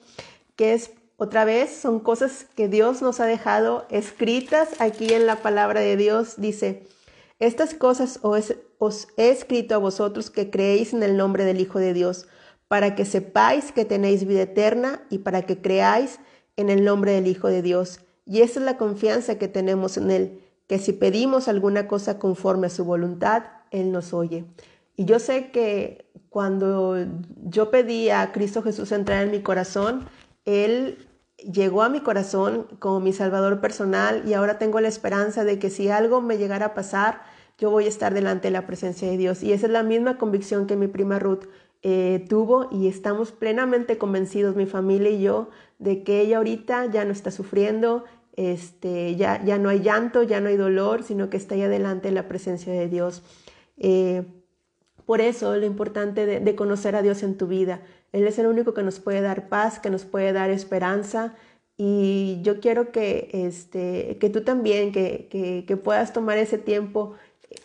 que 0.56 0.72
es 0.72 0.92
otra 1.18 1.44
vez, 1.44 1.70
son 1.70 2.00
cosas 2.00 2.46
que 2.56 2.68
Dios 2.68 3.02
nos 3.02 3.20
ha 3.20 3.26
dejado 3.26 3.86
escritas 3.90 4.80
aquí 4.80 5.12
en 5.12 5.26
la 5.26 5.36
palabra 5.36 5.80
de 5.80 5.96
Dios. 5.96 6.34
Dice, 6.38 6.86
estas 7.38 7.74
cosas 7.74 8.18
os, 8.22 8.54
os 8.78 9.08
he 9.18 9.28
escrito 9.28 9.74
a 9.74 9.78
vosotros 9.78 10.30
que 10.30 10.50
creéis 10.50 10.94
en 10.94 11.02
el 11.02 11.18
nombre 11.18 11.44
del 11.44 11.60
Hijo 11.60 11.78
de 11.78 11.92
Dios, 11.92 12.28
para 12.66 12.94
que 12.94 13.04
sepáis 13.04 13.72
que 13.72 13.84
tenéis 13.84 14.26
vida 14.26 14.42
eterna 14.42 15.02
y 15.10 15.18
para 15.18 15.42
que 15.42 15.60
creáis 15.60 16.18
en 16.62 16.70
el 16.70 16.84
nombre 16.84 17.12
del 17.12 17.26
Hijo 17.26 17.48
de 17.48 17.60
Dios. 17.60 18.00
Y 18.24 18.40
esa 18.40 18.60
es 18.60 18.64
la 18.64 18.78
confianza 18.78 19.36
que 19.36 19.48
tenemos 19.48 19.96
en 19.96 20.10
Él, 20.10 20.40
que 20.66 20.78
si 20.78 20.92
pedimos 20.92 21.48
alguna 21.48 21.86
cosa 21.86 22.18
conforme 22.18 22.68
a 22.68 22.70
su 22.70 22.84
voluntad, 22.84 23.44
Él 23.70 23.92
nos 23.92 24.14
oye. 24.14 24.44
Y 24.96 25.04
yo 25.04 25.18
sé 25.18 25.50
que 25.50 26.06
cuando 26.28 26.96
yo 27.44 27.70
pedí 27.70 28.10
a 28.10 28.32
Cristo 28.32 28.62
Jesús 28.62 28.92
entrar 28.92 29.24
en 29.24 29.30
mi 29.30 29.42
corazón, 29.42 30.06
Él 30.44 31.06
llegó 31.36 31.82
a 31.82 31.88
mi 31.88 32.00
corazón 32.00 32.66
como 32.78 33.00
mi 33.00 33.12
Salvador 33.12 33.60
personal 33.60 34.22
y 34.26 34.34
ahora 34.34 34.58
tengo 34.58 34.80
la 34.80 34.88
esperanza 34.88 35.44
de 35.44 35.58
que 35.58 35.70
si 35.70 35.88
algo 35.88 36.20
me 36.20 36.38
llegara 36.38 36.66
a 36.66 36.74
pasar, 36.74 37.22
yo 37.58 37.70
voy 37.70 37.84
a 37.84 37.88
estar 37.88 38.14
delante 38.14 38.48
de 38.48 38.52
la 38.52 38.66
presencia 38.66 39.08
de 39.08 39.16
Dios. 39.16 39.42
Y 39.42 39.52
esa 39.52 39.66
es 39.66 39.72
la 39.72 39.82
misma 39.82 40.18
convicción 40.18 40.66
que 40.66 40.76
mi 40.76 40.86
prima 40.86 41.18
Ruth 41.18 41.44
eh, 41.82 42.24
tuvo 42.28 42.68
y 42.70 42.86
estamos 42.86 43.32
plenamente 43.32 43.98
convencidos, 43.98 44.54
mi 44.54 44.66
familia 44.66 45.10
y 45.10 45.20
yo, 45.20 45.50
de 45.82 46.04
que 46.04 46.20
ella 46.20 46.38
ahorita 46.38 46.86
ya 46.86 47.04
no 47.04 47.12
está 47.12 47.30
sufriendo, 47.30 48.04
este, 48.36 49.16
ya, 49.16 49.44
ya 49.44 49.58
no 49.58 49.68
hay 49.68 49.80
llanto, 49.80 50.22
ya 50.22 50.40
no 50.40 50.48
hay 50.48 50.56
dolor, 50.56 51.02
sino 51.02 51.28
que 51.28 51.36
está 51.36 51.54
ahí 51.54 51.62
adelante 51.62 52.10
la 52.12 52.28
presencia 52.28 52.72
de 52.72 52.88
Dios. 52.88 53.22
Eh, 53.76 54.24
por 55.04 55.20
eso 55.20 55.56
lo 55.56 55.66
importante 55.66 56.24
de, 56.26 56.54
conocer 56.54 56.94
a 56.94 57.02
Dios 57.02 57.22
en 57.22 57.36
tu 57.36 57.48
vida. 57.48 57.82
Él 58.12 58.26
es 58.26 58.38
el 58.38 58.46
único 58.46 58.74
que 58.74 58.82
nos 58.82 59.00
puede 59.00 59.20
dar 59.20 59.48
paz, 59.48 59.80
que 59.80 59.90
nos 59.90 60.04
puede 60.04 60.32
dar 60.32 60.50
esperanza. 60.50 61.34
Y 61.76 62.38
yo 62.42 62.60
quiero 62.60 62.92
que, 62.92 63.28
este, 63.32 64.18
que 64.20 64.30
tú 64.30 64.42
también, 64.42 64.92
que, 64.92 65.64
que 65.66 65.76
puedas 65.76 66.12
tomar 66.12 66.38
ese 66.38 66.58
tiempo 66.58 67.14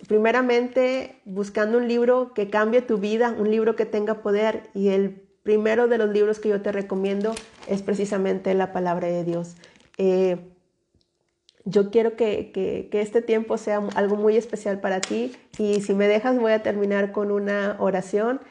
primeramente 0.07 1.21
buscando 1.25 1.77
un 1.77 1.87
libro 1.87 2.33
que 2.33 2.49
cambie 2.49 2.81
tu 2.81 2.97
vida, 2.97 3.33
un 3.37 3.51
libro 3.51 3.75
que 3.75 3.85
tenga 3.85 4.21
poder 4.21 4.69
y 4.73 4.89
el 4.89 5.26
primero 5.47 5.87
de 5.87 5.97
los 5.97 6.09
libros 6.09 6.39
que 6.39 6.49
yo 6.49 6.61
te 6.61 6.73
recomiendo 6.73 7.33
es 7.69 7.81
precisamente 7.81 8.53
la 8.53 8.73
palabra 8.73 9.07
de 9.07 9.23
Dios. 9.23 9.55
Eh, 9.97 10.39
yo 11.63 11.89
quiero 11.89 12.17
que, 12.17 12.51
que, 12.51 12.89
este 12.99 13.21
tiempo 13.21 13.57
sea 13.57 13.81
algo 13.95 14.17
muy 14.17 14.35
especial 14.35 14.81
para 14.81 14.99
ti 14.99 15.37
y 15.57 15.79
si 15.79 15.93
me 15.93 16.09
dejas 16.09 16.37
voy 16.37 16.51
a 16.51 16.63
terminar 16.63 17.13
con 17.13 17.31
una 17.31 17.77
oración 17.79 18.41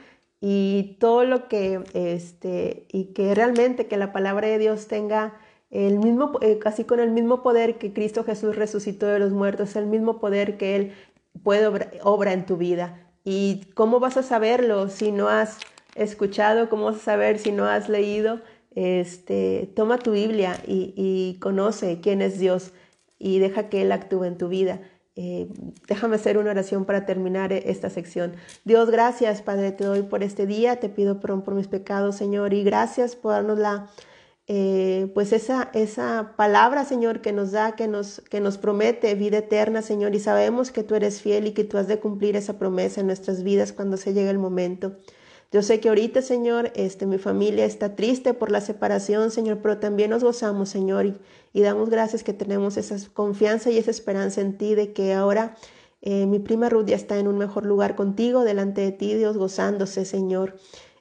y 0.40 0.96
todo 0.98 1.26
lo 1.26 1.48
que, 1.48 1.84
este, 1.92 2.86
y 2.90 3.12
que 3.12 3.34
realmente 3.34 3.88
que 3.88 3.98
la 3.98 4.14
palabra 4.14 4.48
de 4.48 4.56
Dios 4.56 4.88
tenga 4.88 5.34
el 5.70 5.98
mismo, 5.98 6.38
eh, 6.40 6.58
casi 6.58 6.84
con 6.84 6.98
el 6.98 7.10
mismo 7.10 7.42
poder 7.42 7.76
que 7.76 7.92
Cristo 7.92 8.24
Jesús 8.24 8.56
resucitó 8.56 9.04
de 9.06 9.18
los 9.18 9.32
muertos, 9.32 9.76
el 9.76 9.84
mismo 9.84 10.18
poder 10.18 10.56
que 10.56 10.76
Él 10.76 10.92
puede 11.42 11.66
obra, 12.02 12.32
en 12.32 12.46
tu 12.46 12.56
vida. 12.56 13.06
¿Y 13.22 13.66
cómo 13.74 14.00
vas 14.00 14.16
a 14.16 14.22
saberlo 14.22 14.88
si 14.88 15.12
no 15.12 15.28
has 15.28 15.58
escuchado? 16.04 16.68
¿Cómo 16.68 16.86
vas 16.86 16.96
a 16.96 17.00
saber 17.00 17.38
si 17.38 17.52
no 17.52 17.64
has 17.64 17.88
leído? 17.88 18.40
Este, 18.74 19.70
toma 19.74 19.98
tu 19.98 20.12
Biblia 20.12 20.56
y, 20.66 21.38
conoce 21.40 22.00
quién 22.00 22.22
es 22.22 22.38
Dios 22.38 22.72
y 23.18 23.38
deja 23.38 23.68
que 23.68 23.82
Él 23.82 23.92
actúe 23.92 24.24
en 24.24 24.38
tu 24.38 24.48
vida. 24.48 24.80
eh, 25.16 25.48
déjame 25.88 26.16
hacer 26.16 26.36
una 26.36 26.50
oración 26.50 26.84
para 26.84 27.06
terminar 27.06 27.52
esta 27.52 27.88
sección. 27.90 28.34
Dios, 28.64 28.90
gracias, 28.90 29.40
Padre, 29.42 29.72
te 29.72 29.84
doy 29.84 30.02
por 30.02 30.22
este 30.22 30.46
día, 30.46 30.76
te 30.76 30.90
pido 30.90 31.20
perdón 31.20 31.42
por 31.42 31.54
mis 31.54 31.68
pecados, 31.68 32.16
Señor, 32.16 32.52
y 32.52 32.62
gracias 32.64 33.16
por 33.16 33.32
darnos 33.32 33.58
la, 33.58 33.88
eh, 34.48 35.10
pues 35.12 35.32
esa, 35.32 35.70
esa 35.74 36.34
palabra, 36.36 36.84
Señor, 36.84 37.20
que 37.20 37.32
nos 37.32 37.50
da, 37.50 37.74
que 37.74 37.88
nos, 37.88 38.20
que 38.30 38.40
nos 38.40 38.58
promete 38.58 39.14
vida 39.16 39.38
eterna, 39.38 39.82
Señor, 39.82 40.14
y 40.14 40.20
sabemos 40.20 40.70
que 40.70 40.84
tú 40.84 40.94
eres 40.94 41.20
fiel 41.20 41.48
y 41.48 41.52
que 41.52 41.64
tú 41.64 41.78
has 41.78 41.88
de 41.88 41.98
cumplir 41.98 42.36
esa 42.36 42.56
promesa 42.58 43.00
en 43.00 43.08
nuestras 43.08 43.42
vidas 43.42 43.72
cuando 43.72 43.96
se 43.96 44.14
llegue 44.14 44.30
el 44.30 44.38
momento. 44.38 44.98
Yo 45.56 45.62
sé 45.62 45.80
que 45.80 45.88
ahorita, 45.88 46.20
Señor, 46.20 46.70
este, 46.74 47.06
mi 47.06 47.16
familia 47.16 47.64
está 47.64 47.96
triste 47.96 48.34
por 48.34 48.50
la 48.50 48.60
separación, 48.60 49.30
Señor, 49.30 49.60
pero 49.62 49.78
también 49.78 50.10
nos 50.10 50.22
gozamos, 50.22 50.68
Señor, 50.68 51.06
y, 51.54 51.62
damos 51.62 51.88
gracias 51.88 52.22
que 52.22 52.34
tenemos 52.34 52.76
esa 52.76 52.96
confianza 53.14 53.70
y 53.70 53.78
esa 53.78 53.90
esperanza 53.90 54.42
en 54.42 54.58
ti 54.58 54.74
de 54.74 54.92
que 54.92 55.14
ahora 55.14 55.56
eh, 56.02 56.26
mi 56.26 56.40
prima 56.40 56.68
Ruth 56.68 56.84
ya 56.88 56.96
está 56.96 57.16
en 57.18 57.26
un 57.26 57.38
mejor 57.38 57.64
lugar 57.64 57.96
contigo, 57.96 58.44
delante 58.44 58.82
de 58.82 58.92
ti, 58.92 59.14
Dios, 59.14 59.38
gozándose, 59.38 60.04
Señor. 60.04 60.58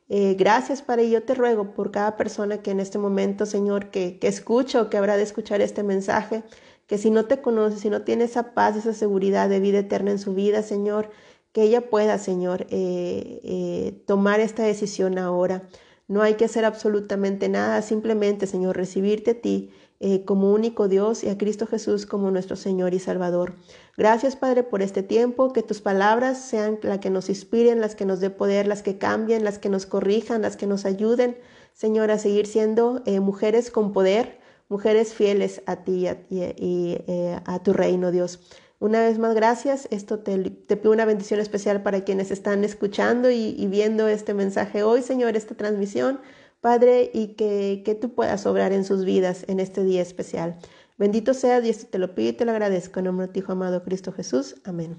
Eh, 0.07 0.35
gracias, 0.39 0.81
Padre, 0.81 1.03
y 1.03 1.09
yo 1.09 1.23
te 1.23 1.35
ruego 1.35 1.73
por 1.73 1.91
cada 1.91 2.15
persona 2.15 2.61
que 2.61 2.71
en 2.71 2.79
este 2.79 2.97
momento, 2.97 3.45
Señor, 3.45 3.91
que, 3.91 4.19
que 4.19 4.29
escucha 4.29 4.81
o 4.81 4.89
que 4.89 4.95
habrá 4.95 5.17
de 5.17 5.23
escuchar 5.23 5.59
este 5.59 5.83
mensaje, 5.83 6.43
que 6.87 6.97
si 6.97 7.11
no 7.11 7.25
te 7.25 7.41
conoce, 7.41 7.77
si 7.77 7.89
no 7.89 8.03
tiene 8.03 8.23
esa 8.23 8.53
paz, 8.53 8.77
esa 8.77 8.93
seguridad 8.93 9.49
de 9.49 9.59
vida 9.59 9.79
eterna 9.79 10.11
en 10.11 10.19
su 10.19 10.33
vida, 10.33 10.63
Señor, 10.63 11.09
que 11.55 11.63
ella 11.63 11.89
pueda, 11.89 12.17
Señor, 12.17 12.67
eh, 12.69 13.39
eh, 13.45 14.03
tomar 14.05 14.41
esta 14.41 14.63
decisión 14.63 15.17
ahora. 15.17 15.63
No 16.09 16.21
hay 16.21 16.33
que 16.33 16.43
hacer 16.43 16.65
absolutamente 16.65 17.47
nada, 17.47 17.81
simplemente, 17.81 18.45
Señor, 18.45 18.75
recibirte 18.75 19.31
a 19.31 19.41
ti 19.41 19.71
eh, 20.01 20.25
como 20.25 20.51
único 20.51 20.89
Dios 20.89 21.23
y 21.23 21.29
a 21.29 21.37
Cristo 21.37 21.65
Jesús 21.65 22.05
como 22.05 22.29
nuestro 22.29 22.57
Señor 22.57 22.93
y 22.93 22.99
Salvador. 22.99 23.53
Gracias, 23.95 24.35
Padre, 24.35 24.63
por 24.63 24.81
este 24.81 25.01
tiempo, 25.01 25.53
que 25.53 25.63
tus 25.63 25.79
palabras 25.79 26.41
sean 26.41 26.77
las 26.81 26.99
que 26.99 27.09
nos 27.09 27.29
inspiren, 27.29 27.79
las 27.79 27.95
que 27.95 28.03
nos 28.03 28.19
dé 28.19 28.31
poder, 28.31 28.67
las 28.67 28.81
que 28.81 28.97
cambien, 28.97 29.45
las 29.45 29.57
que 29.57 29.69
nos 29.69 29.85
corrijan, 29.85 30.41
las 30.41 30.57
que 30.57 30.67
nos 30.67 30.83
ayuden, 30.83 31.37
Señor, 31.71 32.11
a 32.11 32.17
seguir 32.17 32.47
siendo 32.47 33.01
mujeres 33.21 33.71
con 33.71 33.93
poder, 33.93 34.39
mujeres 34.67 35.13
fieles 35.13 35.61
a 35.67 35.85
ti 35.85 36.05
y 36.29 36.97
a 37.45 37.63
tu 37.63 37.71
reino, 37.71 38.11
Dios. 38.11 38.41
Una 38.85 39.01
vez 39.01 39.17
más, 39.17 39.33
gracias. 39.33 39.87
Esto 39.89 40.19
te, 40.19 40.37
pido 40.37 40.91
una 40.91 41.05
bendición 41.05 41.39
especial 41.39 41.81
para 41.81 42.03
quienes 42.03 42.29
están 42.29 42.63
escuchando 42.63 43.31
y, 43.31 43.65
viendo 43.65 44.07
este 44.07 44.35
mensaje 44.35 44.83
hoy, 44.83 45.01
Señor, 45.01 45.35
esta 45.35 45.55
transmisión, 45.55 46.19
Padre, 46.61 47.09
y 47.11 47.29
que, 47.29 47.81
que 47.83 47.95
tú 47.95 48.13
puedas 48.13 48.45
obrar 48.45 48.73
en 48.73 48.85
sus 48.85 49.03
vidas 49.03 49.43
en 49.47 49.59
este 49.59 49.83
día 49.83 50.03
especial. 50.03 50.59
Bendito 50.99 51.33
sea, 51.33 51.65
y 51.65 51.69
esto 51.71 51.87
te 51.87 51.97
lo 51.97 52.13
pido 52.13 52.29
y 52.29 52.33
te 52.33 52.45
lo 52.45 52.51
agradezco. 52.51 52.99
En 52.99 53.05
nombre 53.05 53.25
de 53.25 53.39
Hijo 53.39 53.53
amado 53.53 53.83
Cristo 53.83 54.11
Jesús. 54.11 54.57
Amén. 54.65 54.97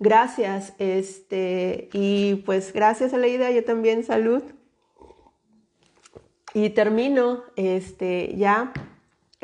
Gracias, 0.00 0.72
este, 0.78 1.88
y 1.92 2.42
pues 2.44 2.72
gracias 2.72 3.14
a 3.14 3.18
la 3.18 3.28
yo 3.28 3.64
también 3.64 4.02
salud. 4.02 4.42
Y 6.52 6.70
termino, 6.70 7.44
este, 7.54 8.34
ya 8.36 8.72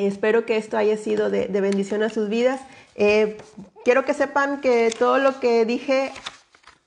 Espero 0.07 0.47
que 0.47 0.57
esto 0.57 0.77
haya 0.77 0.97
sido 0.97 1.31
de, 1.31 1.47
bendición 1.49 2.03
a 2.03 2.09
sus 2.09 2.29
vidas. 2.29 2.61
Eh, 2.95 3.37
quiero 3.85 4.05
que 4.05 4.15
sepan 4.15 4.61
que 4.61 4.91
todo 4.99 5.19
lo 5.19 5.41
que 5.41 5.65
dije 5.65 6.13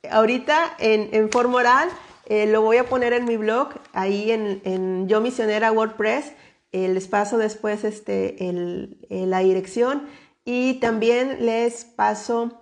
ahorita 0.10 0.76
en, 0.80 1.30
forma 1.32 1.58
oral 1.58 1.90
eh, 2.26 2.48
lo 2.48 2.62
voy 2.62 2.78
a 2.78 2.86
poner 2.86 3.14
en 3.14 3.26
mi 3.26 3.38
blog, 3.38 3.70
ahí 3.94 4.32
en, 4.32 5.08
Yo 5.08 5.22
Misionera 5.22 5.72
WordPress. 5.72 6.34
Eh, 6.72 6.88
les 6.88 7.08
paso 7.08 7.38
después 7.38 7.84
este, 7.84 8.36
la 9.10 9.40
dirección 9.40 10.08
y 10.44 10.80
también 10.80 11.46
les 11.46 11.86
paso, 11.86 12.62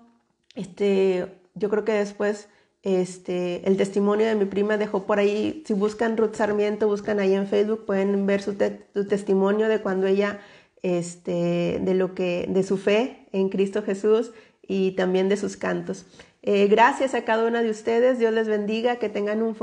este, 0.55 1.27
yo 1.55 1.69
creo 1.69 1.85
que 1.85 1.93
después 1.93 2.49
este, 2.83 3.67
el 3.67 3.77
testimonio 3.77 4.25
de 4.25 4.35
mi 4.35 4.45
prima 4.45 4.77
dejó 4.77 5.05
por 5.05 5.19
ahí, 5.19 5.63
si 5.67 5.73
buscan 5.73 6.17
Ruth 6.17 6.35
Sarmiento, 6.35 6.87
buscan 6.87 7.19
ahí 7.19 7.33
en 7.35 7.47
Facebook, 7.47 7.85
pueden 7.85 8.25
ver 8.25 8.41
su, 8.41 8.55
testimonio 8.55 9.67
de 9.67 9.81
cuando 9.81 10.07
ella, 10.07 10.39
este, 10.81 11.79
de 11.81 11.93
lo 11.93 12.15
que, 12.15 12.47
de 12.49 12.63
su 12.63 12.77
fe 12.77 13.27
en 13.31 13.49
Cristo 13.49 13.83
Jesús 13.83 14.31
y 14.67 14.91
también 14.91 15.29
de 15.29 15.37
sus 15.37 15.57
cantos. 15.57 16.05
Eh, 16.43 16.67
gracias 16.67 17.13
a 17.13 17.23
cada 17.23 17.45
una 17.45 17.61
de 17.61 17.69
ustedes, 17.69 18.17
Dios 18.17 18.33
les 18.33 18.47
bendiga, 18.47 18.95
que 18.95 19.09
tengan 19.09 19.43
un 19.43 19.55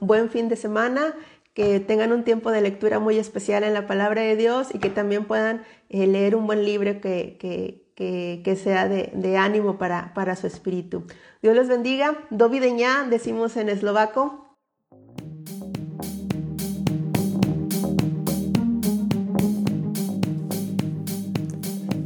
buen, 0.00 0.28
fin 0.28 0.50
de 0.50 0.56
semana, 0.56 1.14
que 1.54 1.80
tengan 1.80 2.12
un 2.12 2.24
tiempo 2.24 2.50
de 2.50 2.60
lectura 2.60 2.98
muy 2.98 3.16
especial 3.16 3.64
en 3.64 3.72
la 3.72 3.86
palabra 3.86 4.20
de 4.20 4.36
Dios 4.36 4.68
y 4.74 4.80
que 4.80 4.90
también 4.90 5.24
puedan 5.24 5.62
eh, 5.88 6.06
leer 6.06 6.36
un 6.36 6.46
buen 6.46 6.62
libro 6.64 7.00
que, 7.00 7.38
que, 7.38 7.83
sea 7.96 8.88
de, 8.88 9.36
ánimo 9.36 9.78
para, 9.78 10.12
para 10.14 10.36
su 10.36 10.46
espíritu. 10.46 11.04
Dios 11.42 11.54
les 11.54 11.68
bendiga. 11.68 12.18
Do 12.30 12.48
videña, 12.48 13.06
decimos 13.08 13.56
en 13.56 13.68
eslovaco. 13.68 14.56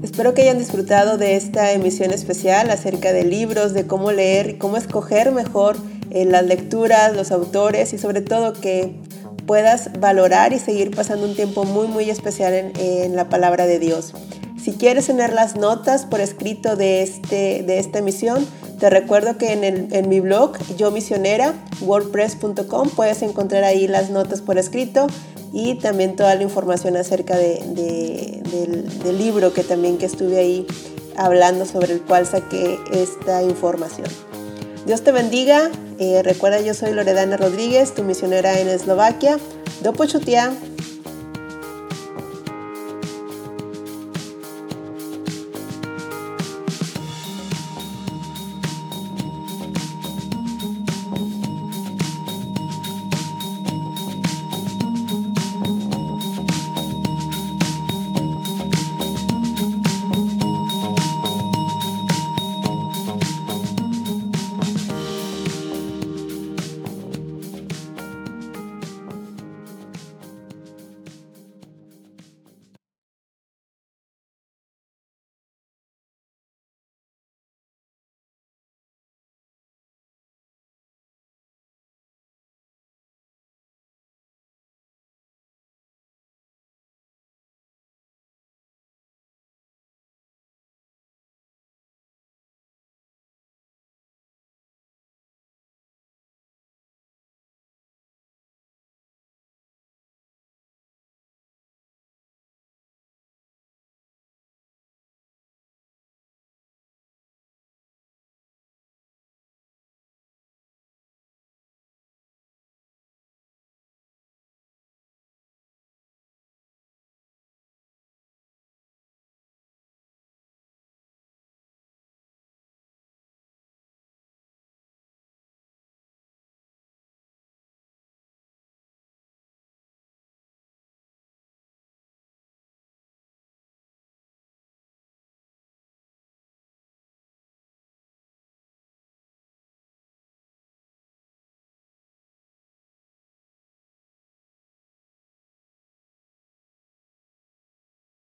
Espero 0.03 0.35
que 0.35 0.43
hayan 0.43 0.59
disfrutado 0.59 1.17
de 1.17 1.37
esta 1.37 1.71
emisión 1.73 2.11
especial 2.13 2.71
acerca 2.71 3.13
de 3.13 3.25
libros, 3.25 3.73
de 3.73 3.87
cómo 3.87 4.11
leer 4.11 4.51
y 4.51 4.59
cómo 4.59 4.77
escoger 4.77 5.31
mejor 5.31 5.77
eh, 6.11 6.25
las 6.25 6.45
lecturas, 6.45 7.15
los 7.15 7.31
autores 7.31 7.93
y 7.93 7.99
sobre 7.99 8.21
todo 8.21 8.53
que 8.53 9.01
puedas 9.47 9.93
valorar 10.01 10.53
y 10.53 10.59
seguir 10.59 10.95
pasando 10.95 11.25
un 11.25 11.37
tiempo 11.37 11.65
muy 11.65 11.87
muy 11.87 12.11
especial 12.11 12.53
en 12.53 13.15
la 13.15 13.29
palabra 13.29 13.67
de 13.67 13.79
Dios. 13.79 14.13
Si 14.69 14.75
quieres 14.75 15.07
tener 15.07 15.33
las 15.33 15.57
notas 15.57 16.05
por 16.05 16.21
escrito 16.21 16.77
de, 16.77 17.01
este, 17.01 17.63
de 17.63 17.79
esta 17.79 18.01
emisión, 18.01 18.47
te 18.79 18.91
recuerdo 18.91 19.39
que 19.39 19.55
en, 19.55 19.65
el, 19.65 19.89
en 19.93 20.11
mi 20.11 20.21
blog, 20.21 20.59
yo 20.77 20.91
misionera, 20.91 21.55
wordpress.com, 21.81 22.91
puedes 22.91 23.23
encontrar 23.23 23.65
ahí 23.65 23.89
las 23.89 24.11
notas 24.11 24.43
por 24.43 24.59
escrito 24.59 25.07
y 25.55 25.77
también 25.77 26.17
toda 26.17 26.35
la 26.35 26.43
información 26.43 26.99
acerca 26.99 27.39
de, 27.39 28.43
del, 29.03 29.17
libro 29.17 29.55
que 29.55 29.65
también 29.65 29.97
que 29.97 30.05
estuve 30.05 30.37
ahí 30.37 30.67
hablando 31.17 31.65
sobre 31.65 31.95
el 31.95 32.03
cual 32.03 32.27
saqué 32.27 32.79
esta 32.93 33.43
información. 33.43 34.09
Dios 34.85 35.01
te 35.01 35.13
bendiga. 35.13 35.71
Eh, 35.99 36.21
recuerda, 36.23 36.61
yo 36.61 36.75
soy 36.75 36.93
Loredana 36.93 37.39
Rodríguez, 37.39 37.95
tu 37.95 38.03
misionera 38.03 38.61
en 38.61 38.69
Eslovaquia. 38.69 39.39
Do 39.83 39.95
pochutia. 39.95 40.53